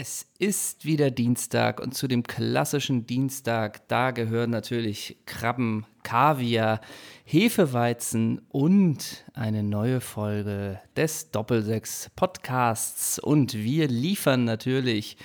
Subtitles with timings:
[0.00, 6.80] Es ist wieder Dienstag und zu dem klassischen Dienstag, da gehören natürlich Krabben, Kaviar,
[7.24, 13.18] Hefeweizen und eine neue Folge des Doppelsechs Podcasts.
[13.18, 15.16] Und wir liefern natürlich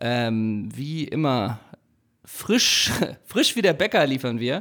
[0.00, 1.60] ähm, wie immer
[2.28, 2.92] frisch,
[3.24, 4.60] frisch wie der Bäcker liefern wir.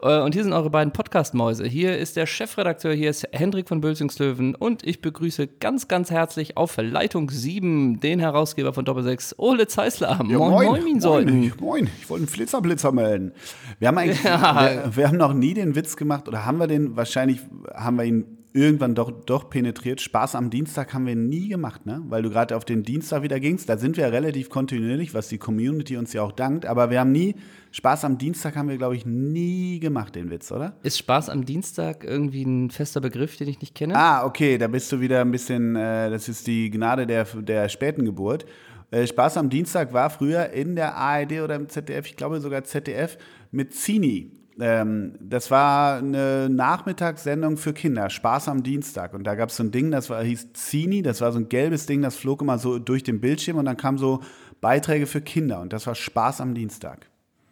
[0.00, 1.66] Äh, Und hier sind eure beiden Podcast-Mäuse.
[1.66, 6.56] Hier ist der Chefredakteur, hier ist Hendrik von Bölzingslöwen und ich begrüße ganz, ganz herzlich
[6.56, 10.20] auf Leitung 7 den Herausgeber von Doppelsechs, Ole Zeisler.
[10.28, 11.40] Ja, moin, moin, moin, sollten.
[11.40, 11.90] moin, moin.
[12.00, 13.32] Ich wollte einen Flitzerblitzer melden.
[13.78, 16.96] Wir haben eigentlich, wir, wir haben noch nie den Witz gemacht oder haben wir den,
[16.96, 17.40] wahrscheinlich
[17.74, 20.00] haben wir ihn irgendwann doch, doch penetriert.
[20.00, 22.02] Spaß am Dienstag haben wir nie gemacht, ne?
[22.08, 23.68] Weil du gerade auf den Dienstag wieder gingst.
[23.68, 26.66] Da sind wir relativ kontinuierlich, was die Community uns ja auch dankt.
[26.66, 27.34] Aber wir haben nie,
[27.72, 30.76] Spaß am Dienstag haben wir, glaube ich, nie gemacht, den Witz, oder?
[30.82, 33.94] Ist Spaß am Dienstag irgendwie ein fester Begriff, den ich nicht kenne?
[33.94, 37.68] Ah, okay, da bist du wieder ein bisschen, äh, das ist die Gnade der, der
[37.68, 38.46] späten Geburt.
[38.90, 42.64] Äh, Spaß am Dienstag war früher in der ARD oder im ZDF, ich glaube sogar
[42.64, 43.18] ZDF,
[43.50, 44.37] mit Zini.
[44.60, 49.14] Ähm, das war eine Nachmittagssendung für Kinder, Spaß am Dienstag.
[49.14, 51.48] Und da gab es so ein Ding, das war, hieß Zini, das war so ein
[51.48, 54.20] gelbes Ding, das flog immer so durch den Bildschirm und dann kamen so
[54.60, 57.06] Beiträge für Kinder und das war Spaß am Dienstag.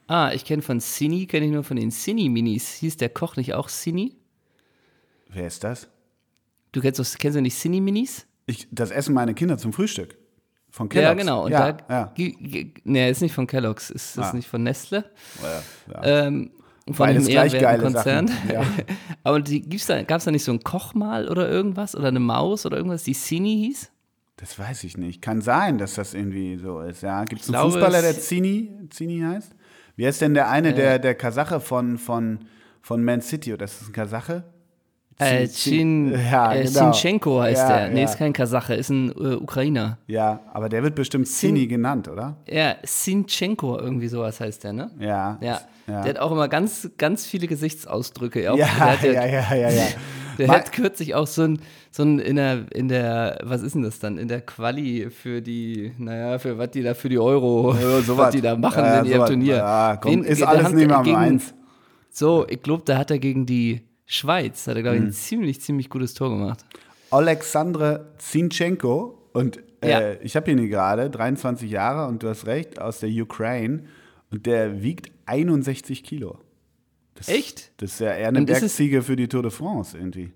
[0.09, 2.75] Ah, ich kenne von Cini, kenne ich nur von den Cini-Minis.
[2.75, 4.17] Hieß der Koch nicht auch Cini?
[5.29, 5.89] Wer ist das?
[6.73, 8.27] Du kennst, doch- kennst du nicht Cini-Minis?
[8.71, 10.17] Das essen meine Kinder zum Frühstück.
[10.71, 11.21] Von Ja, Kellogg's.
[11.21, 11.45] genau.
[11.47, 12.29] Und ja, da, ja.
[12.85, 14.33] nee, ist nicht von Kellogg's, ist, ist Ah.
[14.33, 15.11] nicht von Nestle.
[15.43, 15.63] Ja,
[16.03, 16.27] ja.
[16.27, 16.51] Ähm,
[16.87, 18.29] von Beides gleich geile Konzern.
[18.29, 18.63] Sachen, ja.
[19.25, 21.97] Aber gab es da nicht so ein Kochmal oder irgendwas?
[21.97, 23.91] Oder eine Maus oder irgendwas, die Cini hieß?
[24.37, 25.23] Das weiß ich nicht.
[25.23, 27.03] Kann sein, dass das irgendwie so ist.
[27.03, 29.53] Ja, gibt es einen glaube, Fußballer, der Zini, Zini heißt?
[29.97, 32.41] Wie heißt denn der eine, der, der Kasache von, von,
[32.83, 33.55] von Man City?
[33.55, 34.45] Oder ist das ein Kasache?
[35.19, 36.93] Äh, Chin, ja, äh, genau.
[36.93, 37.89] Sinchenko heißt Ja, der.
[37.89, 38.05] Nee, ja.
[38.05, 39.97] ist kein Kasache, ist ein äh, Ukrainer.
[40.07, 42.37] Ja, aber der wird bestimmt Zini genannt, oder?
[42.47, 44.91] Ja, Sinchenko, irgendwie sowas heißt der, ne?
[44.99, 45.39] Ja.
[45.41, 45.61] Ja.
[45.89, 48.43] Der hat auch immer ganz, ganz viele Gesichtsausdrücke.
[48.43, 49.85] Ja, ja, ja, ja, ja.
[50.39, 51.61] Der hat kürzlich auch so ein,
[51.91, 54.19] so ein in der, in der, was ist denn das dann?
[54.19, 58.19] In der Quali für die, naja, für was die da für die Euro, Ja, so
[58.19, 59.25] was die da machen in ihrem.
[59.27, 59.57] Turnier.
[59.57, 61.55] Ja, komm, Wen- ist alles nicht mehr meins.
[62.11, 65.09] So, ich glaube, da hat er gegen die Schweiz, hat er, glaube ich, Mhm.
[65.09, 66.65] ein ziemlich, ziemlich gutes Tor gemacht.
[67.11, 70.13] Alexandre Zinchenko und äh, Ja.
[70.23, 73.85] ich habe ihn hier gerade, 23 Jahre und du hast recht, aus der Ukraine
[74.31, 76.39] und der wiegt 61 Kilo.
[77.15, 77.73] Das, Echt?
[77.79, 80.31] Das ist ja eher eine Bergziege für die Tour de France irgendwie.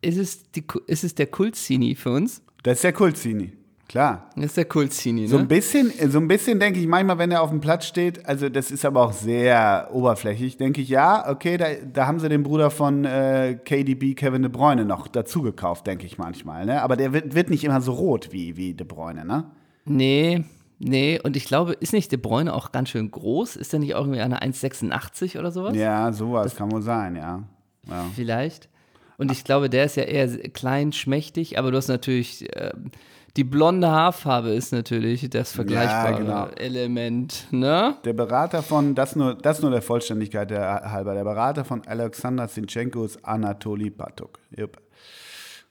[0.00, 2.42] Ist es, die, ist es der Kultzini für uns?
[2.62, 3.52] Das ist der Kultzini,
[3.88, 4.30] klar.
[4.36, 5.48] Das ist der Kultzini, So ein ne?
[5.48, 8.70] bisschen, so ein bisschen denke ich manchmal, wenn er auf dem Platz steht, also das
[8.70, 12.70] ist aber auch sehr oberflächlich, denke ich, ja, okay, da, da haben sie den Bruder
[12.70, 16.66] von äh, KDB, Kevin De Bruyne, noch dazu gekauft, denke ich manchmal.
[16.66, 16.82] Ne?
[16.82, 19.44] Aber der wird, wird nicht immer so rot wie, wie De Bruyne, ne?
[19.84, 20.44] Nee,
[20.78, 21.20] nee.
[21.22, 23.56] Und ich glaube, ist nicht De Bruyne auch ganz schön groß?
[23.56, 25.76] Ist der nicht auch irgendwie eine 1,86 oder sowas?
[25.76, 27.42] Ja, sowas kann wohl sein, ja.
[27.88, 28.06] ja.
[28.14, 28.68] Vielleicht.
[29.16, 32.90] Und ich glaube, der ist ja eher klein, schmächtig, aber du hast natürlich, ähm,
[33.36, 36.46] die blonde Haarfarbe ist natürlich das vergleichbare genau.
[36.56, 37.96] Element, ne?
[38.04, 42.46] Der Berater von, das nur, das nur der Vollständigkeit der, halber, der Berater von Alexander
[42.46, 44.38] Sinchenko ist Anatoli Patuk.
[44.56, 44.83] Jupp.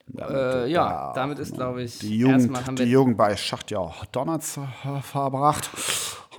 [0.07, 3.79] Damit, Äh, ja, da- damit ist, glaube ich, Die Jugend, die Jugend bei Schacht ja
[3.79, 5.69] auch Donuts äh, verbracht.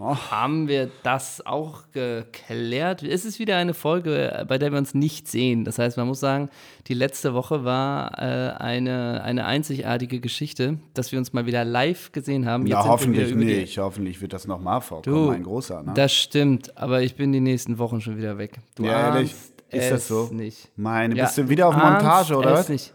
[0.01, 3.05] Oh, haben wir das auch geklärt.
[3.05, 5.65] Es ist wieder eine Folge, bei der wir uns nicht sehen.
[5.65, 6.51] Das heißt, man muss sagen,
[6.89, 12.11] die letzte Woche war äh, eine, eine einzigartige Geschichte, dass wir uns mal wieder live
[12.11, 12.65] gesehen haben.
[12.65, 13.79] Na, sind wir hoffentlich nicht.
[13.79, 15.83] Hoffentlich wird das nochmal vorkommen, Du, mein Großer.
[15.85, 15.93] Ne?
[15.95, 18.59] Das stimmt, aber ich bin die nächsten Wochen schon wieder weg.
[18.75, 19.33] Du Ja, ehrlich?
[19.71, 20.29] Ist das es so?
[20.33, 20.71] Nicht.
[20.77, 22.69] Meine, Ja, bist du wieder auf Montage, oder was?
[22.69, 22.93] Nicht.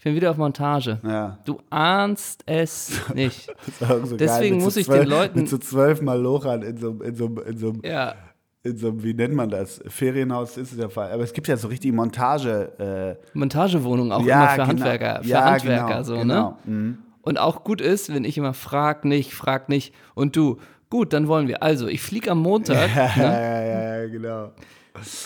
[0.00, 0.98] Ich bin wieder auf Montage.
[1.06, 1.36] Ja.
[1.44, 3.52] Du ahnst es nicht.
[3.80, 7.14] Das so Deswegen muss ich zwölf, den Leuten- Mit so zwölf Malochern in so, in
[7.14, 8.14] so, in so, ja,
[8.62, 9.82] in so einem, wie nennt man das?
[9.88, 11.12] Ferienhaus ist es der Fall.
[11.12, 13.18] Aber es gibt ja so richtig Montage.
[13.34, 14.68] Äh, Montagewohnung auch ja, immer für genau.
[14.68, 16.58] Handwerker, für ja, Handwerker genau, so, genau.
[16.64, 16.96] ne?
[17.20, 20.56] Und auch gut ist, wenn ich immer frag nicht, frag nicht und du,
[20.88, 21.62] gut, dann wollen wir.
[21.62, 22.88] Also, ich fliege am Montag.
[22.96, 23.22] Ja, ne?
[23.22, 24.50] ja, ja, ja, genau.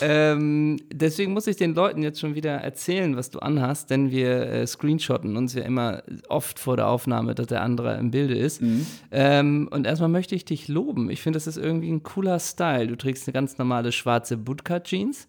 [0.00, 4.42] Ähm, deswegen muss ich den Leuten jetzt schon wieder erzählen, was du anhast, denn wir
[4.46, 8.62] äh, screenshotten uns ja immer oft vor der Aufnahme, dass der andere im Bilde ist.
[8.62, 8.86] Mhm.
[9.10, 11.10] Ähm, und erstmal möchte ich dich loben.
[11.10, 12.86] Ich finde, das ist irgendwie ein cooler Style.
[12.86, 15.26] Du trägst eine ganz normale schwarze Bootcut-Jeans.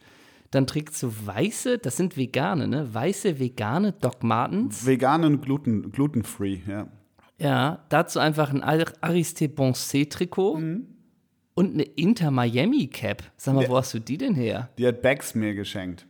[0.52, 2.88] Dann trägst du weiße, das sind vegane, ne?
[2.94, 4.86] Weiße vegane Doc Martens.
[4.86, 6.88] Vegan und gluten, glutenfree, ja.
[7.38, 10.88] Ja, dazu einfach ein Ar- Ariste Bonset Trikot Mhm.
[11.56, 13.24] Und eine Inter Miami Cap.
[13.38, 14.70] Sag mal, wo hast du die denn her?
[14.78, 16.06] Die hat Bags mir geschenkt.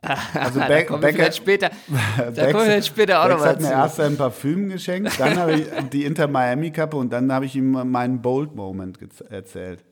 [0.00, 1.70] Also da kommen wir Becker, vielleicht später,
[2.16, 3.80] da Bex- kommen wir später auch Bex noch hat mal mir zu.
[3.82, 7.56] erst ein Parfüm geschenkt, dann habe ich die Inter Miami Kappe und dann habe ich
[7.56, 9.84] ihm meinen Bold Moment gez- erzählt.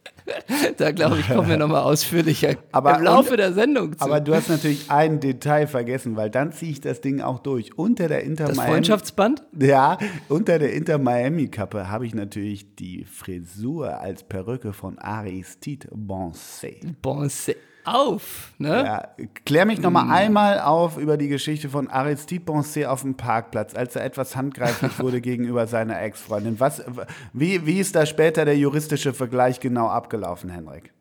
[0.77, 4.05] Da glaube ich, kommen wir nochmal ausführlicher Aber im Laufe und- der Sendung zu.
[4.05, 7.77] Aber du hast natürlich ein Detail vergessen, weil dann ziehe ich das Ding auch durch.
[7.79, 9.43] Unter der Inter das Freundschaftsband?
[9.59, 9.99] Ja,
[10.29, 17.01] unter der Inter Miami Kappe habe ich natürlich die Frisur als Perücke von Aristide Bonset.
[17.03, 18.69] Bon, se- auf, ne?
[18.85, 19.09] Ja,
[19.45, 20.11] klär mich noch mal Hm.
[20.11, 24.99] einmal auf über die Geschichte von Aristide Bonset auf dem Parkplatz, als er etwas handgreiflich
[24.99, 26.61] wurde gegenüber seiner Ex-Freundin.
[26.61, 26.83] Was,
[27.33, 30.93] wie, wie ist da später der juristische Vergleich genau abgelaufen, Henrik?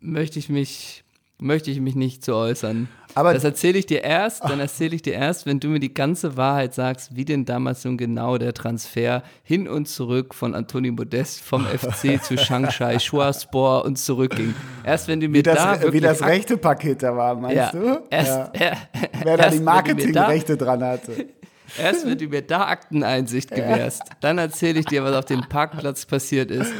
[0.00, 1.04] Möchte ich mich,
[1.38, 2.88] möchte ich mich nicht zu äußern.
[3.14, 5.92] Aber- das erzähle ich dir erst, dann erzähle ich dir erst, wenn du mir die
[5.92, 10.90] ganze Wahrheit sagst, wie denn damals nun genau der Transfer hin und zurück von Anthony
[10.90, 14.54] Modest vom FC zu Shanghai Shuaspor und zurückging.
[14.84, 17.70] Erst wenn du mir Wie das, da wie das rechte Paket da war, meinst ja,
[17.72, 18.02] du?
[18.10, 18.70] Erst, ja.
[18.70, 18.76] äh,
[19.24, 21.26] Wer da die Marketingrechte dran hatte.
[21.78, 26.06] Erst wenn du mir da Akteneinsicht gewährst, dann erzähle ich dir, was auf dem Parkplatz
[26.06, 26.72] passiert ist.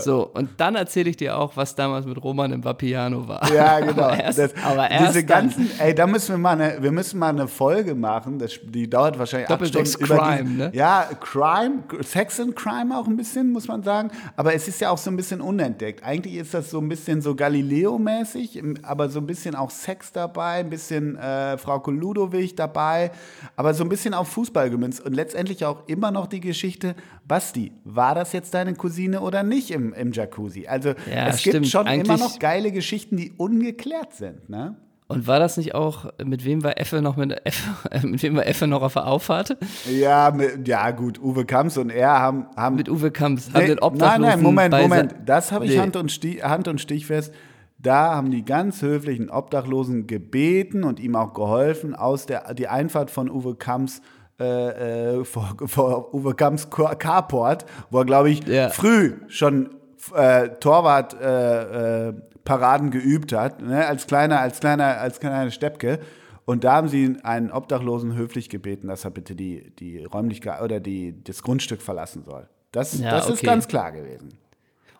[0.00, 3.52] So, und dann erzähle ich dir auch, was damals mit Roman im Vapiano war.
[3.52, 4.02] Ja, genau.
[4.08, 7.18] Aber erst, Das- aber erst diese ganzen, ey, da müssen wir mal eine, wir müssen
[7.18, 8.38] mal eine Folge machen.
[8.38, 10.12] Das, die dauert wahrscheinlich acht Doppelsex Stunden.
[10.12, 10.70] über Crime, die, ne?
[10.74, 14.10] Ja, Crime, Sex and Crime auch ein bisschen, muss man sagen.
[14.36, 16.02] Aber es ist ja auch so ein bisschen unentdeckt.
[16.04, 20.54] Eigentlich ist das so ein bisschen so Galileo-mäßig, aber so ein bisschen auch Sex dabei,
[20.60, 23.10] ein bisschen äh, Frau Ludowig dabei,
[23.56, 25.00] aber so ein bisschen auf Fußball gemünzt.
[25.04, 26.94] Und letztendlich auch immer noch die Geschichte,
[27.28, 30.66] Basti, war das jetzt deine Cousine oder nicht im, im Jacuzzi?
[30.66, 31.54] Also Ja, es stimmt.
[31.54, 34.76] gibt schon immer Eigentlich- noch geile Geschichten, die ungeklärt sind, ne?
[35.10, 38.36] Und war das nicht auch, mit wem war Effe noch mit, Effe, äh, mit wem
[38.36, 39.56] war Effe noch auf der Auffahrt?
[39.90, 43.68] Ja, mit, ja gut, Uwe Kamps und er haben, haben Mit Uwe Kamps, haben Nee,
[43.68, 45.14] den Obdachlosen Nein, nein, Moment, Moment.
[45.24, 45.78] Das habe ich Nee.
[45.80, 47.32] Hand, und Stich, Hand und Stich fest.
[47.78, 53.10] Da haben die ganz höflichen Obdachlosen gebeten und ihm auch geholfen, aus der die Einfahrt
[53.10, 54.02] von Uwe Kamps äh,
[54.38, 58.68] äh, vor, vor Uwe Kamps Car- Carport, wo er, glaube ich, Ja.
[58.70, 59.70] früh schon
[60.14, 62.14] äh, Torwart äh, äh,
[62.90, 63.86] geübt hat, ne?
[63.86, 65.98] als kleiner, als kleiner, als kleiner Steppke.
[66.46, 70.80] Und da haben sie einen Obdachlosen höflich gebeten, dass er bitte die, die Räumlichkeit oder
[70.80, 72.48] die, das Grundstück verlassen soll.
[72.72, 73.46] Das, Ja, das ist okay.
[73.46, 74.30] ganz klar gewesen.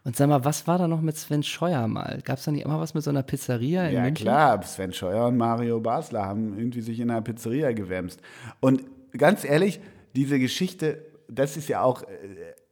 [0.04, 2.20] Und sag mal, was war da noch mit Sven Scheuer mal?
[2.24, 4.24] Gab es da nicht immer was mit so einer Pizzeria in Ja, München?
[4.26, 8.20] klar, Sven Scheuer und Mario Basler haben irgendwie sich in einer Pizzeria gewämst.
[8.60, 8.82] Und
[9.18, 9.80] ganz ehrlich,
[10.16, 12.06] diese Geschichte, das ist ja auch, äh,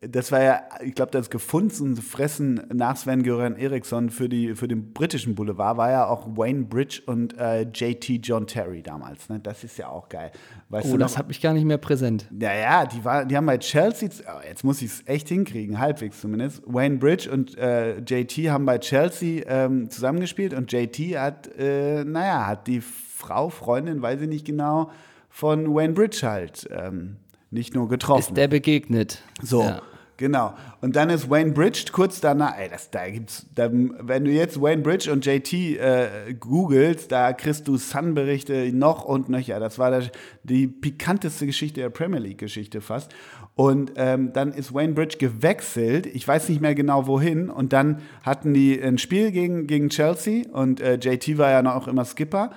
[0.08, 4.92] das war ja, ich glaube, das gefundenes Fressen nach Sven-Göran Eriksson für, die, für den
[4.92, 9.28] britischen Boulevard war ja auch Wayne Bridge und äh, JT John Terry damals.
[9.28, 9.40] Ne?
[9.40, 10.32] Das ist ja auch geil.
[10.68, 11.18] Weißt Oh, das noch?
[11.18, 12.26] habe ich gar nicht mehr präsent.
[12.30, 16.20] Naja, die, war, die haben bei Chelsea, oh, jetzt muss ich es echt hinkriegen, halbwegs
[16.20, 16.62] zumindest.
[16.66, 22.46] Wayne Bridge und äh, JT haben bei Chelsea ähm, zusammengespielt und JT hat, äh, naja,
[22.46, 24.90] hat die Frau, Freundin, weiß ich nicht genau,
[25.36, 27.16] von Wayne Bridge halt ähm,
[27.50, 28.20] nicht nur getroffen.
[28.20, 29.20] Ist der begegnet.
[29.42, 29.82] So, Ja.
[30.16, 30.54] genau.
[30.80, 34.58] Und dann ist Wayne Bridge kurz danach, ey, das, da gibt's, da, wenn du jetzt
[34.62, 39.60] Wayne Bridge und JT äh, googelst, da kriegst du Sun-Berichte noch und nöcher.
[39.60, 40.04] Das war der,
[40.42, 43.14] die pikanteste Geschichte der Premier League-Geschichte fast.
[43.54, 48.00] Und ähm, dann ist Wayne Bridge gewechselt, ich weiß nicht mehr genau wohin, und dann
[48.22, 52.52] hatten die ein Spiel gegen, gegen Chelsea und äh, JT war ja noch immer Skipper.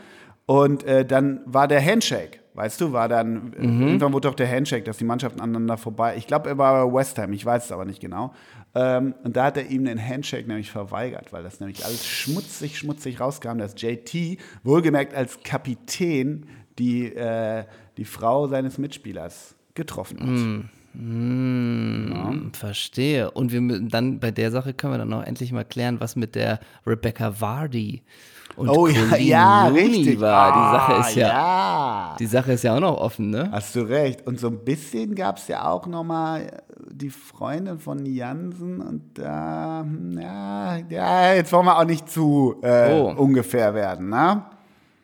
[0.45, 4.83] Und äh, dann war der Handshake, weißt du, war dann, irgendwann wurde doch der Handshake,
[4.83, 7.71] dass die Mannschaften aneinander vorbei, ich glaube, er war bei West Ham, ich weiß es
[7.71, 8.33] aber nicht genau.
[8.75, 12.77] Ähm, und da hat er ihm den Handshake nämlich verweigert, weil das nämlich alles schmutzig,
[12.77, 16.47] schmutzig rauskam, dass JT, wohlgemerkt als Kapitän,
[16.77, 17.63] die, äh,
[17.95, 20.27] die Frau seines Mitspielers getroffen hat.
[20.99, 23.31] Hm, Verstehe.
[23.31, 26.35] Und wir dann bei der Sache können wir dann auch endlich mal klären, was mit
[26.35, 28.03] der Rebecca Vardy
[28.59, 30.19] und Oh ja, Colleen ja, Rooney richtig.
[30.19, 30.51] war.
[30.51, 32.15] Die Ah, Sache ist ja, ja.
[32.19, 33.49] die Sache ist ja auch noch offen, ne?
[33.51, 34.25] Hast du recht.
[34.27, 36.61] Und so ein bisschen gab es ja auch noch mal
[36.91, 42.55] die Freundin von Jansen und da, hm, ja, ja, jetzt wollen wir auch nicht zu
[42.61, 43.13] äh, Oh.
[43.17, 44.43] ungefähr werden, ne?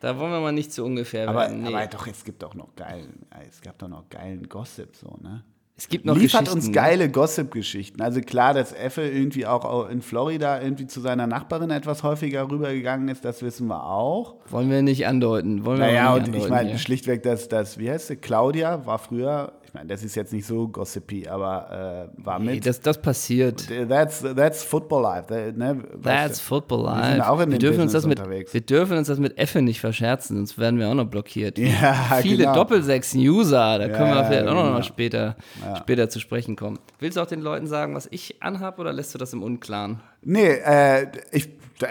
[0.02, 1.64] Da wollen wir mal nicht zu ungefähr Aber, werden.
[1.64, 1.74] Nee.
[1.74, 5.44] aber doch, es gibt doch noch geilen, es gab doch noch geilen Gossip, so, ne?
[5.78, 8.02] Es gibt noch Liefert uns geile Gossip-Geschichten.
[8.02, 13.10] Also klar, dass Effe irgendwie auch in Florida irgendwie zu seiner Nachbarin etwas häufiger rübergegangen
[13.10, 14.36] ist, das wissen wir auch.
[14.50, 15.66] Wollen wir nicht andeuten.
[15.66, 16.78] Wollen wir Naja, und nicht ich andeuten, meine, ja.
[16.78, 20.46] schlichtweg, dass das, wie heißt sie, Claudia war früher, ich meine, das ist jetzt nicht
[20.48, 22.66] so gossipy, aber äh, war Nee, mit.
[22.66, 23.68] das, das passiert.
[23.88, 25.28] That's, that's Football Life.
[25.28, 25.84] that- Ne?
[26.02, 26.40] That's?
[26.40, 27.12] Football Wir Life.
[27.12, 28.54] sind auch in wir, dürfen uns das mit, unterwegs.
[28.54, 31.58] wir dürfen uns das mit Effe nicht verscherzen, sonst werden wir auch noch blockiert.
[31.60, 32.56] Ja, Viele genau.
[32.56, 34.74] Doppelsechs-User, da können wir Ja, vielleicht auch noch genau.
[34.74, 35.36] mal später,
[35.78, 36.80] später zu sprechen kommen.
[37.00, 40.00] Willst du auch den Leuten sagen, was ich anhab oder lässt du das im Unklaren?
[40.26, 41.50] Nee, äh, ich,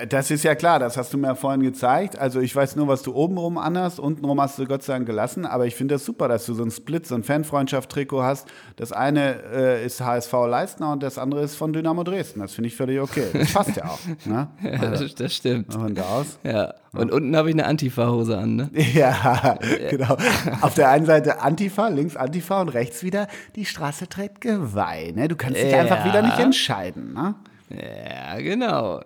[0.08, 2.18] das ist ja klar, das hast du mir vorhin gezeigt.
[2.18, 5.44] Also ich weiß nur, was du obenrum anhast, untenrum hast du Gott sei Dank gelassen,
[5.46, 8.48] aber ich finde das super, dass du so ein Split, so ein Fanfreundschaft-Trikot hast.
[8.76, 12.40] Das eine äh, ist HSV Leistner und das andere ist von Dynamo Dresden.
[12.40, 13.26] Das finde ich völlig okay.
[13.34, 13.98] Das passt ja auch.
[14.24, 14.48] Ne?
[14.62, 15.72] Ja, das, das stimmt.
[15.72, 16.38] Von da aus.
[16.42, 16.72] Ja.
[16.94, 18.70] Und unten habe ich eine Antifa-Hose an, ne?
[18.94, 19.58] Ja,
[19.90, 20.16] genau.
[20.62, 25.12] Auf der einen Seite Antifa, links Antifa und rechts wieder die Straße trägt Geweih.
[25.14, 25.28] Ne?
[25.28, 25.80] Du kannst dich Ja.
[25.80, 27.12] einfach wieder nicht entscheiden.
[27.12, 27.34] Ne?
[27.70, 29.00] Ja, genau.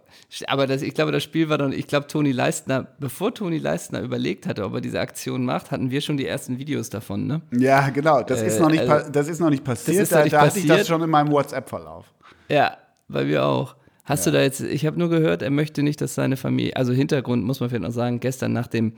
[0.48, 4.00] Aber das, ich glaube, das Spiel war dann, ich glaube, Toni Leistner, bevor Toni Leistner
[4.00, 7.40] überlegt hatte, ob er diese Aktion macht, hatten wir schon die ersten Videos davon, ne?
[7.56, 8.22] Ja, genau.
[8.22, 10.02] Das, ist, Äh, noch nicht also- pa- das ist noch nicht passiert.
[10.02, 10.86] ist noch da nicht da hatte ich das passiert.
[10.88, 12.06] schon in meinem WhatsApp-Verlauf.
[12.48, 12.76] Ja,
[13.08, 13.76] bei mir auch.
[14.04, 16.92] Hast du da jetzt, ich habe nur gehört, er möchte nicht, dass seine Familie, also
[16.92, 18.94] Hintergrund muss man vielleicht noch sagen, gestern nach dem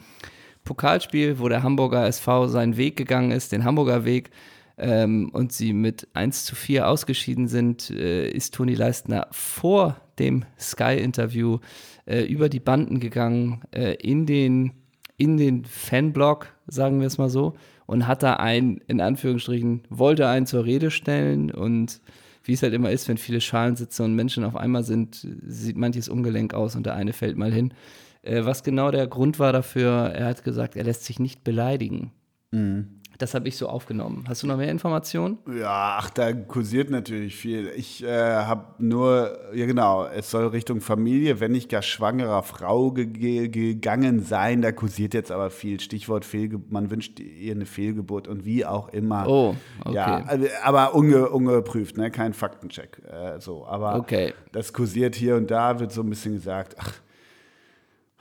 [0.64, 4.30] Pokalspiel, wo der Hamburger SV seinen Weg gegangen ist, den Hamburger Weg,
[4.80, 10.44] ähm, und sie mit 1 zu 4 ausgeschieden sind, äh, ist Toni Leistner vor dem
[10.58, 11.58] Sky-Interview
[12.06, 14.72] äh, über die Banden gegangen, äh, in den,
[15.16, 17.54] in den Fanblock, sagen wir es mal so,
[17.86, 22.00] und hat da einen, in Anführungsstrichen, wollte einen zur Rede stellen und
[22.44, 26.08] wie es halt immer ist, wenn viele Schalensitze und Menschen auf einmal sind, sieht manches
[26.08, 27.74] ungelenk aus und der eine fällt mal hin.
[28.22, 32.12] Äh, was genau der Grund war dafür, er hat gesagt, er lässt sich nicht beleidigen.
[33.20, 34.24] Das habe ich so aufgenommen.
[34.26, 35.36] Hast du noch mehr Informationen?
[35.46, 37.70] Ja, ach, da kursiert natürlich viel.
[37.76, 42.92] Ich äh, habe nur, ja genau, es soll Richtung Familie, wenn nicht gar schwangerer Frau
[42.92, 44.62] ge ge gegangen sein.
[44.62, 45.80] Da kursiert jetzt aber viel.
[45.80, 49.28] Stichwort Fehlgeburt, man wünscht ihr eine Fehlgeburt und wie auch immer.
[49.28, 49.94] Oh, okay.
[49.94, 52.10] Ja, also, aber unge ungeprüft, ne?
[52.10, 53.02] kein Faktencheck.
[53.06, 54.32] Äh, so, aber Okay.
[54.52, 56.94] das kursiert hier und da, wird so ein bisschen gesagt, ach,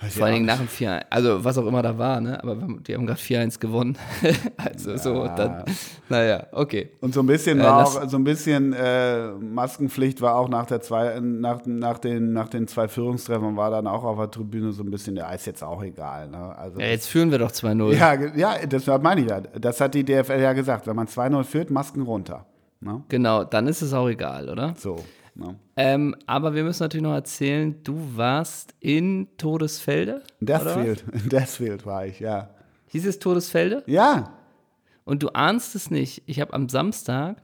[0.01, 2.41] weiß Vor allen Dingen nach dem 4 also was auch immer da war, ne?
[2.41, 3.97] Aber die haben gerade 4-1 gewonnen.
[4.57, 5.63] also so, dann,
[6.07, 6.91] naja, okay.
[7.01, 10.65] Und so ein bisschen Äh, war auch, so ein bisschen äh, Maskenpflicht war auch nach
[10.65, 14.71] der zwei, nach, nach, den, nach den zwei Führungstreffern war dann auch auf der Tribüne
[14.71, 16.29] so ein bisschen, ja, ist jetzt auch egal.
[16.29, 16.55] Ne?
[16.57, 17.93] Also, Ja, jetzt führen wir doch 2-0.
[17.95, 19.41] ja, ja, das meine ich ja.
[19.41, 20.87] Das hat die DFL ja gesagt.
[20.87, 22.45] Wenn man 2-0 führt, Masken runter.
[22.81, 23.03] Ne?
[23.09, 24.73] Genau, dann ist es auch egal, oder?
[24.77, 25.03] So.
[25.39, 25.55] Ne?
[25.77, 30.23] Ähm, aber wir müssen natürlich noch erzählen, du warst in Todesfelde.
[30.39, 30.47] In?
[30.47, 32.49] Deathfield, in Deathfield war ich, ja.
[32.87, 33.83] Hieß es Todesfelde?
[33.85, 34.33] Ja,
[35.05, 36.23] Und du ahnst es nicht.
[36.25, 37.37] Ich habe am Samstag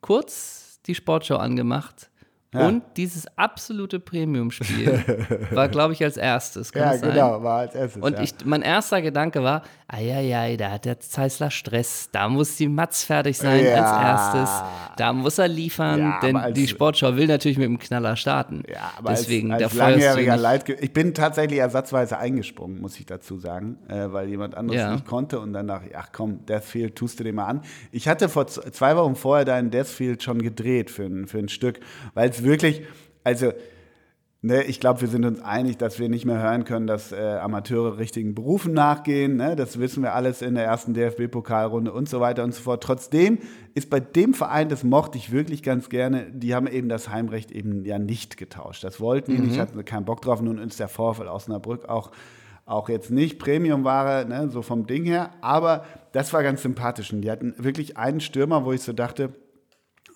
[0.00, 2.10] kurz die Sportschau angemacht.
[2.54, 2.68] Ja.
[2.68, 5.02] Und dieses absolute Premium-Spiel
[5.50, 6.70] war, glaube ich, als erstes.
[6.74, 7.10] Ja, sein?
[7.12, 8.02] genau, war als erstes.
[8.02, 8.22] Und ja.
[8.22, 13.04] ich, mein erster Gedanke war, eieiei, da hat der Zeissler Stress, da muss die Matz
[13.04, 13.82] fertig sein Ja.
[13.82, 14.62] als erstes,
[14.96, 18.62] da muss er liefern, denn als- die Sportschau will natürlich mit dem Knaller starten.
[18.72, 20.36] Ja, aber Deswegen, als, als langjähriger.
[20.36, 20.68] Leid.
[20.68, 25.40] Ich bin tatsächlich ersatzweise eingesprungen, muss ich dazu sagen, äh, weil jemand anderes nicht konnte.
[25.40, 27.62] Und dann dachte ich, ach komm, Deathfield, tust du dir mal an.
[27.90, 31.48] Ich hatte vor zwei Wochen vorher da in Deathfield schon gedreht für ein, für ein
[31.48, 31.80] Stück,
[32.14, 32.82] weil es wirklich,
[33.22, 33.52] also.
[34.46, 37.16] Ne, ich glaube, wir sind uns einig, dass wir nicht mehr hören können, dass äh,
[37.16, 39.36] Amateure richtigen Berufen nachgehen.
[39.36, 39.56] Ne?
[39.56, 42.82] Das wissen wir alles in der ersten DFB-Pokalrunde und so weiter und so fort.
[42.82, 43.38] Trotzdem
[43.72, 47.52] ist bei dem Verein, das mochte ich wirklich ganz gerne, die haben eben das Heimrecht
[47.52, 48.84] eben ja nicht getauscht.
[48.84, 50.42] Das wollten die nicht, hatten keinen Bock drauf.
[50.42, 52.10] Nun ist der Vorfall Osnabrück auch,
[52.66, 55.30] auch jetzt nicht Premiumware, ne, so vom Ding her.
[55.40, 57.14] Aber das war ganz sympathisch.
[57.14, 59.32] Und die hatten wirklich einen Stürmer, wo ich so dachte,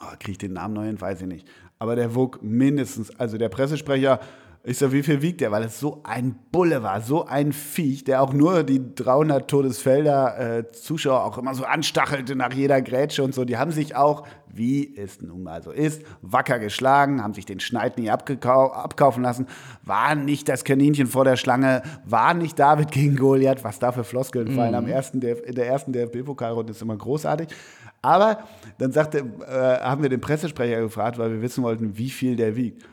[0.01, 1.49] oh, kriege ich den Namen neu hin, weiß ich nicht.
[1.79, 4.21] Aber der wog mindestens, also der Pressesprecher,
[4.65, 5.53] ich so, wie viel wiegt der?
[5.53, 10.59] Weil es so ein Bulle war, so ein Viech, der auch nur die 300 Todesfelder
[10.59, 13.45] äh, Zuschauer auch immer so anstachelte nach jeder Grätsche und so.
[13.45, 17.61] Die haben sich auch, wie es nun mal so ist, wacker geschlagen, haben sich den
[17.61, 19.47] Schneid nie abkaufen lassen,
[19.85, 24.05] waren nicht das Kaninchen vor der Schlange, waren nicht David gegen Goliath, was da für
[24.05, 27.49] Floskeln fallen am ersten DF in der ersten DFB-Pokalrunde ist immer großartig.
[28.03, 28.39] Aber
[28.79, 32.55] dann sagte, äh, haben wir den Pressesprecher gefragt, weil wir wissen wollten, wie viel der
[32.57, 32.85] wiegt.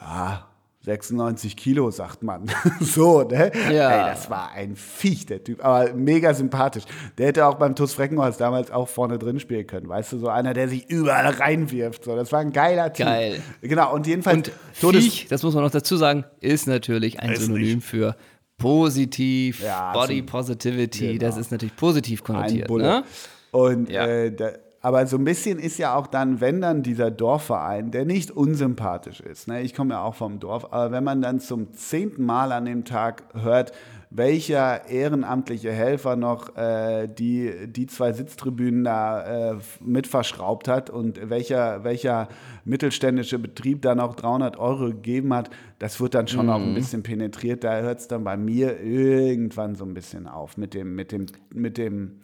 [0.00, 0.46] Ja,
[0.84, 2.50] 96 Kilo, sagt man.
[2.80, 3.52] so, ne?
[3.72, 4.08] Ja.
[4.08, 5.64] Ey, das war ein Viech, der Typ.
[5.64, 6.82] Aber mega sympathisch.
[7.18, 9.88] Der hätte auch beim TuS Freckenholz damals auch vorne drin spielen können.
[9.88, 12.02] Weißt du, so einer, der sich überall reinwirft.
[12.02, 13.06] So, das war ein geiler Typ.
[13.06, 13.40] Geil.
[13.60, 14.38] Genau, und jedenfalls.
[14.38, 17.86] Und Todes- Viech, das muss man noch dazu sagen, ist natürlich ein Ist Synonym nicht.
[17.86, 18.16] für
[18.58, 21.20] positiv, Ja, Body Positivity, Genau.
[21.20, 22.68] das ist natürlich positiv ein konnotiert.
[22.68, 22.84] Bulle.
[22.84, 23.04] Ne?
[23.52, 24.06] Und Ja.
[24.06, 28.04] äh, da, aber so ein bisschen ist ja auch dann, wenn dann dieser Dorfverein, der
[28.04, 29.62] nicht unsympathisch ist, ne?
[29.62, 32.84] ich komme ja auch vom Dorf, aber wenn man dann zum zehnten Mal an dem
[32.84, 33.70] Tag hört,
[34.10, 41.30] welcher ehrenamtliche Helfer noch äh, die, die zwei Sitztribünen da äh, mit verschraubt hat und
[41.30, 42.28] welcher, welcher
[42.64, 47.02] mittelständische Betrieb da noch 300 Euro gegeben hat, das wird dann schon auch ein bisschen
[47.02, 47.64] penetriert.
[47.64, 51.26] Da hört es dann bei mir irgendwann so ein bisschen auf mit dem, mit dem,
[51.54, 52.18] mit dem,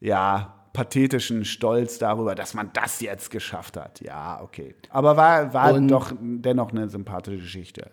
[0.00, 4.00] ja, pathetischen Stolz darüber, dass man das jetzt geschafft hat.
[4.00, 4.74] Ja, okay.
[4.90, 7.90] Aber war, war Und- doch dennoch eine sympathische Geschichte.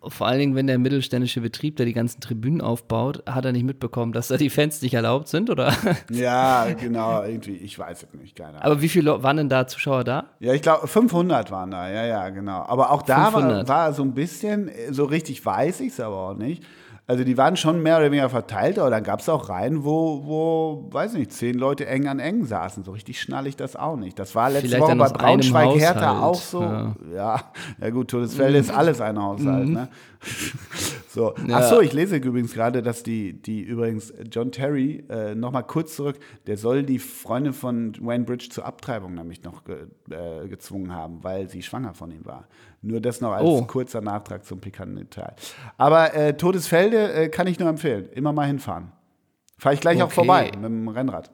[0.00, 3.64] Vor allen Dingen, wenn der mittelständische Betrieb, der die ganzen Tribünen aufbaut, hat er nicht
[3.64, 5.72] mitbekommen, dass da die Fans nicht erlaubt sind, oder?
[6.10, 8.62] Ja, genau, irgendwie, ich weiß es nicht, keine Ahnung.
[8.62, 10.26] Aber wie viele waren denn da Zuschauer da?
[10.38, 12.62] Ja, ich glaube, 500 waren da, ja, ja, genau.
[12.62, 13.68] Aber auch da war, 500.
[13.68, 16.62] war so ein bisschen, so richtig weiß ich es aber auch nicht.
[17.10, 20.26] Also die waren schon mehr oder weniger verteilt, aber dann gab es auch Reihen, wo,
[20.26, 22.84] wo, weiß nicht, zehn Leute eng an eng saßen.
[22.84, 24.18] So richtig schnall ich das auch nicht.
[24.18, 26.62] Das war letzte Woche bei aus einem Braunschweig Hertha Haushalt, auch so.
[26.62, 27.40] Ja, ja.
[27.80, 29.88] ja, gut, Todesfelde ist alles ein Haushalt, ne?
[31.18, 31.34] So.
[31.48, 31.56] Ja.
[31.58, 35.96] Ach so, ich lese übrigens gerade, dass die, die übrigens John Terry, äh, nochmal kurz
[35.96, 40.94] zurück, der soll die Freundin von Wayne Bridge zur Abtreibung nämlich noch ge, äh, gezwungen
[40.94, 42.46] haben, weil sie schwanger von ihm war.
[42.82, 43.64] Nur das noch als Oh.
[43.64, 45.34] kurzer Nachtrag zum pikanten Detail.
[45.76, 48.08] Aber äh, Todesfelde äh, kann ich nur empfehlen.
[48.12, 48.92] Immer mal hinfahren.
[49.58, 50.14] Fahre ich gleich auch Okay.
[50.14, 51.32] vorbei mit dem Rennrad.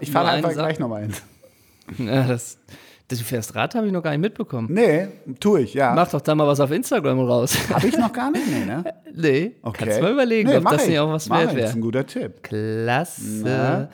[0.00, 1.14] Ich fahre einfach eine gleich nochmal hin.
[1.98, 2.58] Ja, das,
[3.08, 4.68] du fährst Rad, habe ich noch gar nicht mitbekommen.
[4.70, 5.08] Nee,
[5.40, 5.94] tue ich, ja.
[5.94, 7.56] Mach doch da mal was auf Instagram raus.
[7.72, 8.84] Habe ich noch gar nicht, nee, ne?
[9.14, 9.84] nee, Okay.
[9.84, 10.88] kannst du mal überlegen, Nee, ob das ich.
[10.90, 11.48] nicht auch was Mach wert ich.
[11.52, 11.68] Das wäre.
[11.68, 12.42] ist ein guter Tipp.
[12.42, 13.88] Klasse.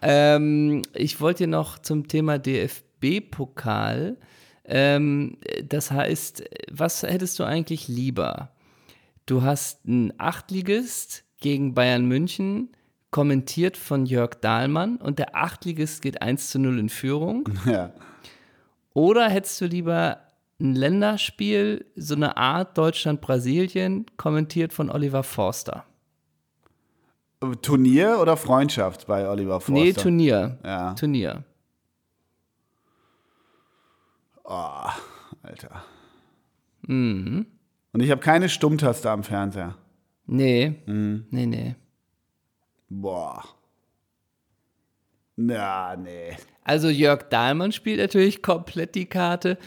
[0.00, 4.16] Ähm, ich wollte dir noch zum Thema DFB-Pokal.
[4.64, 5.38] Ähm,
[5.68, 8.50] das heißt, was hättest du eigentlich lieber?
[9.26, 12.70] Du hast einen Achtligist gegen Bayern München,
[13.10, 17.48] kommentiert von Jörg Dahlmann, und der Achtligist geht 1 zu 0 in Führung.
[17.66, 17.92] Ja.
[18.94, 20.18] Oder hättest du lieber
[20.60, 25.84] ein Länderspiel, so eine Art Deutschland-Brasilien, kommentiert von Oliver Forster?
[27.62, 29.72] Turnier oder Freundschaft bei Oliver Forster?
[29.72, 30.58] Nee, Turnier.
[30.64, 30.94] Ja.
[30.94, 31.42] Turnier.
[35.42, 35.84] Alter.
[36.86, 37.46] Mhm.
[37.92, 39.76] Und ich habe keine Stummtaste am Fernseher.
[40.26, 40.82] Nee.
[40.86, 41.26] Mhm.
[41.30, 41.74] Nee, nee.
[42.88, 43.42] Boah.
[45.36, 46.36] Na, nee.
[46.64, 49.58] Also Jörg Dahlmann spielt natürlich komplett die Karte.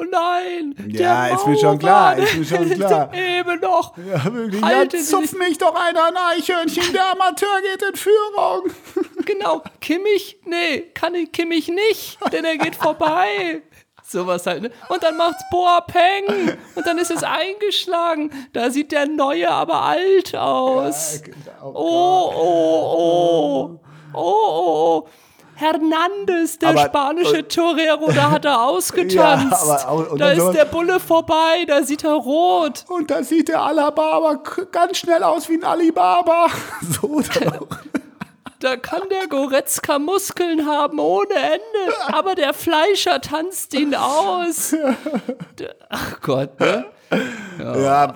[0.00, 0.76] Oh nein!
[0.90, 3.12] Ja, ist mir schon klar, ist mir schon klar.
[3.12, 3.96] Eben noch!
[3.98, 4.62] Ja, wirklich.
[4.62, 8.70] Ja, zupf mich doch einer ein Eichhörnchen, der Amateur geht in Führung.
[9.26, 10.38] Genau, Kimmich?
[10.46, 13.60] Nee, kann ich Kimmich nicht, denn er geht vorbei.
[14.02, 14.70] Sowas halt, ne?
[14.88, 18.30] Und dann macht's Boapeng und dann ist es eingeschlagen.
[18.54, 21.20] Da sieht der Neue aber alt aus.
[21.22, 21.72] genau.
[21.74, 22.94] Oh, oh,
[23.74, 23.80] oh.
[24.12, 25.08] Oh, oh, oh.
[25.54, 29.66] Hernandez, der Aber- spanische Torero, da hat er ausgetanzt.
[29.66, 32.84] Ja, aber und da ist der Bulle vorbei, da sieht er rot.
[32.88, 36.46] Und da sieht der Alabama k- ganz schnell aus wie ein Alibaba.
[37.02, 37.66] So auch.
[38.60, 44.74] Da kann der Goretzka Muskeln haben ohne Ende, aber der Fleischer tanzt ihn aus.
[45.90, 46.86] Ach Gott, ne?
[47.58, 48.14] Ja,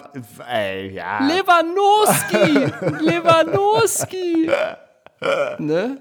[0.50, 1.20] ey, ja.
[1.26, 4.50] Lewandowski, Lewandowski.
[5.58, 6.00] Ne?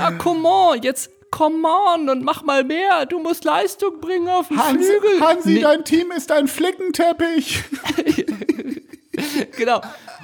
[0.00, 3.06] Ah, come on, jetzt come on und mach mal mehr.
[3.06, 5.20] Du musst Leistung bringen auf dem Hansi, Flügel.
[5.20, 7.62] Hansi Nee, dein Team ist ein Flickenteppich.
[9.58, 9.80] Genau.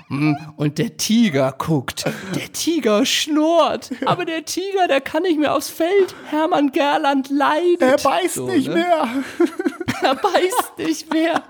[0.08, 2.04] Mm, Und der Tiger guckt.
[2.34, 3.90] Der Tiger schnurrt.
[4.06, 6.14] Aber der Tiger, der kann nicht mehr aufs Feld.
[6.30, 7.82] Hermann Gerland leidet.
[7.82, 8.74] Er beißt So, nicht ne?
[8.74, 9.08] mehr.
[10.02, 11.42] Er beißt nicht mehr.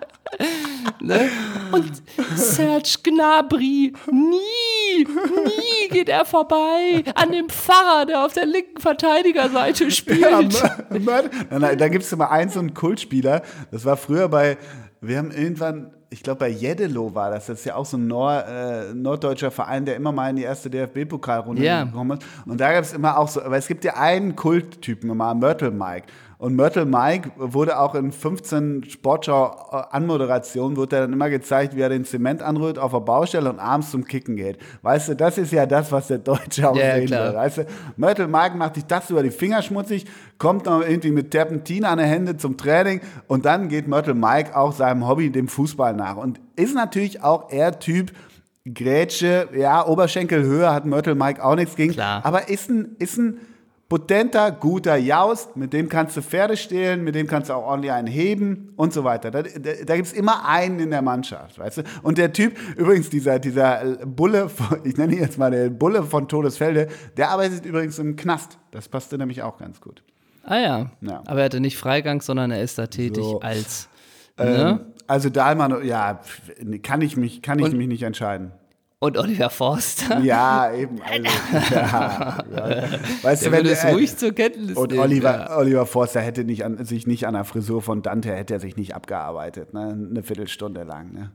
[1.00, 1.28] Ne?
[1.72, 2.02] Und
[2.36, 9.90] Serge Gnabry, nie, nie geht er vorbei an dem Pfarrer, der auf der linken Verteidigerseite
[9.90, 10.20] spielt.
[10.20, 10.40] Ja.
[10.90, 13.42] Nein, nein, da gibt es immer einen so einen Kultspieler.
[13.70, 14.56] Das war früher bei,
[15.00, 18.06] wir haben irgendwann, ich glaube bei Jeddelo war das, das ist ja auch so ein
[18.06, 21.84] Nord, äh, norddeutscher Verein, der immer mal in die erste DFB-Pokalrunde Ja.
[21.84, 22.26] gekommen ist.
[22.46, 25.70] Und da gab es immer auch so, aber es gibt ja einen Kulttypen immer, Mörtel
[25.70, 26.06] Mike.
[26.38, 31.88] Und Mörtel Mike wurde auch in 15 Sportschau-Anmoderationen, wurde er dann immer gezeigt, wie er
[31.88, 34.58] den Zement anrührt auf der Baustelle und abends zum Kicken geht.
[34.82, 37.28] Weißt du, das ist ja das, was der Deutsche auch Ja, sehen klar.
[37.32, 37.34] will.
[37.38, 40.06] Weißt du, Mörtel Mike macht sich das über die Finger schmutzig,
[40.38, 44.56] kommt noch irgendwie mit Terpentin an den Händen zum Training und dann geht Mörtel Mike
[44.56, 46.16] auch seinem Hobby, dem Fußball nach.
[46.16, 48.12] Und ist natürlich auch eher Typ
[48.72, 52.20] Grätsche, ja, Oberschenkelhöhe hat Mörtel Mike auch nichts gegen, Klar.
[52.24, 53.38] aber ist ein, ist ein
[53.88, 57.92] potenter, guter Jaust, mit dem kannst du Pferde stehlen, mit dem kannst du auch ordentlich
[57.92, 59.30] einen heben und so weiter.
[59.30, 59.48] Da, da,
[59.86, 61.82] da gibt es immer einen in der Mannschaft, weißt du?
[62.02, 66.02] Und der Typ, übrigens dieser, dieser Bulle, von, ich nenne ihn jetzt mal den Bulle
[66.02, 68.58] von Todesfelde, der arbeitet übrigens im Knast.
[68.72, 70.02] Das passte nämlich auch ganz gut.
[70.44, 70.90] Ah ja.
[71.00, 71.22] Ja.
[71.26, 73.40] Aber er hatte nicht Freigang, sondern er ist da tätig So.
[73.40, 73.88] als.
[74.36, 74.86] Ähm, Ne?
[75.06, 76.20] also Dahlmann, ja,
[76.82, 78.52] kann ich mich, kann ich Und- mich nicht entscheiden.
[79.00, 80.18] Und Oliver Forster.
[80.20, 81.00] Ja, eben.
[81.02, 81.22] Also,
[81.72, 82.84] ja, ja.
[83.22, 85.02] Weißt Der du, wenn es äh, ruhig zur Kenntnis Und nehmen.
[85.04, 85.56] Oliver, Ja.
[85.56, 88.76] Oliver Forster hätte nicht an, sich nicht an der Frisur von Dante, hätte er sich
[88.76, 89.90] nicht abgearbeitet, ne?
[90.10, 91.12] eine Viertelstunde lang.
[91.12, 91.30] Ne?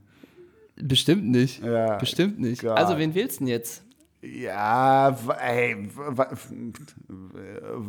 [0.76, 1.64] Bestimmt nicht.
[1.64, 2.64] Ja, Bestimmt nicht.
[2.64, 2.78] Gott.
[2.78, 3.84] Also, wen wählst du denn jetzt?
[4.22, 5.88] Ja, ey,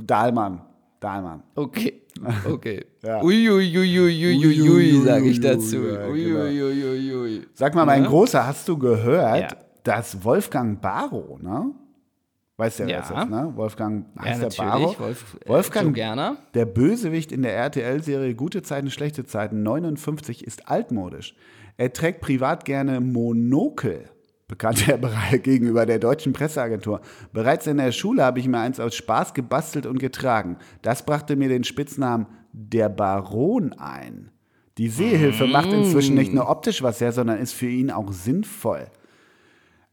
[0.07, 0.61] Dahlmann.
[1.01, 1.43] Dahlmann.
[1.55, 2.03] Okay,
[2.51, 2.85] okay.
[3.03, 3.23] Ja.
[3.23, 5.77] Uiuiuiuiui, sage ich dazu.
[5.77, 6.41] Ja, genau.
[6.45, 7.43] Uiuiuiui.
[7.53, 8.09] Sag mal, mein Ja?
[8.09, 9.49] Großer, hast du gehört, Ja.
[9.85, 11.71] Dass Wolfgang Barrow, ne?
[12.57, 13.01] Weißt ja, wer Ja.
[13.01, 13.53] das ist, ne?
[13.57, 14.97] Wolfgang Ja, heißt der natürlich.
[14.97, 15.01] Barrow.
[15.01, 16.37] Wolf, äh, Wolfgang Joe.
[16.55, 21.35] Der Bösewicht in der RTL-Serie Gute Zeiten, schlechte Zeiten 59 ist altmodisch.
[21.77, 24.05] Er trägt privat gerne Monokel,
[24.47, 27.01] bekannter Bereich gegenüber der deutschen Presseagentur.
[27.33, 30.59] Bereits in der Schule habe ich mir eins aus Spaß gebastelt und getragen.
[30.83, 34.31] Das brachte mir den Spitznamen der Baron ein.
[34.79, 38.87] Die Sehhilfe macht inzwischen nicht nur optisch was her, sondern ist für ihn auch sinnvoll.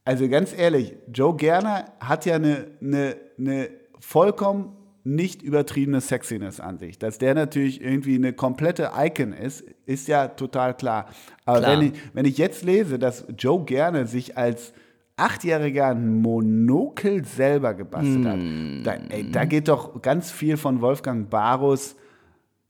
[0.04, 3.68] Also ganz ehrlich, Joe Gerner hat ja eine, eine, eine
[4.00, 6.98] vollkommen nicht übertriebene Sexiness an sich.
[6.98, 11.06] Dass der natürlich irgendwie eine komplette Icon ist, ist ja total klar.
[11.44, 11.72] Aber Klar.
[11.72, 14.72] Wenn, ich, wenn ich jetzt lese, dass Joe Gerner sich als
[15.16, 18.38] Achtjähriger ein Monokel selber gebastelt hat,
[18.84, 21.96] da, ey, da geht doch ganz viel von Wolfgang Barus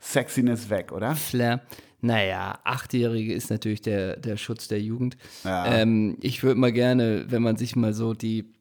[0.01, 1.15] Sexiness weg, oder?
[1.15, 1.61] Flair.
[2.05, 5.17] Naja, Achtjährige ist natürlich der, der Schutz der Jugend.
[5.45, 5.67] Ja.
[5.67, 8.53] Ähm, ich würde mal gerne, wenn man sich mal so die,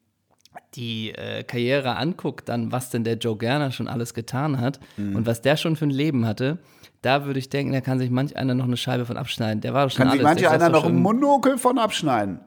[0.74, 5.16] die äh, Karriere anguckt, dann was denn der Joe Gerner schon alles getan hat Mhm.
[5.16, 6.58] und was der schon für ein Leben hatte,
[7.02, 9.60] da würde ich denken, da kann sich manch einer noch eine Scheibe von abschneiden.
[9.60, 10.38] Der war doch schon Kann sich alles.
[10.40, 12.38] der saß einer noch ein Monokel von abschneiden?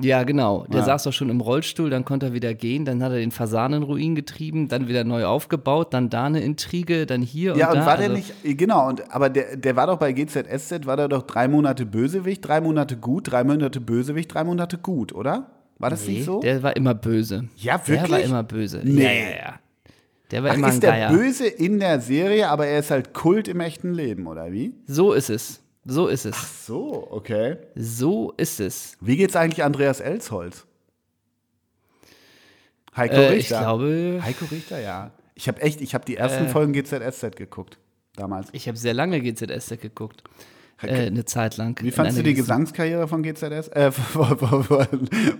[0.00, 0.64] Ja, genau.
[0.68, 0.86] Der Ja.
[0.86, 4.14] saß doch schon im Rollstuhl, dann konnte er wieder gehen, dann hat er den Fasanenruin
[4.14, 7.86] getrieben, dann wieder neu aufgebaut, dann da eine Intrige, dann hier Ja, und und da.
[7.86, 11.08] war der also- nicht, genau, und, aber der, der war doch bei GZSZ, war der
[11.08, 15.50] doch drei Monate Bösewicht, drei Monate gut, drei Monate Bösewicht, drei Monate gut, oder?
[15.80, 16.40] War das Nee, nicht so?
[16.40, 17.48] Der war immer böse.
[17.56, 18.26] Ja, Der war wirklich?
[18.28, 18.80] immer böse.
[18.84, 19.02] Nee.
[19.02, 19.54] Ja, ja, ja.
[20.30, 21.10] Der war Ach, immer ein ist der Geier.
[21.10, 24.74] Böse in der Serie, aber er ist halt Kult im echten Leben, oder wie?
[24.86, 25.60] So ist es.
[25.90, 26.66] So ist es.
[26.66, 27.56] So, okay.
[27.74, 28.98] So ist es.
[29.00, 30.66] Wie geht's eigentlich Andreas Elsholz?
[32.94, 33.38] Heiko Äh, Richter.
[33.38, 35.12] ich glaube, Heiko Richter, ja.
[35.34, 36.48] Ich habe echt, ich habe die ersten Äh.
[36.48, 37.78] Folgen GZSZ geguckt,
[38.16, 38.48] damals.
[38.52, 40.24] ich habe sehr lange GZS geguckt.
[40.82, 41.78] Äh, eine Zeit lang.
[41.82, 43.68] Wie fandst du die Gesangskarriere von GZS?
[43.68, 44.86] Äh, von, von, von,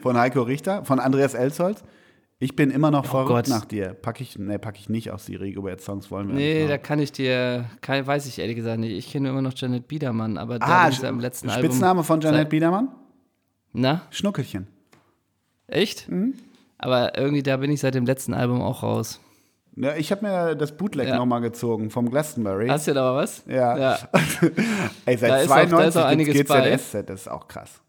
[0.00, 0.84] von Heiko Richter?
[0.84, 1.82] Von Andreas Elsholz?
[2.40, 3.48] Ich bin immer noch verrückt Oh Gott.
[3.48, 3.94] nach dir.
[3.94, 6.70] Pack ich, nee, pack ich nicht aus die Rigobert-Songs, wollen wir Nee, nicht.
[6.70, 8.92] da kann ich dir, kann, weiß ich ehrlich gesagt nicht.
[8.92, 11.64] Ich kenne immer noch Janet Biedermann, aber da Ah, bin ich ja im letzten Album.
[11.70, 12.88] Spitzname von Janet Biedermann?
[13.72, 14.68] Na, Schnuckelchen.
[15.66, 16.08] echt?
[16.08, 16.34] Mhm.
[16.78, 19.20] Aber irgendwie, da bin ich seit dem letzten Album auch raus.
[19.74, 21.16] Ja, ich habe mir das Bootleg Ja.
[21.16, 22.68] nochmal gezogen vom Glastonbury.
[22.68, 23.42] Hast du da was?
[23.48, 23.76] ja.
[23.76, 23.98] Ja.
[25.06, 26.70] Ey, Da seit ist da ist 92 auch einiges gibt's bei.
[26.70, 27.80] GZSZ, das ist auch krass.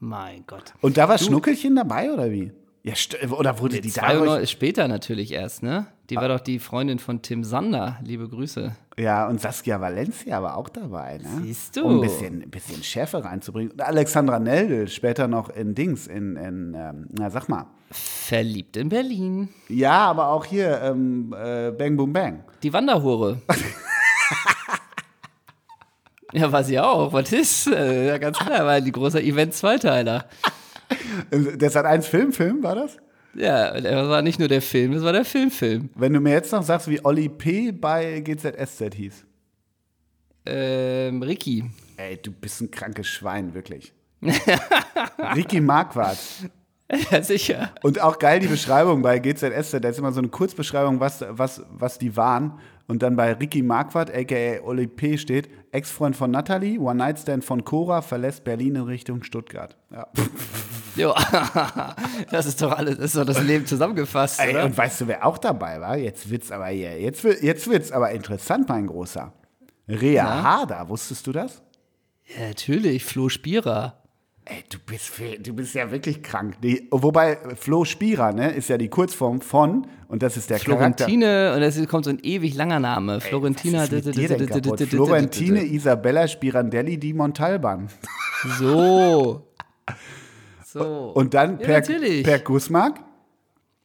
[0.00, 0.74] Mein Gott.
[0.82, 2.52] Und da war Schnuckelchen dabei, oder wie?
[2.82, 2.94] Ja,
[3.30, 4.20] oder wurde die dadurch...
[4.20, 5.86] 92 später natürlich erst, ne?
[6.08, 7.98] Die war doch die Freundin von Tim Sander.
[8.02, 8.74] Liebe Grüße.
[8.98, 11.28] Ja, und Saskia Valencia war auch dabei, ne?
[11.42, 11.84] Siehst du.
[11.84, 13.72] Um ein bisschen, ein bisschen Schärfe reinzubringen.
[13.72, 17.66] Und Alexandra Neldel später noch in Dings, in, in ähm, na sag mal.
[17.90, 19.48] Verliebt in Berlin.
[19.68, 22.44] Ja, aber auch hier, ähm, äh, Bang Boom Bang.
[22.62, 23.40] Die Wanderhure.
[26.32, 27.12] ja, war sie auch.
[27.12, 27.68] Was ist?
[27.68, 30.24] Äh, ja, ganz klar, war die große Event-Zweiteiler.
[31.32, 32.96] Der hat eins Film, Film war das?
[33.34, 35.90] Ja, das war nicht nur der Film, das war der Filmfilm.
[35.94, 37.70] Wenn du mir jetzt noch sagst, wie Olli P.
[37.70, 39.24] bei GZSZ hieß.
[40.46, 41.70] Ähm, Ricky.
[41.96, 43.92] Ey, du bist ein krankes Schwein, wirklich.
[45.36, 46.18] Ricky Marquardt.
[47.10, 47.72] Ja, sicher.
[47.82, 51.62] Und auch geil die Beschreibung bei GZSZ, da ist immer so eine Kurzbeschreibung, was, was,
[51.70, 52.58] was die waren.
[52.90, 55.16] Und dann bei Ricky Marquardt, aka Oli P.
[55.16, 59.76] steht, Ex-Freund von Natalie, One-Night-Stand von Cora, verlässt Berlin in Richtung Stuttgart.
[59.92, 60.08] Ja.
[60.96, 61.14] Jo.
[62.32, 64.64] das ist doch alles, das ist doch das Leben zusammengefasst, Ey, oder?
[64.64, 65.96] und weißt du, wer auch dabei war?
[65.96, 69.32] Jetzt wird's aber hier, jetzt, wird- jetzt wird's aber interessant, mein Großer.
[69.88, 70.42] Rea Na?
[70.42, 71.62] Harder, wusstest du das?
[72.36, 74.02] Ja, natürlich, Flo Spierer.
[74.46, 76.56] Ey, du bist, du bist ja wirklich krank.
[76.60, 81.04] Die, wobei Flo Spierer, ne, ist ja die Kurzform von, und das ist der Charakter.
[81.04, 83.20] Florentine, und es kommt so ein ewig langer Name.
[83.20, 83.86] Florentina.
[83.86, 87.88] Florentine Isabella Spirandelli di Montalban.
[88.58, 89.46] So.
[90.66, 91.12] So.
[91.14, 92.22] Und dann Ja, Per, natürlich.
[92.24, 93.00] per Gusmark.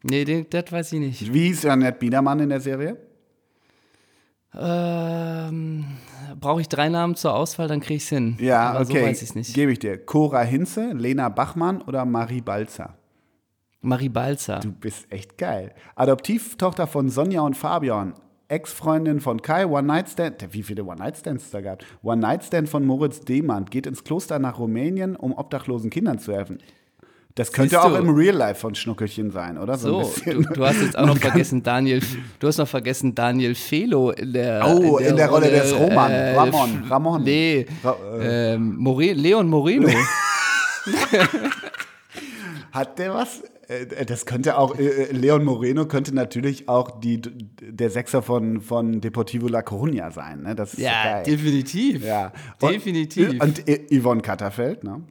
[0.04, 1.34] nee, das weiß ich nicht.
[1.34, 2.98] Wie hieß Janette Biedermann in der Serie?
[4.54, 5.86] Ähm,
[6.40, 8.38] Brauche ich drei Namen zur Auswahl, dann kriege ich es hin.
[8.40, 9.00] Ja, Aber okay.
[9.00, 9.54] so weiß ich nicht.
[9.54, 9.98] Gebe ich dir.
[9.98, 12.98] Cora Hinze, Lena Bachmann oder Marie Balzer?
[13.86, 14.60] Marie Balzer.
[14.60, 15.74] Du bist echt geil.
[15.96, 18.14] Adoptivtochter von Sonja und Fabian.
[18.48, 20.48] Ex-Freundin von Kai, One-Night-Stand.
[20.52, 21.84] Wie viele One-Night-Stands da gab?
[22.04, 23.72] One-Night-Stand von Moritz Demand.
[23.72, 26.60] Geht ins Kloster nach Rumänien, um obdachlosen Kindern zu helfen.
[27.34, 27.96] Das könnte Siehst auch du.
[27.98, 29.78] im Real Life von Schnuckelchen sein, oder?
[29.78, 32.02] So, ein du, du hast jetzt auch noch vergessen Daniel,
[32.40, 36.12] du hast noch vergessen Daniel Felo in der Oh, in der Rolle des Roman.
[36.12, 37.24] äh, Ramon, Ramon.
[37.24, 39.90] Nee, Ra- ähm, More Leon Moreno.
[42.72, 43.50] Hat der was Äh,
[44.08, 49.48] das könnte auch, äh, Leon Moreno könnte natürlich auch die, der Sechser von, von Deportivo
[49.48, 50.42] La Coruña sein.
[50.44, 50.56] Ne?
[50.56, 51.24] Das ist Ja, geil.
[51.26, 52.04] definitiv.
[52.04, 52.32] Ja.
[52.62, 53.42] Und, Definitiv.
[53.42, 55.02] Und I- Yvonne Katterfeld, ne?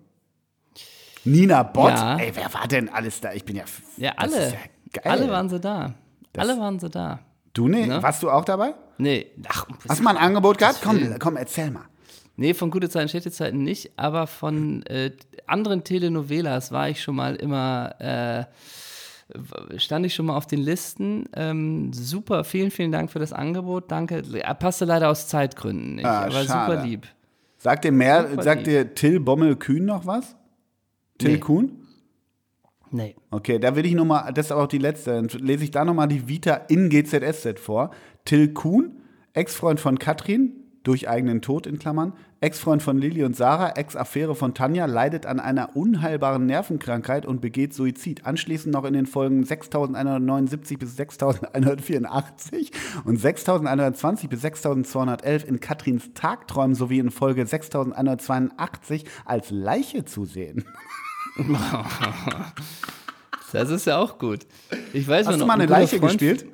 [1.24, 1.90] Nina Bott.
[1.92, 2.18] Ja.
[2.18, 3.32] Ey, wer war denn alles da?
[3.32, 3.64] Ich bin ja.
[3.96, 4.44] Ja, das alle.
[4.46, 4.52] ja
[4.92, 5.12] geil.
[5.12, 5.94] alle waren sie da.
[6.36, 7.20] alle waren sie da.
[7.54, 8.02] Du, nee, Ne?
[8.02, 8.74] warst du auch dabei?
[8.98, 10.80] Nee, ach, Hast du mal ein Angebot gehabt?
[10.82, 11.84] Komm, komm, erzähl mal.
[12.36, 15.12] Nee, von gute Zeiten, schlechte Zeiten nicht, aber von äh,
[15.46, 18.44] anderen Telenovelas war ich schon mal immer, äh,
[19.78, 21.24] stand ich schon mal auf den Listen.
[21.34, 23.90] Ähm, super, vielen, vielen Dank für das Angebot.
[23.90, 24.22] Danke.
[24.32, 26.72] Er passte leider aus Zeitgründen nicht, Ah, aber schade.
[26.72, 27.06] super lieb.
[27.58, 28.66] Sagt dir mehr, Super sagt lieb.
[28.66, 30.36] dir Till Bommel-Kühn noch was?
[31.18, 31.38] Till Nee.
[31.38, 31.72] Kuhn?
[32.90, 33.16] Nee.
[33.30, 35.84] Okay, da will ich nochmal, das ist aber auch die letzte, dann lese ich da
[35.84, 37.90] nochmal die Vita in GZSZ vor.
[38.24, 39.00] Till Kuhn,
[39.32, 40.52] Ex-Freund von Katrin,
[40.84, 45.40] durch eigenen Tod in Klammern, Ex-Freund von Lilly und Sarah, Ex-Affäre von Tanja, leidet an
[45.40, 48.26] einer unheilbaren Nervenkrankheit und begeht Suizid.
[48.26, 52.70] Anschließend noch in den Folgen 6179 bis 6184
[53.04, 60.64] und 6120 bis 6211 in Katrins Tagträumen sowie in Folge 6182 als Leiche zu sehen.
[63.52, 64.40] Das ist ja auch gut.
[64.92, 66.46] Ich weiß Hast noch, du mal ein eine Leiche Freund- gespielt?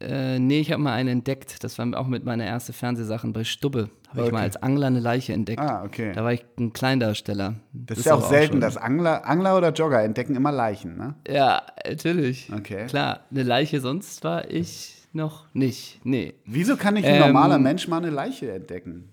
[0.00, 1.62] Äh, nee, ich habe mal eine entdeckt.
[1.62, 3.90] Das war auch mit meiner ersten Fernsehsachen bei Stubbe.
[4.08, 4.32] Habe ich Okay.
[4.32, 5.60] mal als Angler eine Leiche entdeckt.
[5.60, 6.12] Ah, okay.
[6.14, 7.56] Da war ich ein Kleindarsteller.
[7.72, 11.14] Das ist ja auch selten, schon- dass Angler, Angler oder Jogger entdecken immer Leichen, ne?
[11.28, 12.50] Ja, natürlich.
[12.52, 12.86] Okay.
[12.86, 16.00] Klar, eine Leiche sonst war ich noch nicht.
[16.04, 16.34] Nee.
[16.46, 19.10] Wieso kann nicht ein Ähm, normaler Mensch mal eine Leiche entdecken?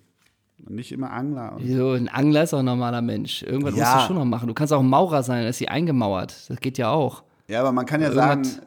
[0.65, 1.53] Und nicht immer Angler.
[1.57, 3.43] Und So, ein Angler ist auch ein normaler Mensch.
[3.43, 3.93] Irgendwas Ja.
[3.93, 4.47] musst du schon noch machen.
[4.47, 6.49] Du kannst auch ein Maurer sein, dann ist sie eingemauert.
[6.49, 7.23] Das geht ja auch.
[7.47, 8.61] ja, aber man kann ja sagen, Irgendwas-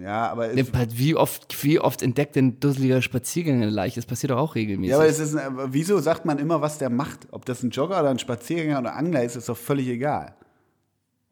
[0.00, 3.96] ja, aber es, Wie oft, wie oft entdeckt ein dusseliger Spaziergänger eine Leiche?
[3.96, 4.90] Das passiert doch auch regelmäßig.
[4.90, 7.28] ja, aber es ist, aber wieso sagt man immer, was der macht?
[7.30, 10.34] Ob das ein Jogger oder ein Spaziergänger oder Angler ist, ist doch völlig egal.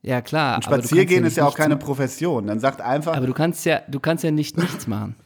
[0.02, 0.56] ja, klar.
[0.56, 1.84] Ein Spaziergehen ist nicht ja auch keine machen.
[1.86, 2.46] Profession.
[2.46, 5.16] Dann sagt einfach, Aber du kannst ja, du kannst ja nicht nichts machen.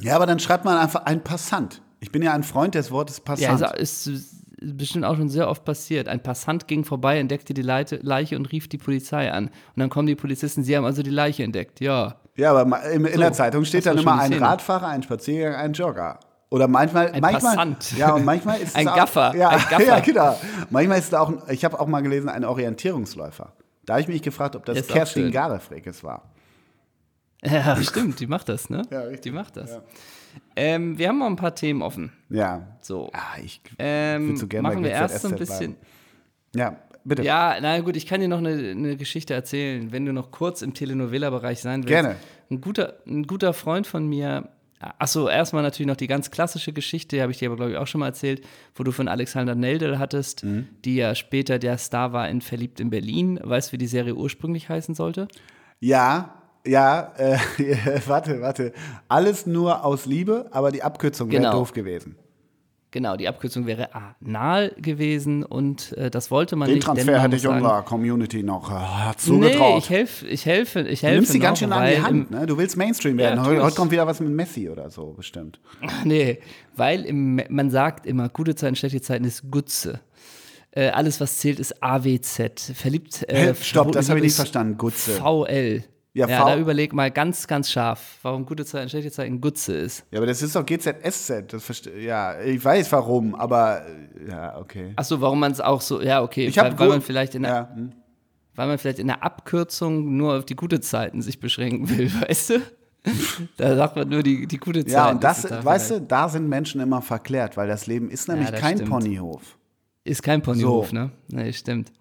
[0.00, 1.82] ja, aber dann schreibt man einfach ein Passant.
[2.00, 3.76] Ich bin ja ein Freund des Wortes Ja, Passant.
[3.78, 6.08] ist, ist bestimmt auch schon sehr oft passiert.
[6.08, 9.46] Ein Passant ging vorbei, entdeckte die Leite, Leiche und rief die Polizei an.
[9.46, 11.80] Und dann kommen die Polizisten, sie haben also die Leiche entdeckt.
[11.80, 12.16] Ja.
[12.38, 14.40] Ja, aber in, in So, der Zeitung steht das dann immer ein Szene.
[14.46, 16.20] Radfahrer, ein Spaziergänger, ein Jogger.
[16.50, 17.92] Oder manchmal, Ein manchmal, Passant.
[17.98, 19.84] ja und manchmal ist es Ein auch, Gaffer, ja, ein Gaffer.
[19.84, 20.38] ja, genau.
[20.70, 23.52] Manchmal ist es auch, ich habe auch mal gelesen, ein Orientierungsläufer.
[23.84, 25.30] Da habe ich mich gefragt, ob das auch Kerstin.
[25.30, 26.30] Garefrekes war.
[27.44, 28.82] Ja, stimmt, die macht das, ne?
[28.90, 29.22] Ja, richtig.
[29.22, 29.78] Die macht das.
[30.56, 32.12] Ähm, wir haben noch ein paar Themen offen.
[32.30, 32.66] Ja.
[32.80, 33.10] So.
[33.12, 35.74] Ah, ich Ähm, würd so gerne machen wir erst so ein bisschen.
[35.74, 35.76] bleiben.
[36.54, 36.76] Ja,
[37.08, 37.22] bitte.
[37.22, 40.62] Ja, na gut, ich kann dir noch eine, eine Geschichte erzählen, wenn du noch kurz
[40.62, 41.88] im Telenovela-Bereich sein willst.
[41.88, 42.16] Gerne.
[42.50, 44.48] Ein guter, ein guter Freund von mir,
[44.98, 47.86] achso, erstmal natürlich noch die ganz klassische Geschichte, habe ich dir aber, glaube ich, auch
[47.86, 48.42] schon mal erzählt,
[48.74, 50.68] wo du von Alexander Neldel hattest, Mhm.
[50.84, 53.40] die ja später der Star war in Verliebt in Berlin.
[53.42, 55.28] Weißt du, wie die Serie ursprünglich heißen sollte?
[55.80, 56.34] Ja,
[56.66, 57.38] ja, äh,
[58.06, 58.72] warte, warte.
[59.08, 61.52] Alles nur aus Liebe, aber die Abkürzung wäre Genau.
[61.52, 62.16] doof gewesen.
[62.90, 66.86] Genau, die Abkürzung wäre anal gewesen und äh, das wollte man Den nicht.
[66.86, 68.74] denn Transfer hätte ich sagen, unserer Community noch äh,
[69.08, 69.78] Nee, zugetraut.
[69.82, 71.16] ich helfe, ich helfe, ich Du helfe.
[71.20, 72.46] nimmst die ganz schön an die Hand, ne?
[72.46, 73.44] Du willst Mainstream Ja, werden.
[73.44, 75.60] tu heute, heute kommt wieder was mit Messi oder so, bestimmt.
[76.04, 76.38] Nee,
[76.76, 80.00] weil im, man sagt immer, gute Zeiten, schlechte Zeiten ist Gutze.
[80.70, 82.72] Äh, alles, was zählt, ist AWZ.
[82.74, 83.28] Verliebt.
[83.28, 83.54] Äh?
[83.54, 84.78] Stopp, das habe ich nicht verstanden.
[84.78, 85.12] Gutze.
[85.12, 85.84] VL.
[86.18, 90.04] Ja, Ja, da überleg mal ganz, ganz scharf, warum gute Zeiten, schlechte Zeiten Gutze ist.
[90.10, 91.52] Ja, aber das ist doch GZSZ.
[91.52, 94.92] Das ja, ich weiß warum, aber äh, ja, okay.
[94.96, 97.50] Achso, warum man es auch so, ja, okay, Ich weil, weil man vielleicht in der,
[97.52, 97.92] ja, hm.
[98.56, 102.50] weil man vielleicht in der Abkürzung nur auf die gute Zeiten sich beschränken will, weißt
[102.50, 102.62] du?
[103.56, 104.92] da sagt man nur die, die gute Zeit.
[104.92, 108.10] ja, und das, ist da weißt du, da sind Menschen immer verklärt, weil das Leben
[108.10, 108.90] ist nämlich das kein stimmt.
[108.90, 109.56] Ponyhof.
[110.04, 110.94] Ist kein Ponyhof, So.
[110.94, 111.10] ne?
[111.28, 111.92] Nee, stimmt.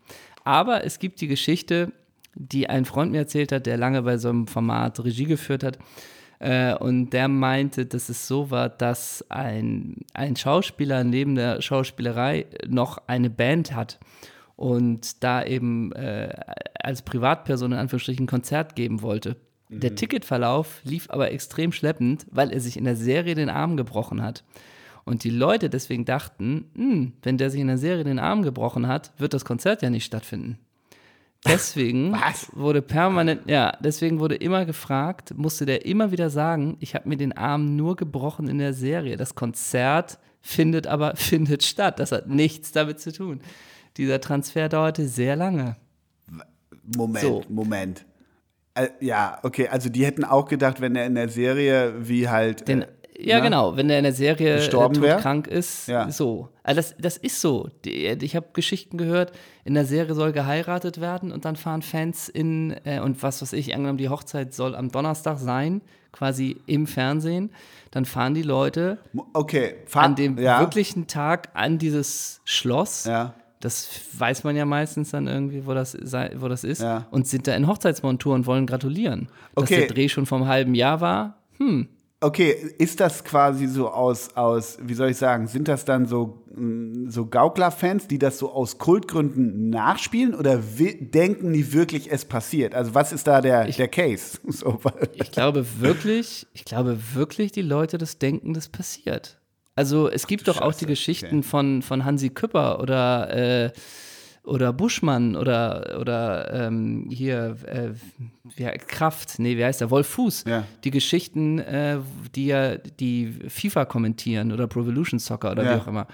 [0.43, 1.91] Aber es gibt die Geschichte,
[2.37, 5.79] die ein Freund mir erzählt hat, der lange bei so einem Format Regie geführt hat.
[6.39, 12.45] Äh, und der meinte, dass es so war, dass ein, ein Schauspieler neben der Schauspielerei
[12.67, 13.99] noch eine Band hat
[14.55, 16.33] und da eben äh,
[16.79, 19.35] als Privatperson in Anführungsstrichen ein Konzert geben wollte.
[19.69, 24.21] Der Ticketverlauf lief aber extrem schleppend, weil er sich in der Serie den Arm gebrochen
[24.21, 24.45] hat.
[25.03, 28.87] Und die Leute deswegen dachten, hm, wenn der sich in der Serie den Arm gebrochen
[28.87, 30.57] hat, wird das Konzert ja nicht stattfinden.
[31.45, 32.49] Deswegen Was?
[32.53, 37.17] wurde permanent, ja, deswegen wurde immer gefragt, musste der immer wieder sagen, ich habe mir
[37.17, 39.17] den Arm nur gebrochen in der Serie.
[39.17, 41.99] Das Konzert findet aber findet statt.
[41.99, 43.41] Das hat nichts damit zu tun.
[43.97, 45.75] Dieser Transfer dauerte sehr lange.
[46.95, 47.43] Moment, So.
[47.49, 48.05] Moment.
[48.75, 52.67] Äh, ja, okay, also die hätten auch gedacht, wenn er in der Serie wie halt.
[52.67, 52.87] Den, äh,
[53.19, 53.43] Ja, ne?
[53.43, 55.17] genau, wenn der in der Serie äh, Gestorben wär?
[55.17, 56.09] krank ist, Ja.
[56.11, 56.49] so.
[56.63, 57.69] Also das, das ist so.
[57.85, 59.31] Ich habe Geschichten gehört,
[59.65, 63.53] in der Serie soll geheiratet werden und dann fahren Fans in, äh, und was weiß
[63.53, 67.51] ich, angenommen, die Hochzeit soll am Donnerstag sein, quasi im Fernsehen,
[67.91, 68.97] dann fahren die Leute
[69.33, 73.05] Okay, fahr, an dem ja, wirklichen Tag an dieses Schloss.
[73.05, 73.33] Ja.
[73.59, 76.81] Das weiß man ja meistens dann irgendwie, wo das, sei, wo das ist.
[76.81, 77.07] Ja.
[77.09, 79.29] Und sind da in Hochzeitsmontur und wollen gratulieren.
[79.55, 79.77] Dass Okay.
[79.79, 81.37] der Dreh schon vom halben Jahr war.
[82.19, 86.43] Okay, ist das quasi so aus, aus, wie soll ich sagen, sind das dann so,
[86.55, 92.73] mh, so Gaukler-Fans, die das so aus Kultgründen nachspielen oder denken die wirklich, es passiert?
[92.73, 94.39] Also was ist da der, der Case?
[94.47, 94.79] So,
[95.13, 99.39] Ich glaube wirklich, ich glaube wirklich, die Leute das denken, das passiert.
[99.75, 103.29] Also es gibt doch auch die Scheiße, Geschichten von, von Hansi Küpper oder,
[103.65, 103.71] äh,
[104.47, 107.89] oder Buschmann oder, oder ähm, hier äh,
[108.55, 109.91] wie, Kraft, nee, wie heißt der?
[109.91, 110.45] Wolf Fuß.
[110.47, 110.63] Ja.
[110.83, 111.99] Die Geschichten, äh,
[112.33, 115.75] die ja die FIFA kommentieren oder Pro Evolution Soccer oder Ja.
[115.75, 116.07] wie auch immer.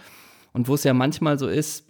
[0.51, 1.85] Und wo es ja manchmal so ist,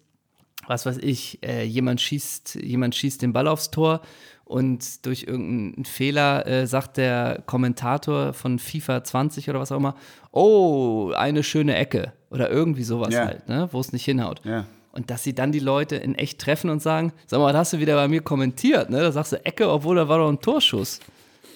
[0.68, 4.02] was weiß ich, äh, jemand schießt, jemand schießt den Ball aufs Tor
[4.46, 9.96] und durch irgendeinen Fehler äh, sagt der Kommentator von FIFA 20 oder was auch immer,
[10.32, 13.26] oh, eine schöne Ecke oder irgendwie sowas Ja.
[13.26, 14.42] halt, ne, wo es nicht hinhaut.
[14.46, 14.66] Ja.
[14.94, 17.74] Und dass sie dann die Leute in echt treffen und sagen, sag mal, was hast
[17.74, 19.02] du wieder bei mir kommentiert, ne?
[19.02, 21.00] Da sagst du Ecke, obwohl da war doch ein Torschuss.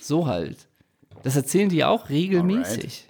[0.02, 0.67] So halt.
[1.23, 3.08] Das erzählen die auch regelmäßig.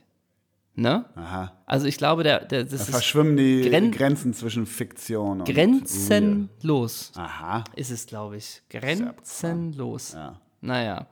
[0.76, 1.06] Ne?
[1.16, 1.54] Aha.
[1.66, 5.48] Also ich glaube, der, der, Da das ist verschwimmen die Gren- Grenzen zwischen Fiktion und
[5.50, 7.14] grenzenlos.
[7.16, 7.26] Real.
[7.26, 7.64] Aha.
[7.76, 8.62] ist es, glaube ich.
[8.70, 10.14] Grenzenlos.
[10.14, 10.40] Ja.
[10.62, 11.08] Naja.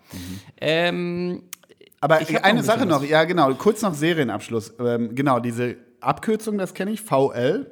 [0.62, 1.44] Ähm,
[2.02, 3.10] Aber eine ein Sache bisschen noch, was.
[3.10, 4.74] ja genau, kurz noch Serienabschluss.
[4.80, 7.72] Ähm, genau, diese Abkürzung, das kenne ich, VL.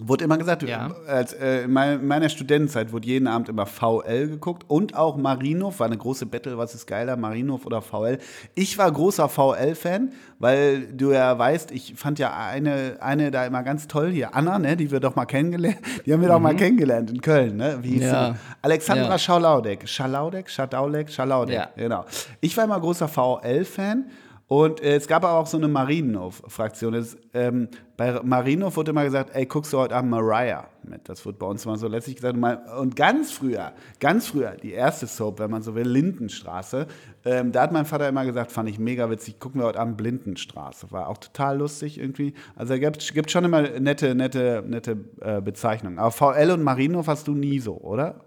[0.00, 0.92] Wurde immer gesagt, Ja.
[1.08, 5.16] als, äh, in mein- in meiner Studentenzeit wurde jeden Abend immer VL geguckt und auch
[5.16, 8.18] Marinov, war eine große Battle, was ist geiler, Marinov oder VL.
[8.54, 13.62] Ich war großer VL-Fan, weil du ja weißt, ich fand ja eine, eine da immer
[13.64, 16.54] ganz toll, hier Anna, ne, die wir doch mal kennengelernt, die haben wir doch mal
[16.54, 17.78] kennengelernt in Köln, ne?
[17.82, 18.06] Wie hieß Mhm.
[18.08, 18.32] Ja.
[18.34, 18.38] sie?
[18.62, 19.18] Alexandra Ja.
[19.18, 19.88] Schalaudek.
[19.88, 21.54] Schalaudek, Schadaulek, Schalaudek.
[21.56, 21.68] Ja.
[21.76, 22.04] Genau.
[22.40, 24.04] Ich war immer großer VL-Fan
[24.48, 26.94] und äh, es gab aber auch so eine Marinov-Fraktion.
[26.94, 31.06] Es, Ähm, bei Marinov wurde immer gesagt, ey, guckst du heute Abend Mariah mit?
[31.08, 32.38] Das wurde bei uns mal so letztlich gesagt.
[32.78, 36.86] Und ganz früher, ganz früher, die erste Soap, wenn man so will, Lindenstraße,
[37.26, 39.98] ähm, da hat mein Vater immer gesagt, fand ich mega witzig, gucken wir heute Abend
[39.98, 40.90] Blindenstraße.
[40.90, 42.32] War auch total lustig irgendwie.
[42.56, 45.98] Also es gibt, gibt schon immer nette, nette, nette äh, Bezeichnungen.
[45.98, 48.20] Aber VL und Marinov hast du nie so, oder?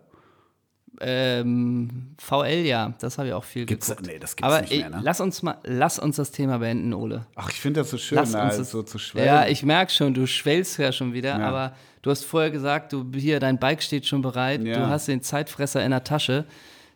[1.03, 4.07] Ähm, VL, ja, das habe ich auch viel Gibt's- geguckt.
[4.07, 4.99] nee, das gibt's Aber nicht mehr, ne?
[5.03, 7.25] lass uns mal, lass uns das Thema beenden, Ole.
[7.35, 9.25] Ach, ich finde das so schön, Lass da uns das, so zu schwellen.
[9.27, 11.47] Ja, ich merke schon, du schwellst ja schon wieder, Ja.
[11.47, 14.77] aber du hast vorher gesagt, du hier, dein Bike steht schon bereit, Ja.
[14.77, 16.45] du hast den Zeitfresser in der Tasche.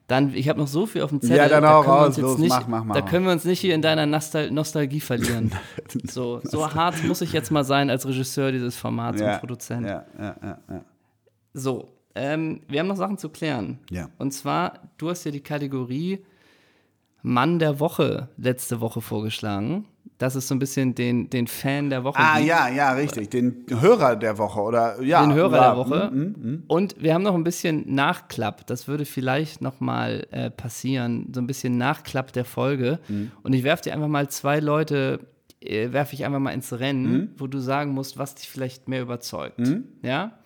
[0.07, 1.37] Dann, ich habe noch so viel auf dem Zettel.
[1.37, 2.93] Ja, dann da können wir raus, los, nicht, mach, mach, mach.
[2.95, 5.51] Da können wir uns nicht hier in deiner Nostal Nostalgie verlieren.
[6.03, 9.87] so, so hart muss ich jetzt mal sein als Regisseur dieses Formats ja, und Produzent.
[9.87, 10.81] Ja, ja, ja, ja.
[11.55, 13.79] So, ähm, wir haben noch Sachen zu klären.
[13.89, 14.09] Ja.
[14.17, 16.19] Und zwar, du hast ja die Kategorie
[17.21, 19.85] Mann der Woche letzte Woche vorgeschlagen.
[20.17, 22.19] Das ist so ein bisschen den, den Fan der Woche.
[22.19, 22.47] Ah, gibt.
[22.47, 23.31] ja, ja, richtig.
[23.31, 25.25] Den Hörer der Woche oder ja.
[25.25, 26.11] den Hörer ja, der Woche.
[26.13, 26.63] mm, mm, mm.
[26.67, 28.65] Und wir haben noch ein bisschen Nachklapp.
[28.67, 31.31] Das würde vielleicht noch mal äh, passieren.
[31.33, 32.99] So ein bisschen Nachklapp der Folge.
[33.09, 33.31] Mhm.
[33.43, 35.19] Und ich werfe dir einfach mal zwei Leute,
[35.59, 37.29] äh, werfe ich einfach mal ins Rennen, Mhm.
[37.37, 39.59] wo du sagen musst, was dich vielleicht mehr überzeugt.
[40.01, 40.37] Ja?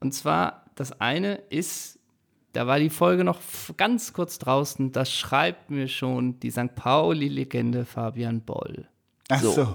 [0.00, 1.98] Und zwar, das eine ist,
[2.52, 3.40] da war die Folge noch
[3.76, 6.74] ganz kurz draußen, das schreibt mir schon die St.
[6.74, 8.88] Pauli-Legende Fabian Boll.
[9.28, 9.74] Ach so.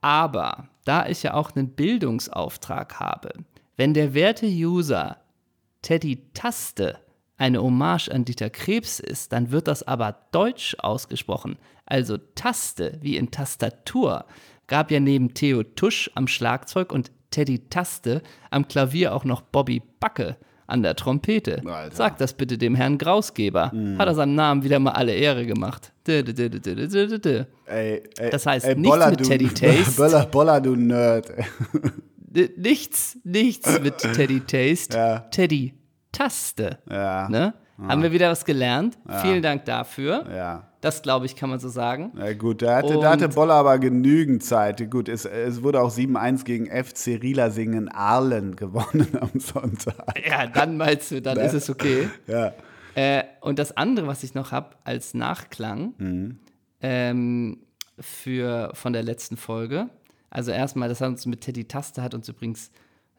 [0.00, 3.32] Aber da ich ja auch einen Bildungsauftrag habe,
[3.76, 5.18] wenn der werte User
[5.82, 6.98] Teddy Taste
[7.36, 11.56] eine Hommage an Dieter Krebs ist, dann wird das aber deutsch ausgesprochen.
[11.86, 14.26] Also Taste, wie in Tastatur,
[14.66, 19.82] gab ja neben Theo Tusch am Schlagzeug und Teddy Taste am Klavier auch noch Bobby
[20.00, 21.62] Backe an der Trompete.
[21.66, 21.96] Alter.
[21.96, 23.72] Sag das bitte dem Herrn Grausgeber.
[23.98, 25.92] Hat er seinem Namen wieder mal alle Ehre gemacht.
[26.06, 27.44] Dö, dö, dö.
[27.66, 29.96] Ey, ey, Das heißt ey, nichts Boller, mit du, Teddy Taste.
[29.96, 31.32] Boller, Boller, du Nerd.
[32.56, 34.96] Nichts, nichts mit Teddy Taste.
[34.96, 35.18] Ja.
[35.18, 35.74] Teddy
[36.12, 36.78] Taste.
[36.88, 37.28] Ja.
[37.28, 37.54] Ne?
[37.88, 38.96] Haben wir wieder was gelernt.
[39.22, 40.24] Vielen Dank dafür.
[40.32, 40.69] Ja.
[40.80, 42.12] Das, glaube ich, kann man so sagen.
[42.16, 44.90] Ja, gut, da hatte, Und- da hatte Boller aber genügend Zeit.
[44.90, 49.96] Gut, es, es wurde auch 7-1 gegen FC Rielasingen Aalen gewonnen am Sonntag.
[50.26, 52.08] Ja, dann meinst du, dann ist es okay.
[52.26, 52.52] Ja.
[52.94, 56.38] Äh, und das andere, was ich noch habe als Nachklang Mhm.
[56.80, 57.58] ähm,
[58.00, 59.90] für, von der letzten Folge,
[60.30, 62.70] also erstmal, das hat uns mit Teddy Taste, hat uns übrigens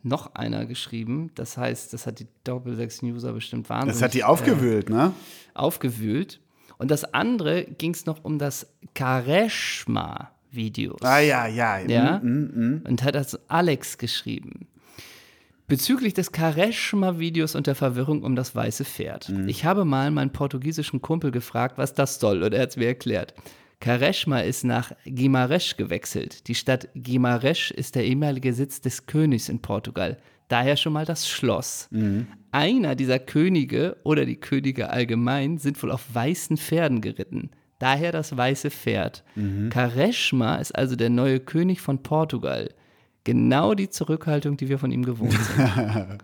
[0.03, 1.30] noch einer geschrieben.
[1.36, 5.12] Das heißt, das hat die Doppel-6-User bestimmt wahnsinnig Das hat die äh, aufgewühlt, ne?
[5.53, 6.39] aufgewühlt.
[6.82, 8.65] Und das andere ging es noch um das
[8.95, 10.95] Kareshma-Video.
[11.01, 11.77] Ah ja, ja.
[11.77, 12.17] Ja?
[12.17, 14.65] Mm, Und hat das Alex geschrieben.
[15.67, 19.29] Bezüglich des Kareshma-Videos und der Verwirrung um das weiße Pferd.
[19.29, 19.47] Mhm.
[19.47, 22.88] Ich habe mal meinen portugiesischen Kumpel gefragt, was das soll, und er hat es mir
[22.88, 23.36] erklärt.
[23.82, 26.47] Kareshma ist nach Guimarães gewechselt.
[26.47, 30.17] Die Stadt Guimarães ist der ehemalige Sitz des Königs in Portugal.
[30.47, 31.88] Daher schon mal das Schloss.
[31.91, 32.27] Mhm.
[32.51, 37.49] Einer dieser Könige oder die Könige allgemein sind wohl auf weißen Pferden geritten.
[37.79, 39.23] Daher das weiße Pferd.
[39.36, 39.69] Mhm.
[39.71, 42.69] Kareshma ist also der neue König von Portugal.
[43.23, 46.19] Genau die Zurückhaltung, die wir von ihm gewohnt sind.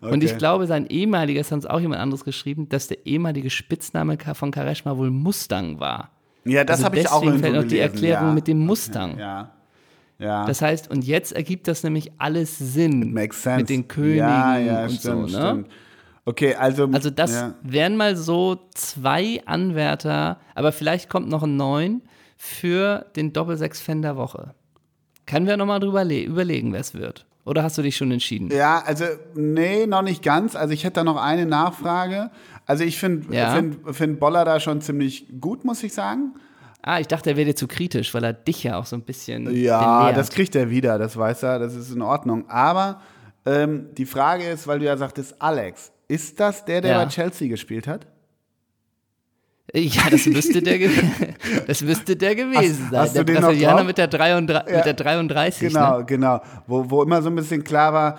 [0.00, 3.48] Und ich glaube, sein ehemaliger, das hat uns auch jemand anderes geschrieben, dass der ehemalige
[3.48, 6.17] Spitzname von Kareshma wohl Mustang war.
[6.44, 8.34] Ja, das also habe ich auch deswegen fällt auch die Erklärung ja.
[8.34, 9.18] mit dem Mustang.
[9.18, 9.52] Ja.
[10.18, 10.46] Ja.
[10.46, 13.58] Das heißt, und jetzt ergibt das nämlich alles Sinn Makes sense.
[13.58, 15.38] mit den Königen ja, ja, und stimmt, so.
[15.38, 15.48] Ne?
[15.50, 15.68] stimmt.
[16.24, 16.88] Okay, also.
[16.92, 17.54] Also das ja.
[17.62, 22.02] wären mal so zwei Anwärter, aber vielleicht kommt noch ein neun
[22.36, 24.54] für den Doppelsechs-Fan der Woche.
[25.26, 27.24] Können wir nochmal drüber le- überlegen, wer es wird?
[27.44, 28.50] Oder hast du dich schon entschieden?
[28.50, 30.54] Ja, also, nee, noch nicht ganz.
[30.54, 32.30] Also, ich hätte da noch eine Nachfrage.
[32.68, 33.54] Also, ich finde Ja.
[33.56, 36.34] find, find Boller da schon ziemlich gut, muss ich sagen.
[36.82, 39.02] Ah, ich dachte, er wäre dir zu kritisch, weil er dich ja auch so ein
[39.02, 40.16] bisschen Ja, belehrt.
[40.16, 42.48] das kriegt er wieder, das weiß er, das ist in Ordnung.
[42.48, 43.00] Aber
[43.44, 47.04] ähm, die Frage ist, weil du ja sagtest, Alex, ist das der, der Ja.
[47.04, 48.06] bei Chelsea gespielt hat?
[49.74, 50.78] Ja, das müsste der,
[51.66, 53.00] das müsste der gewesen Hast- sein.
[53.00, 53.86] hast du der den noch Brasilianer drauf?
[53.86, 55.68] mit der, 33, mit der 33.
[55.72, 56.04] Genau, Ne?
[56.06, 56.40] genau.
[56.66, 58.18] Wo, wo immer so ein bisschen klar war,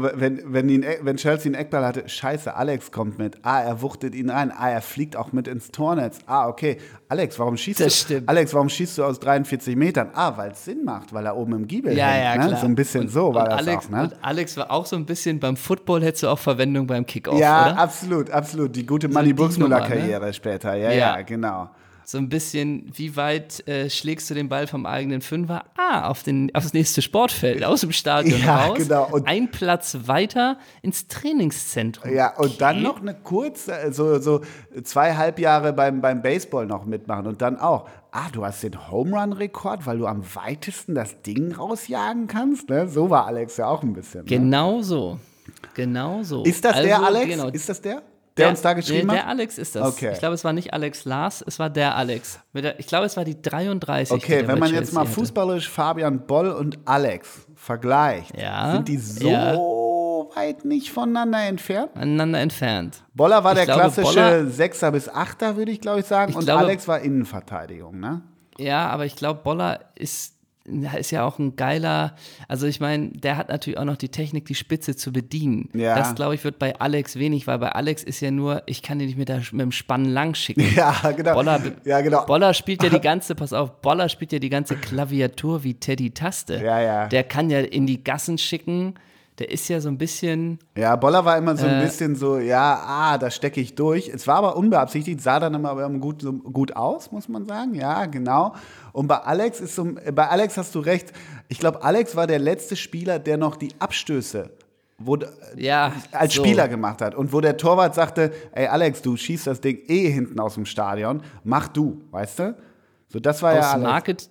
[0.00, 3.36] wenn, wenn, ihn, wenn Chelsea einen Eckball hatte, scheiße, Alex kommt mit.
[3.42, 4.52] Ah, er wuchtet ihn rein.
[4.56, 6.18] Ah, er fliegt auch mit ins Tornetz.
[6.26, 6.78] Ah, okay.
[7.08, 8.04] Alex, warum schießt Das du?
[8.04, 8.28] stimmt.
[8.28, 10.10] Alex, warum schießt du aus 43 Metern?
[10.14, 12.24] Ah, weil es Sinn macht, weil er oben im Giebel Ja, hängt.
[12.24, 12.48] ja, ne?
[12.48, 12.60] klar.
[12.60, 14.02] So ein bisschen so war und das Alex, auch, ne?
[14.04, 17.38] Und Alex war auch so ein bisschen beim Football, hättest du auch Verwendung beim Kickoff,
[17.38, 17.78] Ja, oder?
[17.78, 18.74] absolut, absolut.
[18.76, 20.74] Die gute Manny die Burgsmüller-Karriere später.
[20.74, 21.22] Ja, ja, Ja.
[21.22, 21.70] genau.
[22.04, 25.64] So ein bisschen, wie weit äh, schlägst du den Ball vom eigenen Fünfer?
[25.76, 28.78] Ah, auf den, aufs nächste Sportfeld, aus dem Stadion Ja, raus.
[28.78, 29.08] genau.
[29.10, 32.12] Und- ein Platz weiter ins Trainingszentrum.
[32.12, 32.84] Ja, und dann Okay.
[32.84, 34.40] noch eine kurze, äh, so, so
[34.82, 39.18] zwei Halbjahre beim, beim Baseball noch mitmachen und dann auch, ah, du hast den Home
[39.18, 42.88] Run Rekord, weil du am weitesten das Ding rausjagen kannst, ne?
[42.88, 44.20] So war Alex ja auch ein bisschen.
[44.22, 44.26] Ne?
[44.26, 45.18] Genau so.
[45.74, 46.42] Genau so.
[46.44, 47.26] Ist das der Also, Alex?
[47.36, 47.48] Genau.
[47.48, 48.02] Ist das der,
[48.36, 49.24] der, uns da geschrieben der, hat?
[49.24, 49.86] Der Alex ist das.
[49.86, 50.10] Okay.
[50.12, 52.40] Ich glaube, es war nicht Alex Lars, es war der Alex.
[52.54, 54.08] Der, ich glaube, es war die 33.
[54.18, 55.12] die Okay, der wenn man jetzt Chelsea mal hatte.
[55.12, 59.54] fußballerisch Fabian Boll und Alex vergleicht, Ja, sind die so ja.
[60.34, 61.90] weit nicht voneinander entfernt?
[61.94, 63.02] aneinander entfernt.
[63.14, 66.30] Boller war Ich der glaube, klassische Sechser bis Achter, würde ich glaube ich sagen.
[66.30, 68.22] Ich und glaube- Alex war Innenverteidigung, ne?
[68.58, 70.34] Ja, aber ich glaube, Boller ist,
[70.64, 72.14] ist ja auch ein geiler,
[72.46, 75.68] also ich meine, der hat natürlich auch noch die Technik, die Spitze zu bedienen.
[75.74, 75.96] Ja.
[75.96, 78.98] Das, glaube ich, wird bei Alex wenig, weil bei Alex ist ja nur, ich kann
[78.98, 80.62] den nicht mit, der, mit dem Spannen lang schicken.
[80.74, 81.34] Ja, genau.
[81.34, 82.24] Boller, ja, genau.
[82.26, 86.12] Boller spielt ja die ganze, pass auf, Boller spielt ja die ganze Klaviatur wie Teddy
[86.12, 86.62] Taste.
[86.62, 87.06] Ja, ja.
[87.08, 88.94] Der kann ja in die Gassen schicken.
[89.38, 91.84] Der ist ja so ein bisschen, Ja, Boller war immer so ein Äh.
[91.84, 94.08] bisschen so, ja, ah, da stecke ich durch.
[94.08, 97.74] Es war aber unbeabsichtigt, sah dann immer aber gut, so gut aus, muss man sagen.
[97.74, 98.54] Ja, genau.
[98.92, 101.12] Und bei Alex ist so, bei Alex hast du recht.
[101.48, 104.50] Ich glaube, Alex war der letzte Spieler, der noch die Abstöße
[104.98, 105.18] wo,
[105.56, 105.92] ja.
[106.12, 106.44] als so.
[106.44, 107.14] Spieler gemacht hat.
[107.14, 110.66] Und wo der Torwart sagte, ey Alex, du schießt das Ding eh hinten aus dem
[110.66, 112.56] Stadion, mach du, weißt du?
[113.08, 113.82] So, das war ja Aus, Alex.
[113.90, 114.30] Market,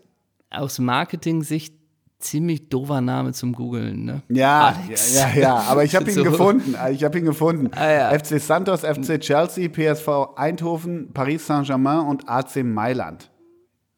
[0.51, 1.75] aus Marketing-Sicht
[2.21, 4.21] ziemlich doofer Name zum Googeln, ne?
[4.29, 5.15] Ja, Alex.
[5.15, 6.23] ja, ja, aber ich habe ihn So.
[6.23, 6.75] gefunden.
[6.91, 7.69] Ich habe ihn gefunden.
[7.75, 8.09] Ah, ja.
[8.17, 13.29] FC Santos, FC Chelsea, PSV Eindhoven, Paris Saint-Germain und AC Mailand.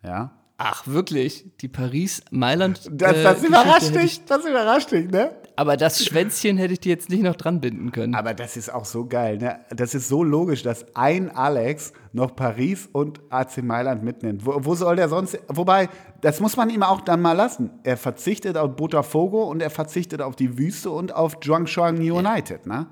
[0.03, 0.31] Ja.
[0.57, 1.45] Ach, wirklich?
[1.61, 2.89] Die Paris-Mailand.
[2.91, 5.31] Das, äh, das Geschichte überrascht dich, das überrascht dich, ne?
[5.55, 8.15] Aber das Schwänzchen hätte ich dir jetzt nicht noch dran binden können.
[8.15, 9.59] Aber das ist auch so geil, ne?
[9.69, 14.45] Das ist so logisch, dass ein Alex noch Paris und AC Mailand mitnimmt.
[14.45, 15.37] Wo, wo soll der sonst?
[15.47, 15.89] Wobei,
[16.21, 17.69] das muss man ihm auch dann mal lassen.
[17.83, 22.87] Er verzichtet auf Botafogo und er verzichtet auf die Wüste und auf Zhuangshang United, ne?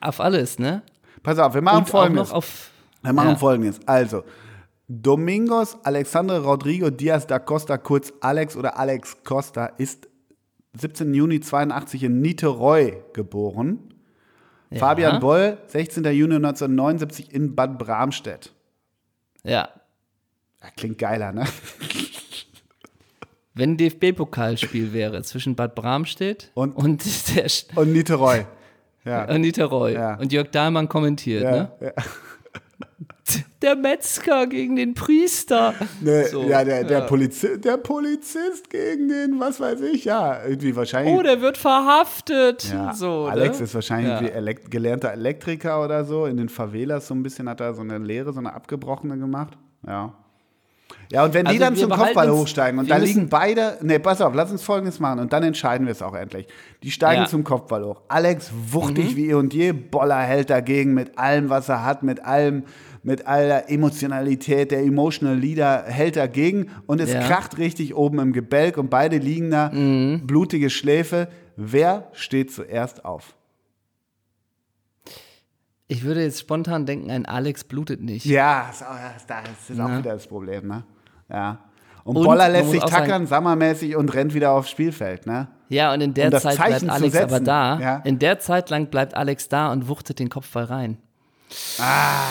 [0.00, 0.82] Auf alles, ne?
[1.22, 2.32] Pass auf, wir machen Und folgendes.
[2.32, 2.70] auf.
[3.02, 3.36] Wir machen Ja.
[3.36, 3.78] folgendes.
[3.86, 4.24] Also,
[4.88, 10.08] Domingos Alexandre Rodrigo Diaz da Costa, kurz Alex oder Alex Costa, ist
[10.74, 11.12] 17.
[11.14, 13.78] Juni 82 in Niteroi geboren.
[14.74, 16.02] Fabian Boll, 16.
[16.04, 18.52] Juni 1979 in Bad Bramstedt.
[19.44, 19.68] Ja.
[20.62, 21.44] Ja, klingt geiler, ne?
[23.54, 27.04] Wenn ein DFB-Pokalspiel wäre zwischen Bad Bramstedt Und- und,
[27.36, 28.46] der St- Und Niteroi.
[29.04, 29.28] Ja.
[29.28, 29.92] und Niteroi.
[29.92, 30.14] Ja.
[30.14, 31.72] Und Jörg Dahlmann kommentiert, ja, ne?
[31.80, 31.92] ja.
[33.62, 35.74] Der Metzger gegen den Priester.
[36.00, 40.74] Ne, So, ja, der, der, Polizi der Polizist gegen den, was weiß ich, ja, irgendwie
[40.74, 41.14] wahrscheinlich.
[41.14, 42.64] Oh, der wird verhaftet.
[42.72, 43.64] ja, so, Alex ne?
[43.64, 44.20] ist wahrscheinlich Ja.
[44.20, 46.26] wie elek gelernter Elektriker oder so.
[46.26, 49.56] In den Favelas so ein bisschen hat er so eine Lehre, so eine abgebrochene gemacht.
[49.86, 50.14] Ja.
[51.10, 53.98] Ja, und wenn die Also dann wir zum Kopfball hochsteigen und da liegen beide, nee,
[53.98, 56.46] pass auf, lass uns folgendes machen und dann entscheiden wir es auch endlich.
[56.82, 57.28] Die steigen Ja.
[57.28, 58.00] zum Kopfball hoch.
[58.08, 59.16] Alex wuchtig Mhm.
[59.16, 62.64] wie eh und je, Boller hält dagegen mit allem, was er hat, mit allem,
[63.02, 67.20] mit aller Emotionalität, der Emotional Leader hält dagegen und es Ja.
[67.26, 70.26] kracht richtig oben im Gebälk und beide liegen da, Mhm.
[70.26, 71.28] blutige Schläfe.
[71.56, 73.34] Wer steht zuerst auf?
[75.88, 78.24] Ich würde jetzt spontan denken, ein Alex blutet nicht.
[78.24, 78.94] Ja, ist auch,
[79.26, 80.84] das ist auch wieder das Problem, ne?
[81.28, 81.58] Ja.
[82.04, 85.48] Und, Und Boller lässt sich tackern, sommermäßig und rennt wieder aufs Spielfeld, ne?
[85.68, 87.78] Ja, und in der Um das Zeit Zeichen bleibt Alex aber da.
[87.80, 87.96] ja.
[88.04, 90.98] In der Zeit lang bleibt Alex da und wuchtet den Kopfball rein.
[91.78, 92.28] Ah.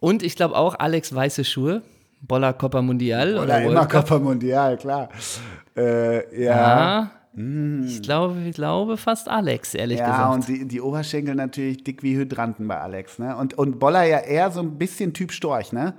[0.00, 1.82] Und ich glaube auch Alex weiße Schuhe.
[2.22, 4.06] Boller Copa Mundial oder, Oder immer Cup.
[4.08, 5.08] Copa Mundial, klar.
[5.76, 6.56] Äh, ja.
[6.56, 7.10] Ja.
[7.86, 10.34] Ich glaube, ich glaube fast Alex, ehrlich Ja, gesagt.
[10.34, 13.36] und die, die Oberschenkel natürlich dick wie Hydranten bei Alex, ne?
[13.36, 15.94] Und, und Boller ja eher so ein bisschen Typ Storch, ne?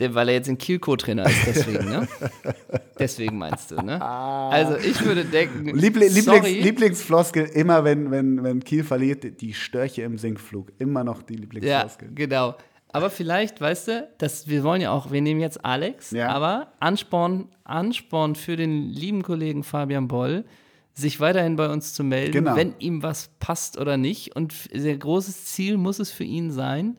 [0.00, 2.08] Weil er jetzt ein Kielko-Trainer ist, deswegen, ne?
[2.98, 4.00] deswegen meinst du, ne?
[4.02, 10.02] Also ich würde denken, Liebli Lieblings Lieblingsfloskel, immer wenn, wenn, wenn Kiel verliert, die Störche
[10.02, 10.72] im Sinkflug.
[10.78, 12.10] Immer noch die ja, Lieblingsfloskel.
[12.14, 12.54] genau.
[12.92, 16.28] Aber vielleicht, weißt du, dass wir wollen ja auch, wir nehmen jetzt Alex, Ja.
[16.30, 20.44] aber Ansporn, Ansporn für den lieben Kollegen Fabian Boll,
[20.92, 22.56] sich weiterhin bei uns zu melden, Genau.
[22.56, 24.34] wenn ihm was passt oder nicht.
[24.34, 26.96] Und sehr großes Ziel muss es für ihn sein,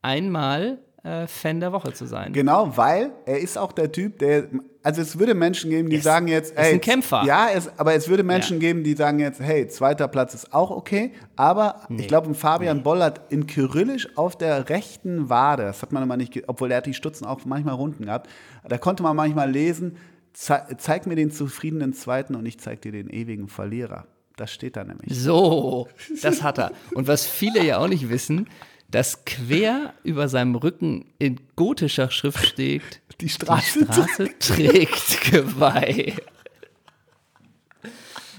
[0.00, 2.32] einmal äh, Fan der Woche zu sein.
[2.32, 4.48] Genau, weil er ist auch der Typ, der,
[4.82, 7.22] also es würde Menschen geben, die Ist- sagen jetzt, ist ein Kämpfer.
[7.26, 8.60] Ja, es, aber es würde Menschen Ja.
[8.68, 13.20] geben, die sagen jetzt, hey, zweiter Platz ist auch okay, aber ich glaube, Fabian Bollert
[13.30, 16.94] in Kyrillisch auf der rechten Wade, das hat man immer nicht, obwohl er hat die
[16.94, 18.28] Stutzen auch manchmal runden gehabt,
[18.66, 19.96] da konnte man manchmal lesen,
[20.32, 24.06] zei zeig mir den zufriedenen Zweiten und ich zeig dir den ewigen Verlierer.
[24.36, 25.16] Das steht da nämlich.
[25.16, 25.86] So,
[26.22, 26.72] das hat er.
[26.94, 28.48] Und was viele ja auch nicht wissen,
[28.94, 33.84] dass quer über seinem Rücken in gotischer Schrift steht, Die die Straße.
[33.86, 36.12] Straße trägt Geweih.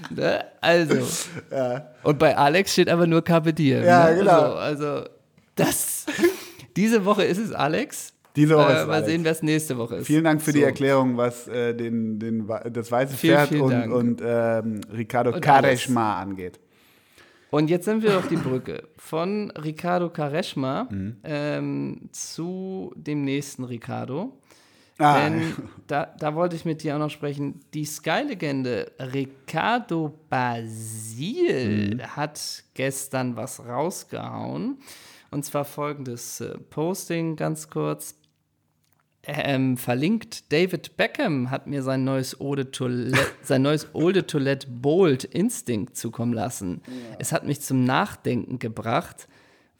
[0.08, 0.44] Ne?
[0.62, 1.06] Also.
[2.02, 3.84] Und bei Alex steht aber nur Carpe Diem.
[3.84, 4.16] Ja, ne?
[4.16, 4.54] genau.
[4.54, 5.08] Also, also
[5.56, 6.06] das.
[6.76, 8.14] Diese Woche ist es Alex.
[8.34, 9.08] Diese Woche ist äh, es Mal Alex.
[9.10, 10.06] sehen, wer es nächste Woche ist.
[10.06, 10.64] Vielen Dank für die So.
[10.66, 15.46] Erklärung, was äh, den, den, das weiße Vielen, Pferd vielen und, und ähm, Ricardo Und
[15.46, 16.60] angeht.
[17.50, 21.16] Und jetzt sind wir auf die Brücke von Ricardo Quaresma Mhm.
[21.24, 24.38] ähm, zu dem nächsten Ricardo.
[24.98, 25.42] Ah, Denn
[25.86, 27.60] da, da wollte ich mit dir auch noch sprechen.
[27.74, 32.00] Die Sky-Legende Ricardo Basil Mhm.
[32.16, 34.78] hat gestern was rausgehauen.
[35.30, 38.16] Und zwar folgendes äh, Posting ganz kurz.
[39.28, 44.22] Ähm, verlinkt, David Beckham hat mir sein neues Eau de Toilette, sein neues Eau de
[44.22, 46.80] Toilette Bold Instinct zukommen lassen.
[47.18, 49.26] Es hat mich zum Nachdenken gebracht,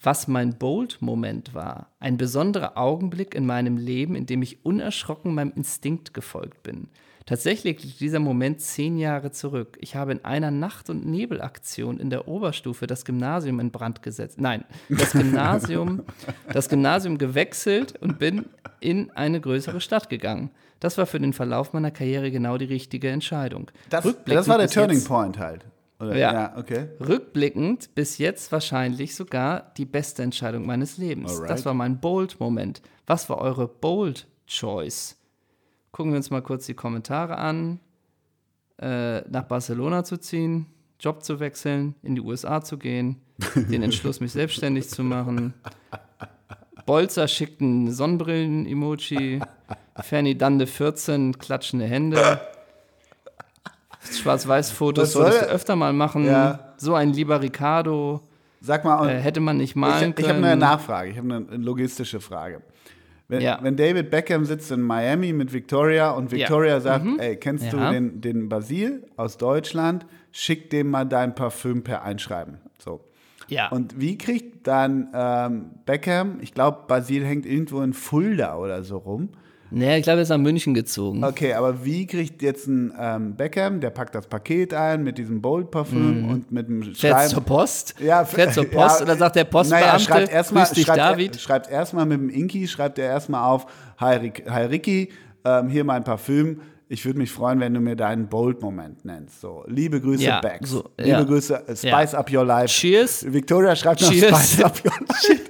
[0.02, 1.90] was mein Bold-Moment war.
[2.00, 6.88] Ein besonderer Augenblick in meinem Leben, in dem ich unerschrocken meinem Instinkt gefolgt bin.
[7.26, 9.76] Tatsächlich liegt dieser Moment zehn Jahre zurück.
[9.80, 14.40] Ich habe in einer Nacht- und Nebelaktion in der Oberstufe das Gymnasium in Brand gesetzt.
[14.40, 16.04] Nein, das Gymnasium,
[16.52, 18.46] das Gymnasium gewechselt und bin
[18.78, 20.50] in eine größere Stadt gegangen.
[20.78, 23.70] Das war für den Verlauf meiner Karriere genau die richtige Entscheidung.
[23.90, 25.66] das, das war der Turning jetzt- Point halt.
[25.98, 26.14] Oder?
[26.16, 26.56] Ja.
[26.58, 26.88] okay.
[27.00, 31.32] Rückblickend bis jetzt wahrscheinlich sogar die beste Entscheidung meines Lebens.
[31.32, 31.50] Alright.
[31.50, 32.82] Das war mein Bold-Moment.
[33.06, 35.16] Was war eure Bold-Choice?
[35.96, 37.80] Gucken wir uns mal kurz die Kommentare an.
[38.76, 40.66] Äh, nach Barcelona zu ziehen,
[41.00, 43.16] Job zu wechseln, in die USA zu gehen,
[43.54, 45.54] den Entschluss, mich selbstständig zu machen.
[46.84, 49.40] Bolzer schickt ein Sonnenbrillen-Emoji.
[50.02, 52.42] Fanny Dande 14, klatschende Hände.
[54.12, 56.26] Schwarz-Weiß-Fotos solltest du öfter mal machen.
[56.26, 56.74] Ja.
[56.76, 58.20] So ein lieber Ricardo
[58.60, 60.44] Sag mal, äh, hätte man nicht ich, malen ich habe können.
[60.44, 62.60] eine Nachfrage, ich habe eine logistische Frage.
[63.28, 63.58] Wenn, Ja.
[63.62, 67.82] wenn David Beckham sitzt in Miami mit Victoria und Victoria sagt, ey, kennst du Mhm.
[67.82, 67.90] Ja.
[67.92, 70.06] den, den Basil aus Deutschland?
[70.32, 72.58] Schick dem mal dein Parfüm per Einschreiben.
[72.78, 73.00] So.
[73.48, 73.68] ja.
[73.70, 78.98] Und wie kriegt dann ähm, Beckham, ich glaube, Basil hängt irgendwo in Fulda oder so
[78.98, 79.30] rum.
[79.70, 81.24] Naja, ich glaube, er ist nach München gezogen.
[81.24, 85.42] Okay, aber wie kriegt jetzt ein ähm, Beckham, der packt das Paket ein mit diesem
[85.42, 86.94] Bold-Parfüm und mit dem Mhm.
[86.94, 87.30] Fährt Schreiben.
[87.30, 87.94] zur Post?
[88.00, 91.40] Ja, Fährt zur Post ja, oder sagt der Postbeamte, naja, schreibt erstmal, dich, schreibt, David?
[91.40, 93.66] Schreibt erstmal mit dem Inki, schreibt er erstmal auf,
[93.98, 95.10] hi, Rick, hi Ricky,
[95.44, 96.60] ähm, hier mein Parfüm.
[96.88, 99.40] Ich würde mich freuen, wenn du mir deinen Bold-Moment nennst.
[99.40, 100.70] So, liebe Grüße, Ja, Bags.
[100.70, 101.22] so, liebe ja.
[101.24, 102.14] Grüße, äh, Spice.
[102.14, 102.68] Up Your Life.
[102.68, 103.26] Cheers.
[103.32, 104.28] Victoria schreibt noch Cheers.
[104.52, 105.42] Spice Up Your Life.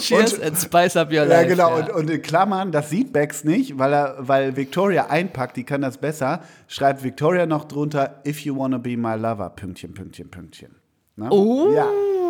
[0.00, 1.46] Cheers Und- and spice up your Ja, life.
[1.48, 1.78] genau.
[1.78, 1.84] ja.
[1.86, 5.80] Und, und in Klammern, das sieht Bex nicht, weil, er, weil Victoria einpackt, die kann
[5.82, 10.74] das besser, schreibt Victoria noch drunter, if you wanna be my lover, Pünktchen, Pünktchen, Pünktchen.
[11.16, 11.28] Ne?
[11.30, 11.72] Oh.
[11.74, 11.86] Ja.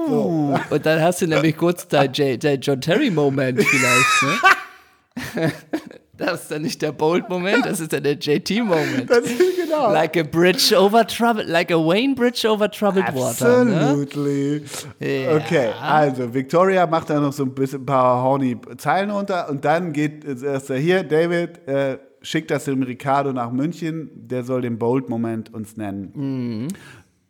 [0.08, 0.58] So.
[0.70, 5.52] Und dann hast du nämlich kurz dein, J- dein John Terry-Moment vielleicht, ne?
[6.20, 9.08] Das ist dann nicht der Bold-Moment, das ist dann der JT-Moment.
[9.08, 9.90] Das ist genau.
[9.90, 13.64] Like a bridge over troubled, like a Wayne Bridge over troubled water.
[13.64, 13.74] Ne?
[13.74, 14.62] Absolutely.
[14.98, 15.36] Ja.
[15.36, 19.64] Okay, also Victoria macht da noch so ein bisschen ein paar horny Zeilen runter und
[19.64, 24.60] dann geht es erst hier, David, äh, schickt das dem Ricardo nach München, der soll
[24.60, 26.12] den Bold-Moment uns nennen.
[26.14, 26.68] Mhm.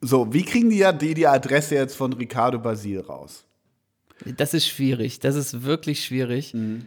[0.01, 3.45] So, wie kriegen die ja die, die Adresse jetzt von Ricardo Basil raus?
[4.37, 6.53] Das ist schwierig, das ist wirklich schwierig.
[6.55, 6.83] Ähm,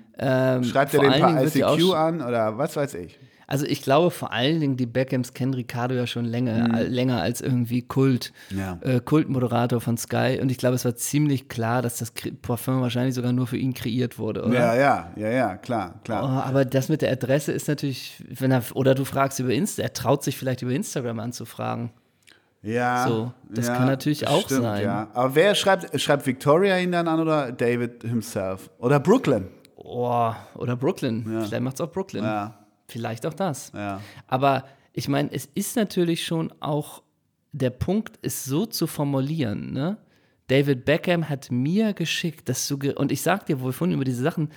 [0.60, 0.64] Mhm.
[0.64, 3.18] Schreibt er den paar ICQ an oder was weiß ich?
[3.46, 7.22] Also ich glaube vor allen Dingen, die Beckhams kennen Ricardo ja schon länger, äh, länger
[7.22, 8.58] als irgendwie Kult, Mhm.
[8.58, 8.80] Ja.
[8.82, 10.40] äh, Kultmoderator von Sky.
[10.42, 13.74] Und ich glaube, es war ziemlich klar, dass das Parfum wahrscheinlich sogar nur für ihn
[13.74, 14.54] kreiert wurde, oder?
[14.54, 16.46] Ja, ja, ja, ja, klar, Oh, klar.
[16.46, 19.94] aber das mit der Adresse ist natürlich, wenn er, oder du fragst über Insta, er
[19.94, 21.92] traut sich vielleicht über Instagram anzufragen.
[22.64, 24.84] Ja, So, das ja, kann natürlich auch sein.
[24.84, 25.10] Ja.
[25.14, 28.70] Aber wer schreibt, schreibt Victoria ihn dann an oder David himself?
[28.80, 29.50] Oder Brooklyn?
[29.76, 31.24] Oh, oder Brooklyn.
[31.26, 32.24] Vielleicht macht es auch Brooklyn.
[32.24, 32.58] Ja.
[32.88, 33.72] Vielleicht auch das.
[33.76, 34.00] Ja.
[34.28, 37.04] Aber ich meine, es ist natürlich schon auch
[37.52, 39.98] der Punkt, es so zu formulieren, ne?
[40.54, 44.04] David Beckham hat mir geschickt, dass du, ge und ich sag dir wohl vorhin über
[44.06, 44.50] diese Sachen,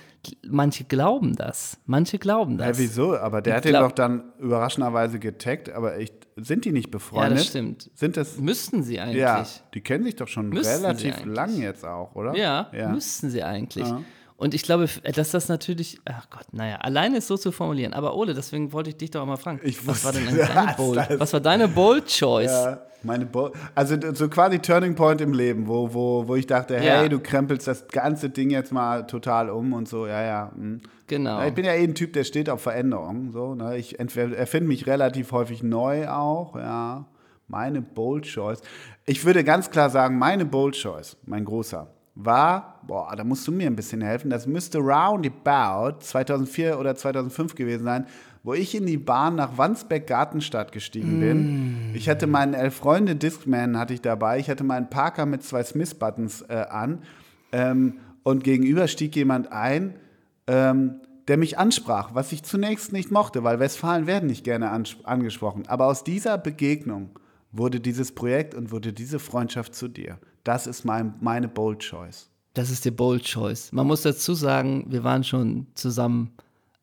[0.47, 1.79] manche glauben das.
[1.87, 2.77] Manche glauben das.
[2.77, 3.17] Ja, wieso?
[3.17, 7.31] Aber der Ich hat glaub- doch dann überraschenderweise getaggt, aber echt, sind die nicht befreundet?
[7.31, 7.89] Ja, das stimmt.
[7.95, 9.17] Sind das, Müssten sie eigentlich.
[9.17, 9.43] ja,
[9.73, 12.35] die kennen sich doch schon Müssten relativ lang jetzt auch, oder?
[12.35, 12.89] Ja, ja.
[12.89, 13.87] müssten sie eigentlich.
[13.87, 14.01] Ja.
[14.37, 17.93] Und ich glaube, f- dass das natürlich, ach Gott, naja, alleine ist so zu formulieren.
[17.93, 19.59] Aber Ole, deswegen wollte ich dich doch mal fragen.
[19.63, 21.19] Ich was war denn deine Bold?
[21.19, 22.51] Was war deine Bold Choice?
[22.51, 26.75] Ja, meine Bo also so quasi Turning Point im Leben, wo, wo, wo ich dachte,
[26.75, 26.99] Ja.
[26.99, 30.51] hey, du krempelst das ganze Ding jetzt mal total um und so, ja, ja.
[30.55, 30.81] hm.
[31.07, 31.43] Genau.
[31.45, 33.31] Ich bin ja eh ein Typ, der steht auf Veränderung.
[33.31, 33.77] So, ne?
[33.77, 37.05] Ich erfinde mich relativ häufig neu auch, ja.
[37.47, 38.59] Meine Bold Choice.
[39.05, 41.87] Ich würde ganz klar sagen, meine Bold Choice, mein großer,
[42.17, 47.55] war, boah, da musst du mir ein bisschen helfen, das müsste roundabout 2004 oder 2005
[47.55, 48.07] gewesen sein,
[48.43, 51.93] wo ich in die Bahn nach Wandsbeck-Gartenstadt gestiegen bin.
[51.93, 56.43] Ich hatte meinen Elf-Freunde Discman hatte ich dabei, ich hatte meinen Parker mit zwei Smith-Buttons
[56.43, 56.99] äh, an
[57.51, 59.95] ähm, und gegenüber stieg jemand ein,
[60.47, 65.63] ähm, der mich ansprach, was ich zunächst nicht mochte, weil Westfalen werden nicht gerne angesprochen.
[65.67, 67.09] Aber aus dieser Begegnung
[67.51, 70.19] wurde dieses Projekt und wurde diese Freundschaft zu dir.
[70.47, 72.29] Das ist mein, meine Bold Choice.
[72.53, 73.73] Das ist die Bold Choice.
[73.73, 76.31] Man muss dazu sagen, wir waren schon zusammen,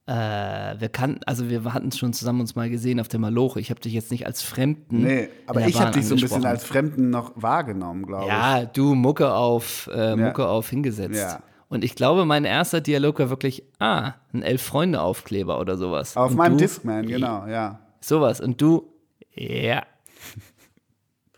[0.06, 3.60] äh, wir kannten, also wir hatten schon zusammen uns mal gesehen auf der Maloche.
[3.60, 5.02] Ich habe dich jetzt nicht als Fremden.
[5.02, 8.28] Nee, aber ich habe dich so ein bisschen als Fremden noch wahrgenommen, glaube ich.
[8.28, 11.16] Ja, du, Mucke auf, äh, Mucke auf hingesetzt.
[11.16, 11.40] Ja.
[11.68, 16.18] Und ich glaube, mein erster Dialog war wirklich, ah, ein Elf-Freunde-Aufkleber oder sowas.
[16.18, 17.80] Auf Und meinem du, Discman, genau, ja.
[18.02, 18.42] Sowas.
[18.42, 18.92] Und du,
[19.34, 19.82] ja.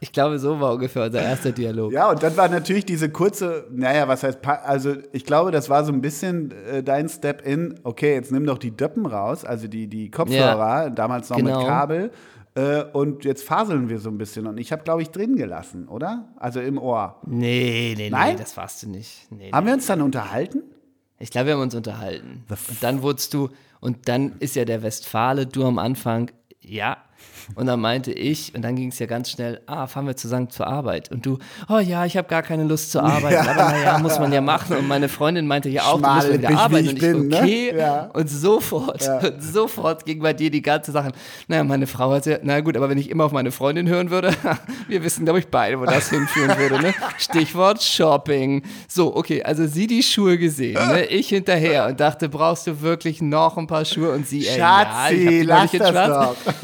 [0.07, 1.93] Ich glaube, so war ungefähr unser erster Dialog.
[1.93, 5.85] Ja, und dann war natürlich diese kurze, naja, was heißt, also ich glaube, das war
[5.85, 9.67] so ein bisschen äh, dein Step in, okay, jetzt nimm doch die Döppen raus, also
[9.67, 11.59] die, die Kopfhörer, damals noch Genau.
[11.59, 12.11] mit Kabel,
[12.55, 14.47] äh, und jetzt faseln wir so ein bisschen.
[14.47, 16.29] Und ich habe, glaube ich, drin gelassen, oder?
[16.37, 17.21] Also im Ohr.
[17.27, 18.37] Nee, nee, nee, Nein?
[18.37, 19.27] das warst du nicht.
[19.33, 20.63] Nee, Haben wir uns dann unterhalten?
[21.19, 22.45] Ich glaube, wir haben uns unterhalten.
[22.49, 23.49] Und dann wurdest du,
[23.81, 26.31] und dann ist ja der Westfale, du am Anfang,
[26.61, 26.97] ja.
[27.55, 30.51] Und dann meinte ich, und dann ging es ja ganz schnell, ah, fahren wir zusammen
[30.51, 31.11] zur Arbeit.
[31.11, 31.39] Und du,
[31.69, 34.77] oh ja, ich habe gar keine Lust zur Arbeit, aber naja, muss man ja machen.
[34.77, 36.85] Und meine Freundin meinte ja auch, du musst Schmal wieder wie arbeiten.
[36.85, 37.37] ich Und ich, bin, ne?
[37.37, 37.77] okay.
[37.77, 38.11] Ja.
[38.13, 41.13] Und sofort, und sofort ging bei dir die ganze Sache.
[41.47, 44.11] Naja, meine Frau hat ja, na gut, aber wenn ich immer auf meine Freundin hören
[44.11, 44.33] würde,
[44.89, 46.81] wir wissen, glaube ich, beide, wo das hinführen würde.
[46.81, 46.95] Ne?
[47.19, 48.63] Stichwort Shopping.
[48.89, 51.05] So, okay, also sie die Schuhe gesehen, ne?
[51.07, 54.11] ich hinterher und dachte, brauchst du wirklich noch ein paar Schuhe?
[54.11, 56.37] Und sie, ey, ja, ich hab Schatzi, die lass das Schwarz.
[56.45, 56.55] doch.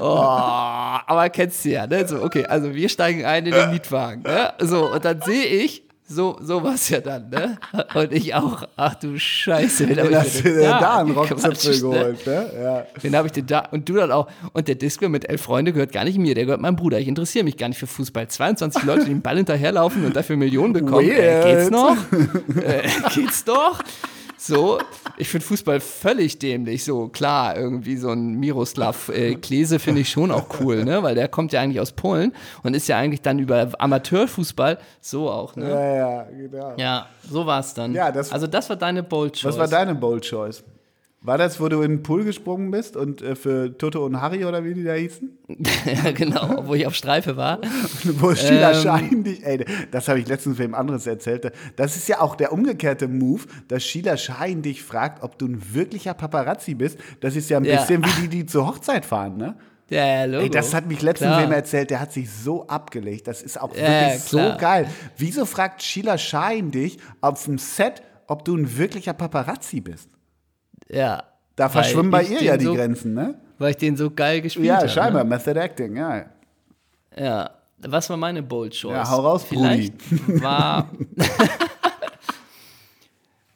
[0.00, 2.06] Oh, aber kennst du ja, ne?
[2.06, 4.52] So, okay, also wir steigen ein in den Mietwagen, ne?
[4.60, 7.58] So, und dann sehe ich, so, so war es ja dann, ne?
[7.94, 11.74] Und ich auch, ach du Scheiße, wen hab Den ich denn dir da einen Rockzipfel
[11.74, 11.80] ne?
[11.80, 12.50] geholt, ne?
[12.62, 12.86] Ja.
[13.02, 14.28] Den habe ich dir da und du dann auch.
[14.52, 16.98] Und der Disco mit elf Freunde gehört gar nicht mir, der gehört meinem Bruder.
[16.98, 18.28] Ich interessiere mich gar nicht für Fußball.
[18.28, 21.08] 22 Leute, die den Ball hinterherlaufen und dafür Millionen bekommen.
[21.08, 21.96] Äh, geht's noch?
[22.62, 22.82] äh,
[23.14, 23.82] geht's doch?
[24.44, 24.80] So,
[25.18, 26.82] ich finde Fußball völlig dämlich.
[26.84, 31.00] So, klar, irgendwie so ein Miroslav äh, Klese finde ich schon auch cool, ne?
[31.04, 32.32] Weil der kommt ja eigentlich aus Polen
[32.64, 35.70] und ist ja eigentlich dann über Amateurfußball so auch, ne?
[35.70, 36.74] Ja, ja, genau.
[36.76, 37.94] Ja, so war es dann.
[37.94, 39.44] Ja, das- also das war deine Bold Choice.
[39.52, 40.64] Was war deine Bold Choice?
[41.24, 44.44] War das, wo du in den Pool gesprungen bist und äh, für Toto und Harry
[44.44, 45.38] oder wie die da hießen?
[46.04, 47.60] ja, genau, wo ich auf Streife war.
[48.04, 51.52] wo Sheila ähm, Schein dich, ey, das habe ich letztens wem anderes erzählt.
[51.76, 55.62] Das ist ja auch der umgekehrte Move, dass Sheila Schein dich fragt, ob du ein
[55.72, 56.98] wirklicher Paparazzi bist.
[57.20, 58.08] Das ist ja ein bisschen ja.
[58.08, 59.54] wie die, die zur Hochzeit fahren, ne?
[59.90, 60.44] Ja, ja, Logo.
[60.44, 63.28] Ey, das hat mich letztens wem erzählt, der hat sich so abgelegt.
[63.28, 64.88] Das ist auch ja, wirklich so geil.
[65.18, 70.08] Wieso fragt Sheila Schein dich auf dem Set, ob du ein wirklicher Paparazzi bist?
[70.92, 71.24] Ja.
[71.56, 73.34] Da verschwimmen bei ihr ja die so, Grenzen, ne?
[73.58, 74.86] Weil ich den so geil gespielt habe.
[74.86, 75.30] Ja, scheinbar, ne?
[75.30, 76.26] Method Acting, ja.
[77.16, 77.50] Ja.
[77.84, 78.92] Was war meine Bold Choice?
[78.92, 80.42] Ja, hau raus, Vielleicht Brudi.
[80.42, 80.88] war,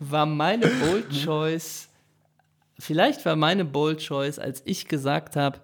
[0.01, 1.89] war meine Bold Choice,
[2.78, 5.59] vielleicht war meine Bold Choice, als ich gesagt habe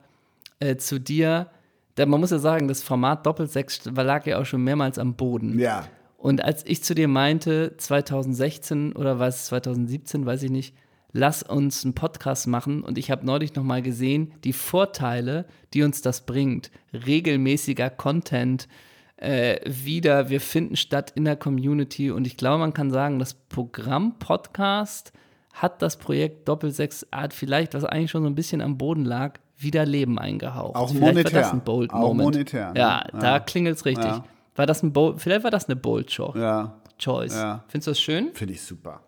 [0.60, 1.48] äh, zu dir,
[1.96, 5.58] da, man muss ja sagen, das Format Doppelsechs lag ja auch schon mehrmals am Boden.
[5.58, 5.84] Ja.
[6.16, 10.74] Und als ich zu dir meinte, 2016 oder was, 2017, weiß ich nicht,
[11.12, 12.82] lass uns einen Podcast machen.
[12.82, 16.70] Und ich habe neulich noch mal gesehen, die Vorteile, die uns das bringt.
[16.92, 18.68] Regelmäßiger Content,
[19.16, 22.10] äh, wieder, wir finden statt in der Community.
[22.10, 25.12] Und ich glaube, man kann sagen, das Programm Podcast
[25.52, 29.38] hat das Projekt Doppelsechs Art vielleicht, was eigentlich schon so ein bisschen am Boden lag,
[29.58, 30.74] wieder Leben eingehaucht.
[30.74, 31.34] Auch vielleicht monetär.
[31.34, 32.34] War das ein Bold Auch Moment.
[32.34, 32.72] monetär.
[32.72, 32.80] Ne?
[32.80, 34.06] Ja, ja, da klingelt es richtig.
[34.06, 34.24] Ja.
[34.56, 36.34] War das ein Bold, vielleicht war das eine Bold Show.
[36.36, 36.74] Ja.
[36.98, 37.34] Choice.
[37.34, 37.64] Ja.
[37.68, 38.30] Findest du das schön?
[38.34, 39.00] Finde ich super.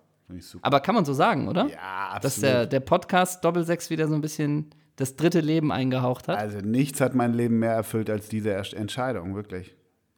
[0.63, 1.67] Aber kann man so sagen, oder?
[1.69, 2.25] Ja, absolut.
[2.25, 6.39] Dass der, der Podcast Doppelsechs wieder so ein bisschen das dritte Leben eingehaucht hat.
[6.39, 9.75] Also nichts hat mein Leben mehr erfüllt als diese Entscheidung, wirklich.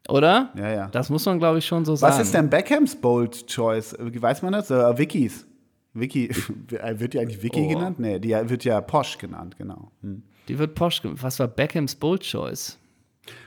[0.08, 0.52] Oder?
[0.56, 0.88] Ja, ja.
[0.88, 2.12] Das muss man, glaube ich, schon so sagen.
[2.12, 3.96] Was ist denn Beckhams Bold Choice?
[3.98, 4.70] Weiß man das?
[4.70, 5.46] Uh, Wikis.
[5.94, 6.30] Wiki,
[6.68, 7.68] wird die eigentlich Wiki oh.
[7.68, 7.98] genannt?
[7.98, 9.90] Nee, die wird ja Posh genannt, genau.
[10.02, 10.22] Hm.
[10.48, 11.22] Die wird Posh genannt.
[11.22, 12.78] Was war Beckhams Bold Choice?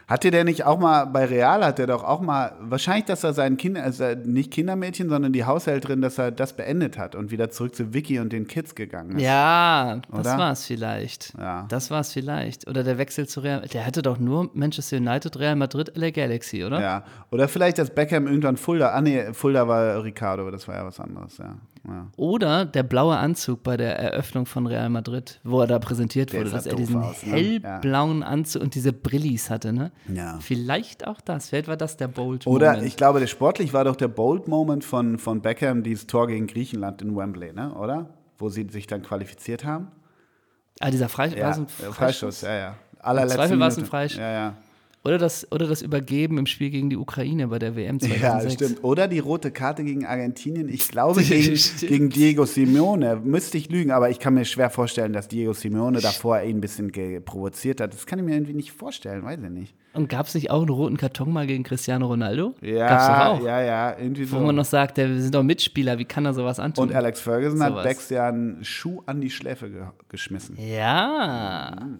[0.09, 3.33] Hatte der nicht auch mal, bei Real hat er doch auch mal, wahrscheinlich, dass er
[3.33, 7.51] sein Kind, also nicht Kindermädchen, sondern die Haushälterin, dass er das beendet hat und wieder
[7.51, 9.21] zurück zu Vicky und den Kids gegangen ist.
[9.21, 11.33] Ja, das war es vielleicht.
[11.37, 11.67] Ja.
[11.69, 12.67] Das war es vielleicht.
[12.67, 16.63] Oder der Wechsel zu Real, der hatte doch nur Manchester United, Real Madrid, LA Galaxy,
[16.63, 16.81] oder?
[16.81, 17.03] Ja.
[17.29, 20.85] Oder vielleicht, dass Beckham irgendwann Fulda, ah nee, Fulda war Ricardo, aber das war ja
[20.85, 21.55] was anderes, ja.
[21.87, 22.07] Ja.
[22.17, 26.41] Oder der blaue Anzug bei der Eröffnung von Real Madrid, wo er da präsentiert der
[26.41, 27.31] wurde, dass er diesen aus, ne?
[27.31, 28.23] hellblauen.
[28.23, 29.91] Anzug und diese Brillis hatte, ne?
[30.07, 30.39] Ja.
[30.41, 31.49] Vielleicht auch das.
[31.49, 32.63] Vielleicht war das der Bold Moment.
[32.63, 36.27] Oder ich glaube, der sportlich war doch der Bold Moment von, von Beckham, dieses Tor
[36.27, 37.73] gegen Griechenland in Wembley, ne?
[37.75, 38.09] Oder?
[38.37, 39.87] Wo sie sich dann qualifiziert haben.
[40.79, 41.39] Ah, dieser Freistoß.
[41.39, 41.95] Ja, Freischuss?
[41.95, 42.75] Freischuss, ja, ja.
[42.99, 44.19] Allerletzte Im Zweifel war es ein Freistoß.
[44.19, 44.53] Ja, ja.
[45.05, 48.21] Oder das, oder das Übergeben im Spiel gegen die Ukraine bei der WM 2006.
[48.21, 48.83] Ja, stimmt.
[48.83, 50.67] Oder die rote Karte gegen Argentinien.
[50.67, 53.15] Ich glaube, gegen, gegen, Diego Simeone.
[53.23, 56.61] Müsste ich lügen, aber ich kann mir schwer vorstellen, dass Diego Simeone davor ihn ein
[56.61, 56.91] bisschen
[57.23, 57.93] provoziert hat.
[57.93, 59.73] Das kann ich mir irgendwie nicht vorstellen, weiß ich nicht.
[59.93, 62.55] Und gab es nicht auch einen roten Karton mal gegen Cristiano Ronaldo?
[62.61, 63.45] Ja, Gab's doch auch.
[63.45, 64.37] ja, ja, irgendwie so.
[64.37, 66.89] Wo man noch sagt, wir sind doch Mitspieler, wie kann er sowas antun?
[66.89, 70.57] Und Alex Ferguson so hat Becks ja einen Schuh an die Schläfe ge geschmissen.
[70.59, 71.75] Ja.
[71.81, 71.99] Mhm.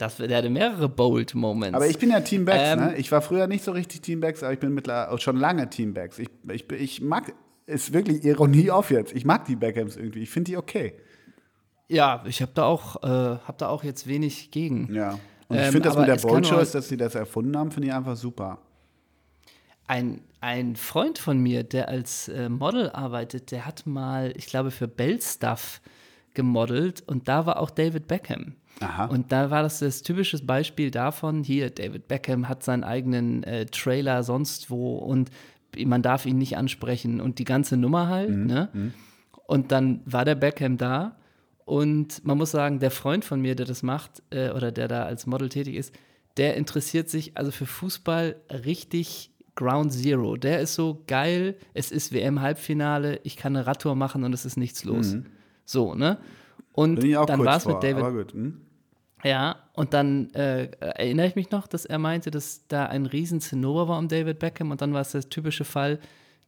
[0.00, 1.74] Das, der hatte mehrere bold Moments.
[1.74, 2.96] Aber ich bin ja Team Backs, ähm, ne?
[2.96, 5.92] Ich war früher nicht so richtig Team Backs, aber ich bin mittlerweile schon lange Team
[5.92, 6.18] Backs.
[6.18, 7.34] Ich, ich, ich mag,
[7.66, 9.12] ist wirklich Ironie auf jetzt.
[9.14, 10.22] Ich mag die Beckhams irgendwie.
[10.22, 10.94] Ich finde die okay.
[11.88, 14.90] Ja, ich habe da auch, äh, habe da auch jetzt wenig gegen.
[14.94, 15.18] Ja.
[15.48, 17.88] Und ich ähm, finde das mit der Bold Choice, dass sie das erfunden haben, finde
[17.88, 18.58] ich einfach super.
[19.86, 24.70] Ein, ein Freund von mir, der als äh, Model arbeitet, der hat mal, ich glaube,
[24.70, 25.82] für Bell Stuff
[26.32, 28.54] gemodelt und da war auch David Beckham.
[28.80, 29.06] Aha.
[29.06, 33.66] Und da war das das typische Beispiel davon, hier, David Beckham hat seinen eigenen äh,
[33.66, 35.30] Trailer sonst wo und
[35.84, 38.30] man darf ihn nicht ansprechen und die ganze Nummer halt.
[38.30, 38.46] Mhm.
[38.46, 38.68] Ne?
[38.72, 38.94] Mhm.
[39.46, 41.16] Und dann war der Beckham da
[41.64, 45.04] und man muss sagen, der Freund von mir, der das macht äh, oder der da
[45.04, 45.94] als Model tätig ist,
[46.36, 50.36] der interessiert sich also für Fußball richtig Ground Zero.
[50.36, 54.56] Der ist so geil, es ist WM-Halbfinale, ich kann eine Radtour machen und es ist
[54.56, 55.14] nichts los.
[55.14, 55.26] Mhm.
[55.64, 56.18] So, ne?
[56.72, 58.32] Und dann war es mit David.
[58.32, 58.60] Hm?
[59.22, 63.40] Ja, und dann äh, erinnere ich mich noch, dass er meinte, dass da ein riesen
[63.40, 65.98] Zinnober war um David Beckham und dann war es der typische Fall,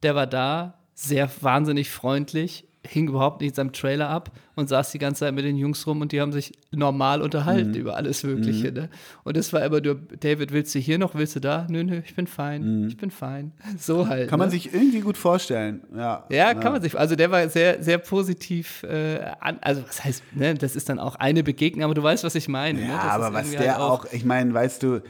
[0.01, 4.91] der war da, sehr wahnsinnig freundlich, hing überhaupt nicht in seinem Trailer ab und saß
[4.91, 7.77] die ganze Zeit mit den Jungs rum und die haben sich normal unterhalten mhm.
[7.77, 8.69] über alles Mögliche.
[8.69, 8.73] Mhm.
[8.73, 8.89] Ne?
[9.23, 11.65] Und es war immer nur, David, willst du hier noch, willst du da?
[11.69, 12.87] Nö, nö, ich bin fein, mhm.
[12.87, 13.51] ich bin fein.
[13.77, 14.29] So halt.
[14.29, 14.45] Kann ne?
[14.45, 16.25] man sich irgendwie gut vorstellen, ja.
[16.29, 16.53] Ja, ja.
[16.53, 20.53] kann man sich, also der war sehr, sehr positiv, äh, an, also was heißt, ne,
[20.53, 22.79] das ist dann auch eine Begegnung, aber du weißt, was ich meine.
[22.79, 22.87] Ne?
[22.87, 25.01] Ja, aber was der halt auch, ich meine, weißt du,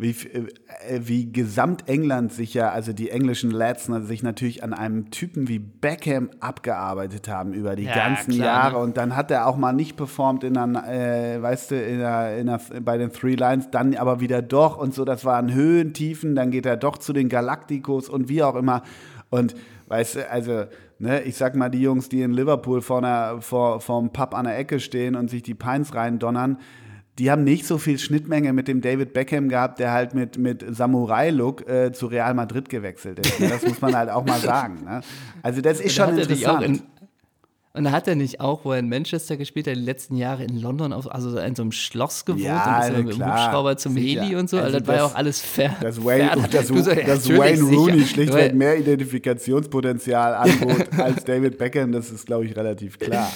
[0.00, 5.48] wie, äh, wie Gesamtengland sich ja, also die englischen Lads sich natürlich an einem Typen
[5.48, 8.74] wie Beckham abgearbeitet haben über die ja, ganzen klar, Jahre.
[8.74, 8.84] Ne?
[8.84, 12.36] Und dann hat er auch mal nicht performt in einer, äh, weißt du, in einer,
[12.36, 15.04] in einer, bei den Three Lines, dann aber wieder doch und so.
[15.04, 18.82] Das waren Höhen, Tiefen, dann geht er doch zu den Galacticos und wie auch immer.
[19.30, 19.54] Und
[19.88, 20.64] weißt du, also
[20.98, 24.34] ne, ich sag mal, die Jungs, die in Liverpool vor, einer, vor, vor einem Pub
[24.34, 26.58] an der Ecke stehen und sich die Pints reindonnern,
[27.18, 30.64] die haben nicht so viel Schnittmenge mit dem David Beckham gehabt, der halt mit, mit
[30.68, 33.40] Samurai-Look äh, zu Real Madrid gewechselt ist.
[33.40, 33.48] Ne?
[33.48, 34.84] Das muss man halt auch mal sagen.
[34.84, 35.00] Ne?
[35.42, 36.82] Also das ist schon interessant.
[37.74, 40.42] Und da hat er nicht auch, wo er in Manchester gespielt hat, die letzten Jahre
[40.42, 43.76] in London, auf, also in so einem Schloss gewohnt ja, und ist mit dem Hubschrauber
[43.76, 44.22] zum sicher.
[44.22, 44.56] Heli und so.
[44.56, 45.76] Also, also das, das, war ja auch alles fair.
[45.80, 52.10] Dass Wayne, das, das, das Wayne Rooney schlichtweg mehr Identifikationspotenzial anbot als David Beckham, das
[52.10, 53.30] ist, glaube ich, relativ klar.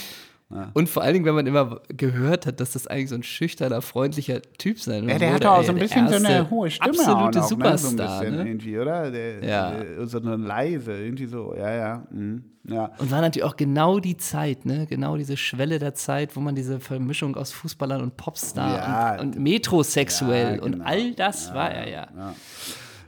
[0.55, 0.71] Ja.
[0.75, 3.81] Und vor allen Dingen, wenn man immer gehört hat, dass das eigentlich so ein schüchterner,
[3.81, 6.91] freundlicher Typ sein Ja, der hatte auch so ein bisschen so eine hohe Stimme.
[6.91, 7.73] Absolute auch noch, Superstar.
[7.73, 7.79] Ne?
[7.79, 8.49] So ein bisschen ne?
[8.51, 9.11] irgendwie, oder?
[9.11, 9.71] Der, ja.
[9.71, 12.03] Der, so eine leise, irgendwie so, ja, ja.
[12.11, 12.45] Mhm.
[12.65, 12.93] Ja.
[12.99, 14.87] Und war natürlich auch genau die Zeit, ne?
[14.87, 19.21] genau diese Schwelle der Zeit, wo man diese Vermischung aus Fußballern und Popstar ja.
[19.21, 20.67] und, und, metrosexuell ja, genau.
[20.67, 22.09] und all das ja, war er ja.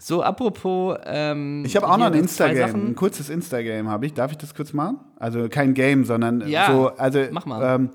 [0.05, 0.99] So, apropos.
[1.07, 4.13] Ähm, ich habe auch noch ein Instagram, ein kurzes Instagram habe ich.
[4.13, 4.99] Darf ich das kurz machen?
[5.17, 6.89] Also kein Game, sondern ja, so.
[6.89, 7.77] Also, mach mal.
[7.77, 7.91] Ähm,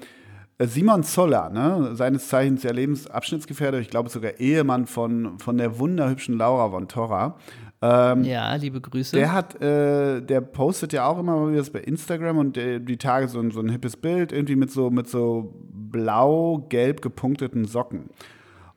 [0.58, 6.36] Simon Zoller, ne, seines Zeichens ja Lebensabschnittsgefährder, ich glaube sogar Ehemann von, von der wunderhübschen
[6.36, 7.36] Laura von Torra.
[7.84, 9.16] Ähm, ja, liebe Grüße.
[9.16, 12.98] Der hat, äh, der postet ja auch immer mal wieder bei Instagram und der, die
[12.98, 18.10] Tage so, so ein hippes Bild, irgendwie mit so, mit so blau-gelb gepunkteten Socken.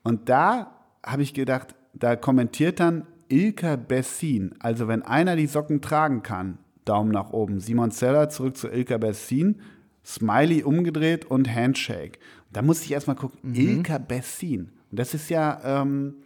[0.02, 0.74] Und da
[1.04, 4.54] habe ich gedacht, da kommentiert dann Ilka Bessin.
[4.58, 7.60] Also wenn einer die Socken tragen kann, Daumen nach oben.
[7.60, 9.56] Simon Zeller zurück zu Ilka Bessin,
[10.04, 12.18] Smiley umgedreht und Handshake.
[12.52, 13.54] Da musste ich erstmal gucken, mhm.
[13.54, 14.70] Ilka Bessin.
[14.90, 16.16] Und das ist ja ähm,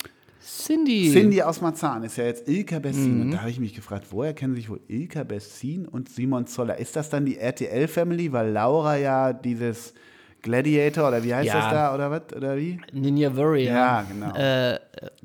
[0.41, 1.11] Cindy.
[1.13, 3.17] Cindy aus Marzahn ist ja jetzt Ilka Bessin.
[3.17, 3.21] Mhm.
[3.23, 6.79] Und da habe ich mich gefragt, woher kennen sich wohl Ilka Bessin und Simon Zoller?
[6.79, 9.95] Ist das dann die RTL-Family, weil Laura ja dieses
[10.43, 11.61] Gladiator oder wie heißt ja.
[11.61, 12.33] das da oder was?
[12.35, 12.81] Oder wie?
[12.93, 13.75] Ninja Warrior.
[13.75, 14.35] Ja, genau.
[14.35, 14.79] Äh,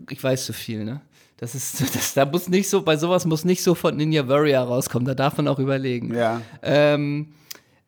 [0.09, 1.01] ich weiß zu viel, ne?
[1.41, 4.63] Das ist, das, da muss nicht so, bei sowas muss nicht so von Ninja Warrior
[4.63, 6.15] rauskommen, da darf man auch überlegen.
[6.15, 6.41] Ja.
[6.61, 7.33] Ähm,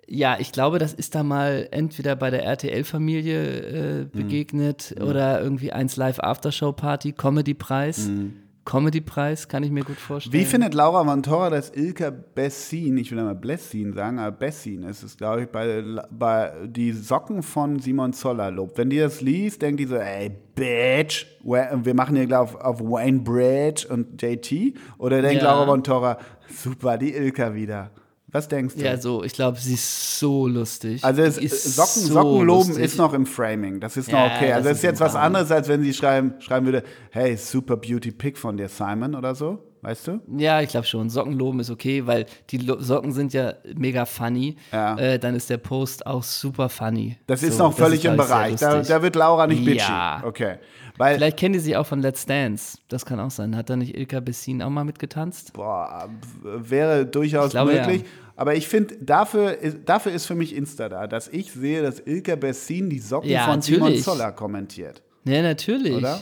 [0.05, 5.07] ja, ich glaube, das ist da mal entweder bei der RTL-Familie äh, begegnet mhm.
[5.07, 8.07] oder irgendwie eins Live Aftershow Party, Comedy-Preis.
[8.07, 8.42] Mhm.
[8.65, 10.33] Comedy-Preis, kann ich mir gut vorstellen.
[10.33, 15.03] Wie findet Laura Montora das Ilka Bessin, ich will einmal Blessin sagen, aber Bessin ist
[15.03, 18.77] es, glaube ich, bei, bei die Socken von Simon Zoller lobt.
[18.77, 22.79] Wenn die das liest, denkt die so, ey, Bitch, wir machen hier, glaube ich, auf
[22.79, 24.75] Wayne Bridge und JT.
[24.97, 25.51] Oder denkt ja.
[25.51, 27.91] Laura Montora, super, die Ilka wieder.
[28.33, 28.83] Was denkst du?
[28.83, 31.03] Ja, so, ich glaube, sie ist so lustig.
[31.03, 31.35] Also es,
[31.75, 32.83] Socken, so Sockenloben lustig.
[32.83, 33.79] ist noch im Framing.
[33.79, 34.51] Das ist noch ja, okay.
[34.51, 38.11] Also es ist jetzt was anderes, als wenn sie schreiben, schreiben würde, hey, super Beauty
[38.11, 39.59] Pick von dir, Simon oder so.
[39.83, 40.21] Weißt du?
[40.37, 41.09] Ja, ich glaube schon.
[41.09, 44.55] Sockenloben ist okay, weil die Lo Socken sind ja mega funny.
[44.71, 44.97] Ja.
[44.97, 47.17] Äh, dann ist der Post auch super funny.
[47.27, 48.55] Das ist so, noch völlig ist im Bereich.
[48.55, 49.89] Da, da, wird Laura nicht bitchy.
[49.89, 50.23] Ja.
[50.25, 50.55] Okay.
[50.97, 52.77] Weil, Vielleicht kennt ihr sie auch von Let's Dance.
[52.87, 53.57] Das kann auch sein.
[53.57, 55.51] Hat da nicht Ilka Bessin auch mal mitgetanzt?
[55.51, 56.07] Boah,
[56.41, 58.03] wäre durchaus glaube, möglich.
[58.03, 58.07] Ja.
[58.35, 62.35] Aber ich finde, dafür, dafür ist für mich Insta da, dass ich sehe, dass Ilka
[62.35, 63.83] Bessin die Socken ja, von natürlich.
[63.83, 65.01] Simon Zoller kommentiert.
[65.25, 65.93] Ja, natürlich.
[65.93, 66.21] Oder?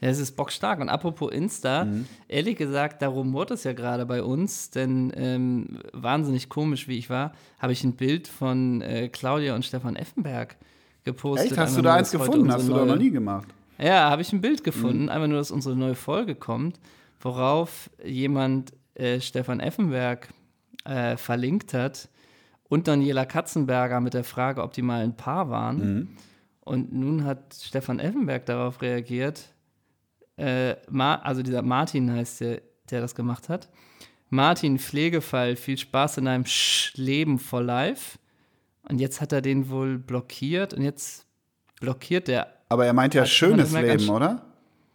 [0.00, 0.80] Ja, es ist bockstark.
[0.80, 2.06] Und apropos Insta, mhm.
[2.28, 7.08] ehrlich gesagt, da rumort es ja gerade bei uns, denn ähm, wahnsinnig komisch, wie ich
[7.08, 10.56] war, habe ich ein Bild von äh, Claudia und Stefan Effenberg
[11.04, 11.52] gepostet.
[11.52, 11.58] Echt?
[11.58, 12.52] Hast du da eins gefunden?
[12.52, 13.48] Hast du doch noch nie gemacht.
[13.78, 15.08] Ja, habe ich ein Bild gefunden, mhm.
[15.08, 16.78] einfach nur, dass unsere neue Folge kommt,
[17.20, 20.28] worauf jemand äh, Stefan Effenberg
[20.84, 22.08] äh, verlinkt hat
[22.68, 25.78] und Daniela Katzenberger mit der Frage, ob die mal ein Paar waren.
[25.78, 26.08] Mhm.
[26.60, 29.54] Und nun hat Stefan Effenberg darauf reagiert,
[30.36, 33.68] äh, also dieser Martin heißt der, der das gemacht hat.
[34.28, 38.18] Martin, Pflegefall, viel Spaß in deinem Sch Leben for Life.
[38.88, 41.26] Und jetzt hat er den wohl blockiert und jetzt
[41.80, 42.48] blockiert der.
[42.68, 44.42] Aber er meint ja schönes Leben, oder?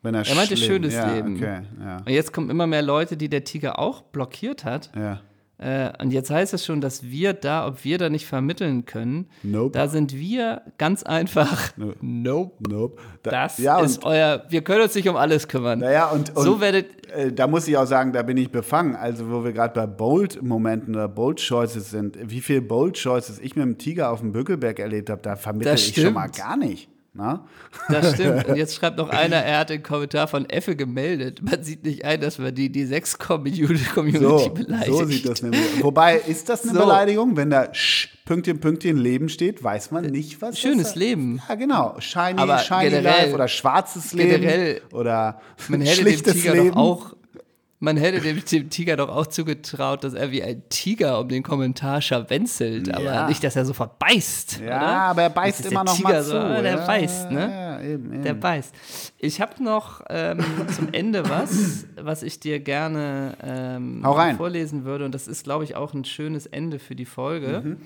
[0.02, 1.36] Wenn er, er meinte schönes ja, Leben.
[1.36, 1.98] Okay, ja.
[1.98, 4.92] Und jetzt kommen immer mehr Leute, die der Tiger auch blockiert hat.
[4.96, 5.22] Ja.
[5.62, 9.30] Äh, und jetzt heißt es schon, dass wir da, ob wir da nicht vermitteln können,
[9.44, 9.72] nope.
[9.72, 11.72] da sind wir ganz einfach.
[12.02, 12.56] Nope.
[12.68, 13.02] Nope.
[13.22, 14.44] Da, das ja, ist euer.
[14.50, 15.80] Wir können uns nicht um alles kümmern.
[15.80, 17.12] Naja, und, und so werdet.
[17.12, 18.96] Äh, da muss ich auch sagen, da bin ich befangen.
[18.96, 23.78] Also, wo wir gerade bei Bold-Momenten oder Bold-Choices sind, wie viele Bold-Choices ich mit dem
[23.78, 26.91] Tiger auf dem Bückelberg erlebt habe, da vermittle ich schon mal gar nicht.
[27.14, 27.46] Na?
[27.90, 28.48] Das stimmt.
[28.48, 31.42] Und jetzt schreibt noch einer, er hat den Kommentar von Effe gemeldet.
[31.42, 34.88] Man sieht nicht ein, dass man die, die Sex-Community so, beleidigt.
[34.88, 35.62] So sieht das nämlich.
[35.84, 36.80] Wobei, ist das eine so.
[36.80, 37.36] Beleidigung?
[37.36, 41.42] Wenn da Sch, Pünktchen, Pünktchen, Leben steht, weiß man nicht, was Schönes das Leben.
[41.50, 41.96] Ja, genau.
[42.00, 44.42] Shiny, Aber shiny generell, Life oder schwarzes Leben.
[44.42, 44.82] Generell.
[44.94, 46.76] Oder man hätte schlichtes dem Tiger Leben.
[46.76, 47.16] Doch auch
[47.84, 51.42] Man hätte dem, dem, Tiger doch auch zugetraut, dass er wie ein Tiger um den
[51.42, 52.94] Kommentar scharwenzelt, ja.
[52.96, 54.60] aber nicht, dass er sofort beißt.
[54.60, 54.88] Ja, oder?
[54.88, 56.62] aber er beißt immer noch Tiger mal so, zu.
[56.62, 57.40] der ja, beißt, ne?
[57.52, 58.22] Ja, eben, eben.
[58.22, 58.76] Der beißt.
[59.18, 64.04] Ich habe noch ähm, zum Ende was, was ich dir gerne ähm,
[64.38, 65.04] vorlesen würde.
[65.04, 67.62] Und das ist, glaube ich, auch ein schönes Ende für die Folge.
[67.66, 67.78] Mhm.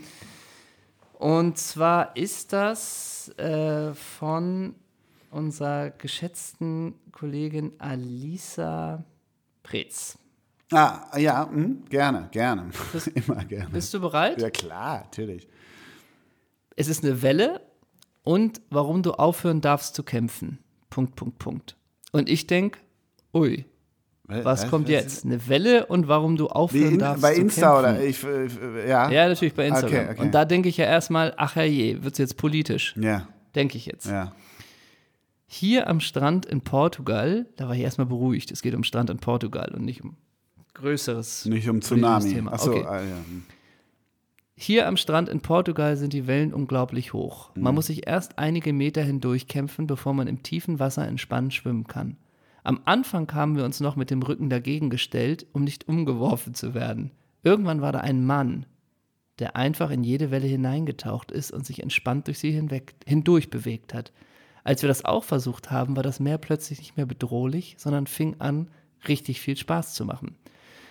[1.13, 4.75] Und zwar ist das äh, von
[5.31, 9.05] unserer geschätzten Kollegin Alisa
[9.65, 10.17] Preetz.
[10.71, 12.69] Ah, ja, hm, gerne, gerne.
[13.15, 13.69] Immer gerne.
[13.71, 14.39] Bist du bereit?
[14.41, 15.47] Ja, klar, natürlich.
[16.75, 17.61] Es ist eine Welle
[18.23, 20.59] und warum du aufhören darfst zu kämpfen.
[20.89, 21.75] Punkt, Punkt, Punkt.
[22.11, 22.79] Und ich denke,
[23.33, 23.65] ui,
[24.27, 25.25] was kommt jetzt?
[25.25, 27.97] Eine Welle und warum du aufhören in, darfst bei zu Insta kämpfen.
[27.97, 29.09] oder ich, äh, ja.
[29.09, 29.99] Ja, natürlich bei Instagram.
[29.99, 30.21] Okay, okay.
[30.21, 32.95] Und da denke ich ja erstmal, ach herrje, wird es jetzt politisch?
[32.97, 34.05] Ja, Denke ich jetzt.
[34.07, 34.31] ja.
[35.57, 38.51] Hier am Strand in Portugal, da war ich erstmal beruhigt.
[38.51, 40.17] Es geht um Strand in Portugal und nicht um
[40.73, 41.45] größeres.
[41.45, 42.33] Nicht um Tsunami.
[42.33, 42.51] Thema.
[42.51, 42.83] Achso, Okay.
[42.85, 43.15] ah, ja.
[43.25, 43.43] hm.
[44.57, 47.51] Hier am Strand in Portugal sind die Wellen unglaublich hoch.
[47.55, 47.75] Man Mhm.
[47.75, 52.17] muss sich erst einige Meter hindurch kämpfen, bevor man im tiefen Wasser entspannt schwimmen kann.
[52.65, 56.73] Am Anfang haben wir uns noch mit dem Rücken dagegen gestellt, um nicht umgeworfen zu
[56.73, 57.11] werden.
[57.43, 58.65] Irgendwann war da ein Mann,
[59.39, 63.93] der einfach in jede Welle hineingetaucht ist und sich entspannt durch sie hinweg, hindurch bewegt
[63.93, 64.11] hat.
[64.65, 68.35] Als wir das auch versucht haben, war das Meer plötzlich nicht mehr bedrohlich, sondern fing
[68.39, 68.67] an,
[69.07, 70.35] richtig viel Spaß zu machen.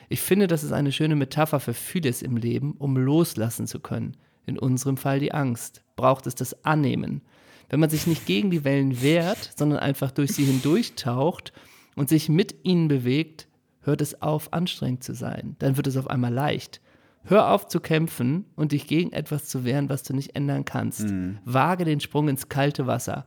[0.08, 4.16] Ich finde, das ist eine schöne Metapher für vieles im Leben, um loslassen zu können.
[4.46, 5.82] In unserem Fall die Angst.
[5.96, 7.22] Braucht es das Annehmen.
[7.68, 11.52] Wenn man sich nicht gegen die Wellen wehrt, sondern einfach durch sie hindurchtaucht
[11.96, 13.48] und sich mit ihnen bewegt,
[13.80, 15.56] hört es auf, anstrengend zu sein.
[15.58, 16.80] Dann wird es auf einmal leicht.
[17.24, 21.06] Hör auf zu kämpfen und dich gegen etwas zu wehren, was du nicht ändern kannst.
[21.44, 23.26] Wage den Sprung ins kalte Wasser.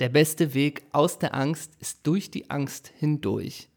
[0.00, 3.68] Der beste Weg aus der Angst ist durch die Angst hindurch.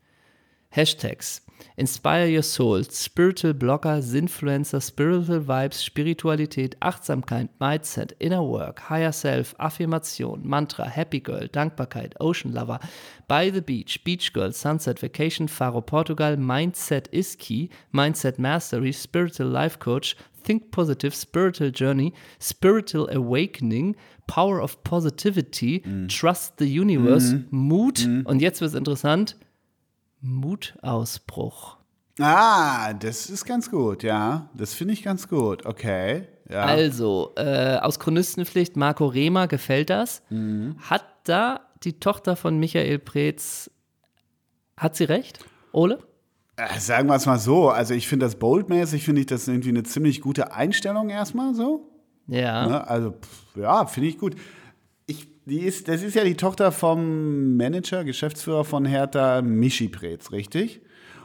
[0.70, 1.43] Hashtags.
[1.76, 9.55] Inspire Your Soul, Spiritual Blogger, Sinfluencer, Spiritual Vibes, Spiritualität, Achtsamkeit, Mindset, Inner Work, Higher Self,
[9.57, 12.80] Affirmation, Mantra, Happy Girl, Dankbarkeit, Ocean Lover,
[13.28, 19.47] By the Beach, Beach Girl, Sunset Vacation, Faro Portugal, Mindset is Key, Mindset Mastery, Spiritual
[19.47, 20.15] Life Coach,
[20.48, 28.62] Think Positive, Spiritual Journey, Spiritual Awakening, Power of Positivity, Trust the Universe, Mut und jetzt
[28.62, 29.36] wird es interessant,
[30.22, 31.78] Mutausbruch.
[32.20, 34.50] Ah, das ist ganz gut, ja.
[34.56, 35.66] Das finde ich ganz gut.
[35.66, 36.28] Okay.
[36.50, 36.64] Ja.
[36.64, 40.24] Also, äh, aus Chronistenpflicht, Marco Rehmer gefällt das.
[40.80, 43.70] Hat da die Tochter von Michael Preetz,
[44.78, 45.39] hat sie recht?
[45.74, 46.00] Ole?
[46.58, 47.70] Äh, Sagen wir es mal so.
[47.70, 51.89] Also, ich finde das boldmäßig, finde ich das irgendwie eine ziemlich gute Einstellung erstmal so.
[52.28, 52.68] Ja.
[52.68, 52.88] Ne?
[52.88, 54.36] Also, pff, ja, finde ich gut.
[55.05, 60.32] Ich, die ist, das ist ja die Tochter vom Manager, Geschäftsführer von Hertha, Michi Preetz,
[60.32, 60.82] richtig?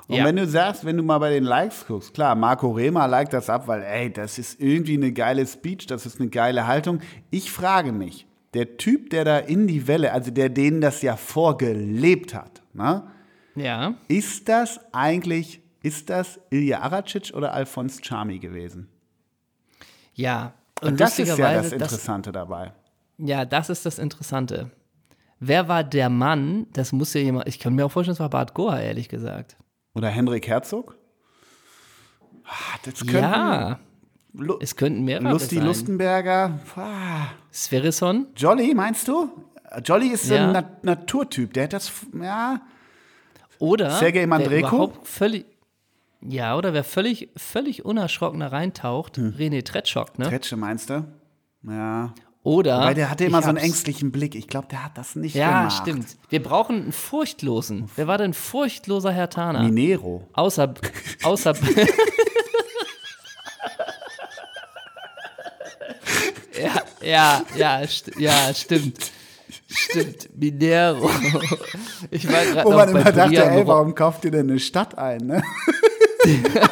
[0.09, 0.25] Und Ja.
[0.25, 3.49] wenn du sagst, wenn du mal bei den Likes guckst, klar, Marco Rehmer liked das
[3.49, 7.01] ab, weil, ey, das ist irgendwie eine geile Speech, das ist eine geile Haltung.
[7.31, 11.17] Ich frage mich, der Typ, der da in die Welle, also der denen das ja
[11.17, 13.05] vorgelebt hat, ne?
[13.55, 13.95] Ja.
[14.09, 18.89] ist das eigentlich, ist das Ilya Aracic oder Alphonse Charmi gewesen?
[20.15, 20.55] Ja.
[20.81, 22.73] Und das ist ja das Interessante dabei.
[23.19, 24.71] Ja, das ist das Interessante.
[25.39, 26.67] Wer war der Mann?
[26.73, 27.49] Das muss ja jemand.
[27.49, 29.57] Ich kann mir auch vorstellen, es war Bart Goa, ehrlich gesagt.
[29.95, 30.97] Oder Henrik Herzog?
[32.45, 33.79] Ah, Das könnten Ja,
[34.35, 35.67] Lu es könnten mehrere Lusti sein.
[35.67, 36.59] Lustenberger.
[36.77, 37.27] Ah.
[37.53, 38.29] Sverison?
[38.37, 39.31] Jolly, meinst du?
[39.85, 40.47] Jolly ist Ja.
[40.47, 41.53] ein Nat Naturtyp.
[41.55, 42.61] Der hat das, ja.
[43.63, 44.93] Oder Sergej wer Mandreko?
[45.05, 45.47] völlig
[46.21, 49.35] ja, oder wer völlig, völlig unerschrocken da reintaucht, Hm.
[49.39, 50.29] René Tretschok, ne?
[50.29, 51.05] Tretsche, meinst du?
[51.63, 52.13] Ja.
[52.43, 52.81] Oder.
[52.81, 54.35] Weil der hatte immer so einen ängstlichen Blick.
[54.35, 55.79] Ich glaube, der hat das nicht Ja, gemacht.
[55.83, 56.17] stimmt.
[56.29, 57.89] Wir brauchen einen furchtlosen.
[57.95, 59.63] Wer war denn furchtloser Herr Tana?
[59.63, 60.27] Minero.
[60.33, 60.75] Außer,
[61.23, 61.55] außer,
[66.61, 69.11] ja, ja, ja, st ja, stimmt.
[69.75, 71.11] Stimmt, Minero.
[72.11, 74.51] Ich war gerade Wo noch man bei immer dachte, Brian ey, warum kauft ihr denn
[74.51, 75.43] eine Stadt ein, ne?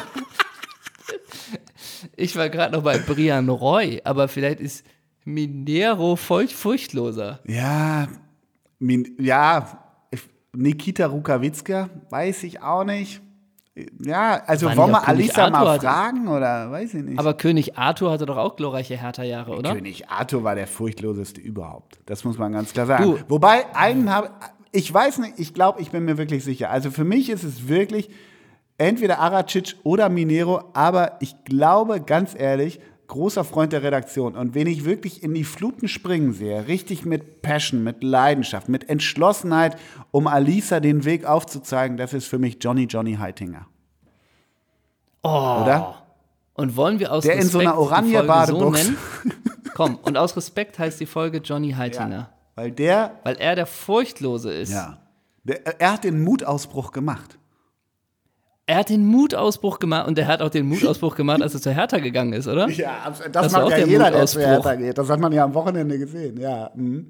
[2.15, 4.85] Ich war gerade noch bei Brian Roy, aber vielleicht ist
[5.23, 7.39] Minero furcht furchtloser.
[7.45, 8.07] Ja,
[8.79, 9.83] Min ja,
[10.53, 13.21] Nikita Rukawitzka, weiß ich auch nicht.
[14.03, 17.17] Ja, also War wollen wir Alisa mal Arthur hatte- fragen oder weiß ich nicht.
[17.19, 19.73] Aber König Arthur hatte doch auch glorreiche Hertha-Jahre, oder?
[19.73, 21.99] König Arthur war der furchtloseste überhaupt.
[22.05, 23.03] Das muss man ganz klar sagen.
[23.05, 24.29] Du- Wobei, einen habe
[24.73, 26.69] ich weiß nicht, ich glaube, ich bin mir wirklich sicher.
[26.69, 28.09] Also für mich ist es wirklich
[28.77, 32.79] entweder Aracic oder Minero, aber ich glaube, ganz ehrlich,
[33.11, 34.35] großer Freund der Redaktion.
[34.35, 38.89] Und wen ich wirklich in die Fluten springen sehe, richtig mit Passion, mit Leidenschaft, mit
[38.89, 39.77] Entschlossenheit,
[40.11, 43.67] um Alisa den Weg aufzuzeigen, das ist für mich Johnny Johnny Heitinger.
[45.23, 45.59] Oh.
[45.61, 46.01] Oder?
[46.53, 48.85] Und wollen wir aus Der in Respekt so einer Folge Oranje-Badebox.
[48.87, 48.93] so?
[49.75, 52.29] Komm, und aus Respekt heißt die Folge Johnny Heitinger.
[52.55, 54.71] Weil der, Weil er der Furchtlose ist.
[54.71, 54.97] ja,
[55.43, 57.37] der, er hat den Mutausbruch gemacht.
[58.71, 61.73] Er hat den Mutausbruch gemacht und er hat auch den Mutausbruch gemacht, als er zur
[61.73, 62.69] Hertha gegangen ist, oder?
[62.69, 64.65] Ja, das, Das macht auch ja der jeder, der zu Mutausbruch.
[64.65, 64.97] Hertha geht.
[64.97, 66.71] Das hat man ja am Wochenende gesehen, ja.
[66.73, 67.07] mhm.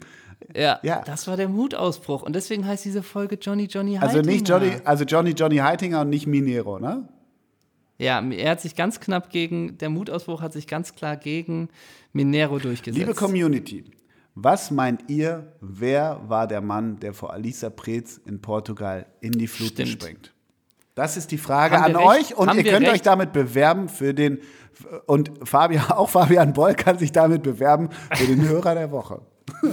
[0.56, 1.04] Ja, Ja.
[1.06, 2.24] das war der Mutausbruch.
[2.24, 4.10] Und deswegen heißt diese Folge Johnny Johnny Heitinger.
[4.18, 7.08] Also nicht Johnny, also Johnny Johnny Heitinger und nicht Minero, ne?
[8.00, 11.70] Ja, er hat sich ganz knapp gegen, der Mutausbruch hat sich ganz klar gegen
[12.12, 12.98] Minero durchgesetzt.
[12.98, 13.84] Liebe Community,
[14.34, 19.46] was meint ihr, wer war der Mann, der vor Alisa Preetz in Portugal in die
[19.46, 19.90] Fluten Stimmt.
[20.02, 20.34] springt?
[20.96, 23.06] Das ist die Frage Haben an euch und Haben ihr könnt euch recht?
[23.06, 24.40] damit bewerben für den
[25.06, 29.22] und Fabian, auch Fabian Boll kann sich damit bewerben für den Hörer der Woche.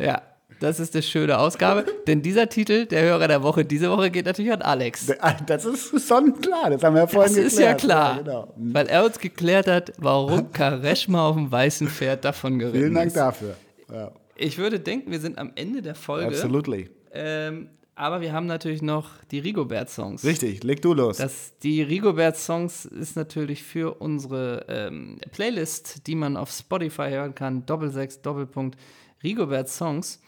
[0.00, 0.22] Ja,
[0.60, 1.84] das ist eine schöne Ausgabe.
[2.06, 5.12] denn dieser Titel, der Hörer der Woche, diese Woche geht natürlich an Alex.
[5.46, 7.80] Das ist sonnenklar, das haben wir ja vorhin Das ist ja geklärt.
[7.80, 8.54] klar, Ja, genau.
[8.56, 13.08] weil er uns geklärt hat, warum Kareshma auf dem weißen Pferd davon geritten Vielen Dank
[13.08, 13.16] ist.
[13.16, 13.56] dafür.
[13.92, 16.26] Ja, Ich würde denken, wir sind am Ende der Folge.
[16.28, 16.90] absolutely.
[17.12, 20.24] Ähm, aber wir haben natürlich noch die Rigobert-Songs.
[20.24, 21.18] Richtig, leg du los.
[21.18, 27.66] Das, die Rigobert-Songs ist natürlich für unsere ähm, Playlist, die man auf Spotify hören kann,
[27.66, 28.78] Doppelsechs, Doppelpunkt,
[29.22, 30.20] Rigobert-Songs.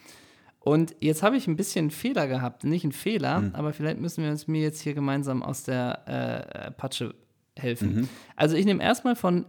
[0.58, 2.64] Und jetzt habe ich ein bisschen einen Fehler gehabt.
[2.64, 3.54] Nicht einen Fehler, Hm.
[3.54, 6.06] aber vielleicht müssen wir uns mir jetzt hier gemeinsam aus der
[6.66, 7.14] äh, Patsche
[7.56, 7.94] helfen.
[7.94, 8.08] Mhm.
[8.36, 9.46] Also ich nehme erstmal von,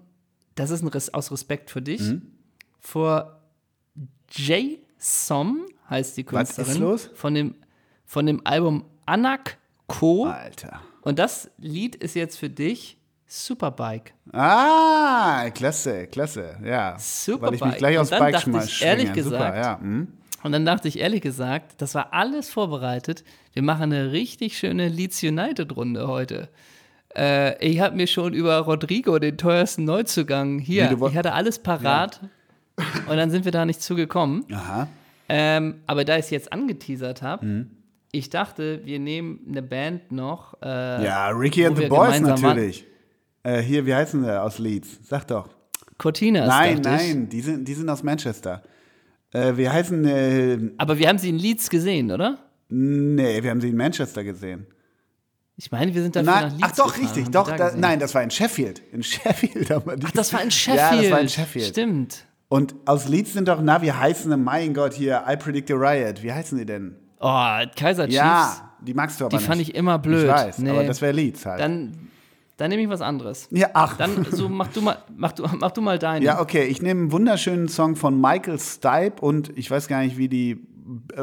[0.56, 2.22] das ist ein Res aus Respekt für dich, Mhm.
[2.80, 3.42] vor
[4.32, 6.82] Jay Som heißt die Was ist Künstlerin.
[6.82, 7.10] los?
[7.14, 7.56] Von dem,
[8.12, 9.58] von dem Album Anak
[9.88, 10.26] Ko.
[10.26, 10.82] Alter.
[11.02, 14.14] Und das Lied ist jetzt für dich Superbike.
[14.34, 16.98] Ah, klasse, klasse, ja.
[17.00, 18.66] Super Weil ich mich gleich aufs Bike dachte schmeiß.
[18.68, 19.24] ich, ehrlich schwinge.
[19.24, 19.80] Super, gesagt, ja.
[19.80, 20.08] hm.
[20.44, 23.24] Und dann dachte ich ehrlich gesagt, das war alles vorbereitet.
[23.54, 26.50] Wir machen eine richtig schöne Leeds United-Runde heute.
[27.16, 31.60] Äh, ich habe mir schon über Rodrigo, den teuersten Neuzugang, hier, woll- ich hatte alles
[31.60, 32.20] parat.
[33.08, 34.44] Und dann sind wir da nicht zugekommen.
[34.54, 34.90] Aha.
[35.30, 37.72] Ähm, aber da ich es jetzt angeteasert habe, Mhm.
[38.12, 40.56] Ich dachte, wir nehmen eine Band noch.
[40.62, 40.66] Äh,
[41.06, 42.86] Ja, Ricky and the wir Boys natürlich.
[43.44, 45.00] Äh, hier, wie heißen sie aus Leeds?
[45.04, 45.50] Sag doch.
[45.98, 46.48] Cortinas.
[46.48, 47.14] nein, dachte ich.
[47.14, 48.64] nein, die sind, die sind aus Manchester.
[49.34, 52.38] Äh, wir heißen, äh, Aber wir haben sie in Leeds gesehen, oder?
[52.70, 54.66] nee, wir haben sie in Manchester gesehen.
[55.58, 57.76] Ich meine, wir sind dafür nach Nein, Leeds ach doch, gefahren, richtig, doch, da da,
[57.76, 58.82] nein, das war in Sheffield.
[58.92, 60.06] In Sheffield haben wir die.
[60.08, 60.82] Ach, das war in Sheffield.
[60.94, 61.66] Ja, das war in Sheffield.
[61.68, 62.26] Stimmt.
[62.48, 64.42] Und aus Leeds sind doch, na, wie heißen?
[64.44, 66.24] Mein Gott, hier, I Predict a Riot.
[66.24, 66.96] Wie heißen die denn?
[67.22, 68.16] Oh, Kaiser Chiefs.
[68.16, 69.46] Ja, die magst du aber Die nicht.
[69.48, 70.26] fand ich immer blöd.
[70.26, 70.70] Ich weiß, Nee.
[70.72, 71.60] aber das wäre Leeds halt.
[71.60, 72.10] Dann,
[72.58, 73.48] dann nehme ich was anderes.
[73.52, 73.98] ja, ach.
[73.98, 76.24] Dann so mach du mal, mach du, mach du mal deinen.
[76.24, 80.18] Ja, okay, ich nehme einen wunderschönen Song von Michael Stipe und ich weiß gar nicht,
[80.18, 80.68] wie die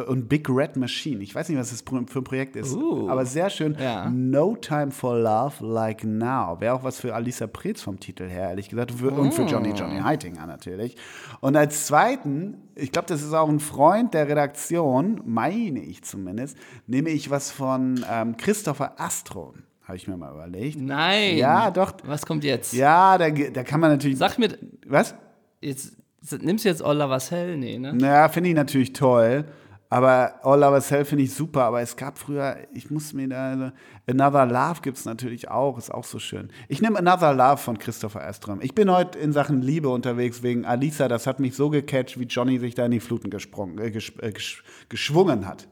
[0.06, 1.22] und Big Red Machine.
[1.22, 3.08] Ich weiß nicht, was das für ein Projekt ist, Uh.
[3.10, 3.76] aber sehr schön.
[3.78, 4.08] Ja.
[4.10, 6.60] No Time for Love Like Now.
[6.60, 8.92] Wäre auch was für Alisa Preetz vom Titel her, ehrlich gesagt.
[8.92, 10.96] Für, Und für Johnny Johnny Heitinger natürlich.
[11.40, 16.56] Und als zweiten, ich glaube, das ist auch ein Freund der Redaktion, meine ich zumindest,
[16.86, 19.64] nehme ich was von ähm, Christopher Astron.
[19.84, 20.78] Habe ich mir mal überlegt.
[20.78, 21.36] Nein.
[21.38, 21.92] Ja, doch.
[22.04, 22.74] Was kommt jetzt?
[22.74, 24.18] Ja, da, da kann man natürlich.
[24.18, 24.56] Sag mir,
[24.86, 25.14] was?
[25.60, 25.96] jetzt,
[26.40, 27.56] nimmst du jetzt Olla Vassell?
[27.56, 27.92] Nee, ne?
[27.94, 29.44] Naja, finde ich natürlich toll.
[29.90, 31.62] Aber All Lovers Hell finde ich super.
[31.62, 33.72] Aber es gab früher, ich muss mir da.
[34.06, 36.50] Another Love gibt es natürlich auch, ist auch so schön.
[36.68, 38.60] Ich nehme Another Love von Christopher Astrom.
[38.60, 41.08] Ich bin heute in Sachen Liebe unterwegs wegen Alisa.
[41.08, 44.12] Das hat mich so gecatcht, wie Johnny sich da in die Fluten gesprungen, äh, gesch,
[44.20, 45.68] äh, gesch, geschwungen hat.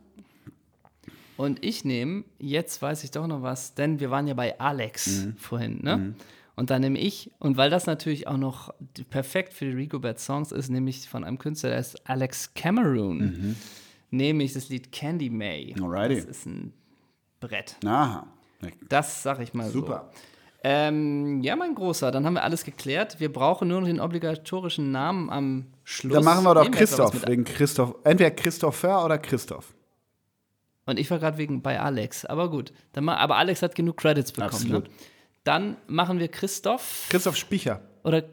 [1.36, 5.24] Und ich nehme, jetzt weiß ich doch noch was, denn wir waren ja bei Alex
[5.26, 5.36] Mhm.
[5.36, 6.14] vorhin, ne?
[6.56, 8.72] Und dann nehme ich, und weil das natürlich auch noch
[9.10, 13.56] perfekt für die Rigobert Songs ist, nämlich von einem Künstler, der ist Alex Cameron,
[14.10, 15.74] nehme ich das Lied Candy May.
[15.76, 15.84] Mhm.
[15.84, 16.16] Alrighty.
[16.16, 16.72] Das ist ein
[17.40, 17.76] Brett.
[17.84, 18.26] Aha.
[18.88, 20.10] Das sag ich mal Super.
[20.12, 20.20] so.
[20.64, 23.20] Ähm, ja, mein Großer, dann haben wir alles geklärt.
[23.20, 26.14] Wir brauchen nur noch den obligatorischen Namen am Schluss.
[26.14, 27.26] Dann machen wir doch Nehmen Christoph.
[27.26, 27.94] Wegen Christoph.
[28.02, 29.74] Entweder Christopher oder Christoph.
[30.86, 32.72] Und ich war gerade wegen bei Alex, aber gut.
[32.92, 34.54] Dann ma aber Alex hat genug Credits bekommen.
[34.54, 34.84] Absolut.
[34.84, 34.90] Ne?
[35.46, 37.80] Dann machen wir Christoph Christoph Spicher.
[38.02, 38.24] oder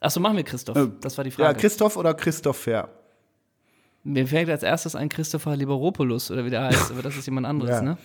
[0.00, 0.76] Achso, machen wir Christoph.
[0.76, 1.58] Äh, das war die Ja, Frage.
[1.60, 2.90] Christoph oder Christopher.
[4.04, 7.46] Mir fällt als erstes ein Christopher Liberopoulos oder wie der heißt, aber das ist jemand
[7.46, 7.82] anderes, Ja.
[7.82, 7.98] ne?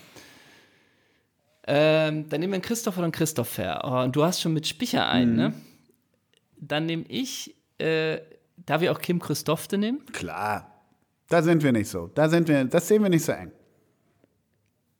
[1.68, 3.82] Ähm, dann nehmen wir einen Christoph oder einen Christopher.
[3.84, 5.38] Oh, und du hast schon mit Spicher einen, Mhm.
[5.38, 5.54] ne?
[6.58, 8.20] Dann nehme ich, äh,
[8.66, 10.06] darf ich auch Kim Christofte nehmen?
[10.12, 10.68] Klar.
[11.28, 12.08] Da sind wir nicht so.
[12.08, 13.52] Da sind wir, das sehen wir nicht so eng.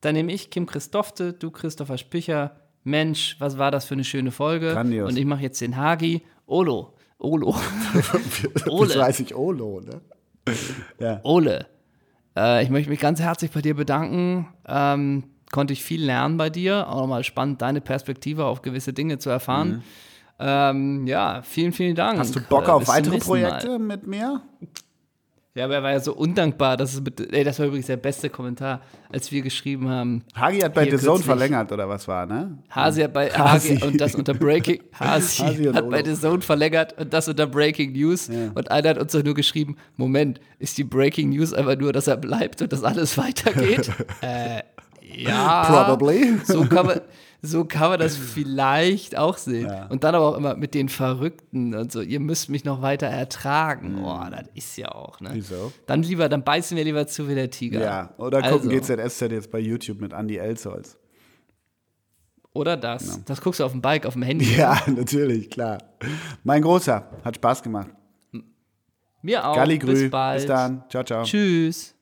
[0.02, 2.61] Dann nehme ich Kim Christofte, du Christopher Spicher.
[2.84, 4.72] Mensch, was war das für eine schöne Folge?
[4.74, 5.10] Grandios.
[5.12, 6.94] Und ich mache jetzt den Hagi Olo.
[7.18, 7.56] Olo.
[8.54, 8.96] Das Ole.
[8.98, 11.20] weiß ich, Olo, ne?
[11.24, 11.68] Ole.
[12.36, 14.48] Äh, ich möchte mich ganz herzlich bei dir bedanken.
[14.68, 16.88] Ähm, konnte ich viel lernen bei dir.
[16.90, 19.84] Auch nochmal spannend, deine Perspektive auf gewisse Dinge zu erfahren.
[20.40, 22.16] Ähm, ja, vielen, vielen Dank.
[22.16, 22.20] Mhm.
[22.22, 23.40] Hast du Bock Äh, auf zum weitere nächsten Mal.
[23.50, 24.42] Projekte mit mir?
[25.54, 27.98] Ja, aber er war ja so undankbar, dass es mit, ey, das war übrigens der
[27.98, 30.24] beste Kommentar, als wir geschrieben haben.
[30.34, 32.58] Hagi hat bei The Zone verlängert oder was war, ne?
[32.70, 33.76] Hasi hat bei Hasi.
[33.76, 36.06] Hasi und das unter Breaking Hasi, Hasi hat bei.
[36.06, 39.76] The Zone verlängert und das unter Breaking News und einer hat uns doch nur geschrieben,
[39.98, 43.92] Moment, ist die Breaking News einfach nur, dass er bleibt und dass alles weitergeht?
[44.22, 44.62] äh,
[45.02, 45.66] ja.
[45.66, 46.38] Probably.
[46.46, 47.02] So kann man,
[47.42, 49.72] so kann man das vielleicht auch sehen.
[49.90, 53.08] Und dann aber auch immer mit den Verrückten und so, ihr müsst mich noch weiter
[53.08, 54.04] ertragen.
[54.04, 55.30] Oh, das ist ja auch, ne?
[55.30, 55.36] Mhm.
[55.36, 55.72] Wieso?
[55.88, 57.82] Dann lieber, dann beißen wir lieber zu wie der Tiger.
[57.82, 58.96] Ja, oder gucken Also.
[58.96, 60.98] GZSZ jetzt bei YouTube mit Andy Elsholz.
[62.54, 63.24] Oder das.
[63.26, 64.56] Das guckst du auf dem Bike, auf dem Handy.
[64.58, 65.78] Ja, natürlich, klar.
[66.44, 67.90] Mein Großer, hat Spaß gemacht.
[69.22, 69.56] Mir auch.
[69.56, 70.40] Galli Grü, Bis bald.
[70.40, 70.84] bis dann.
[70.90, 71.24] Ciao, ciao.
[71.24, 71.96] Tschüss.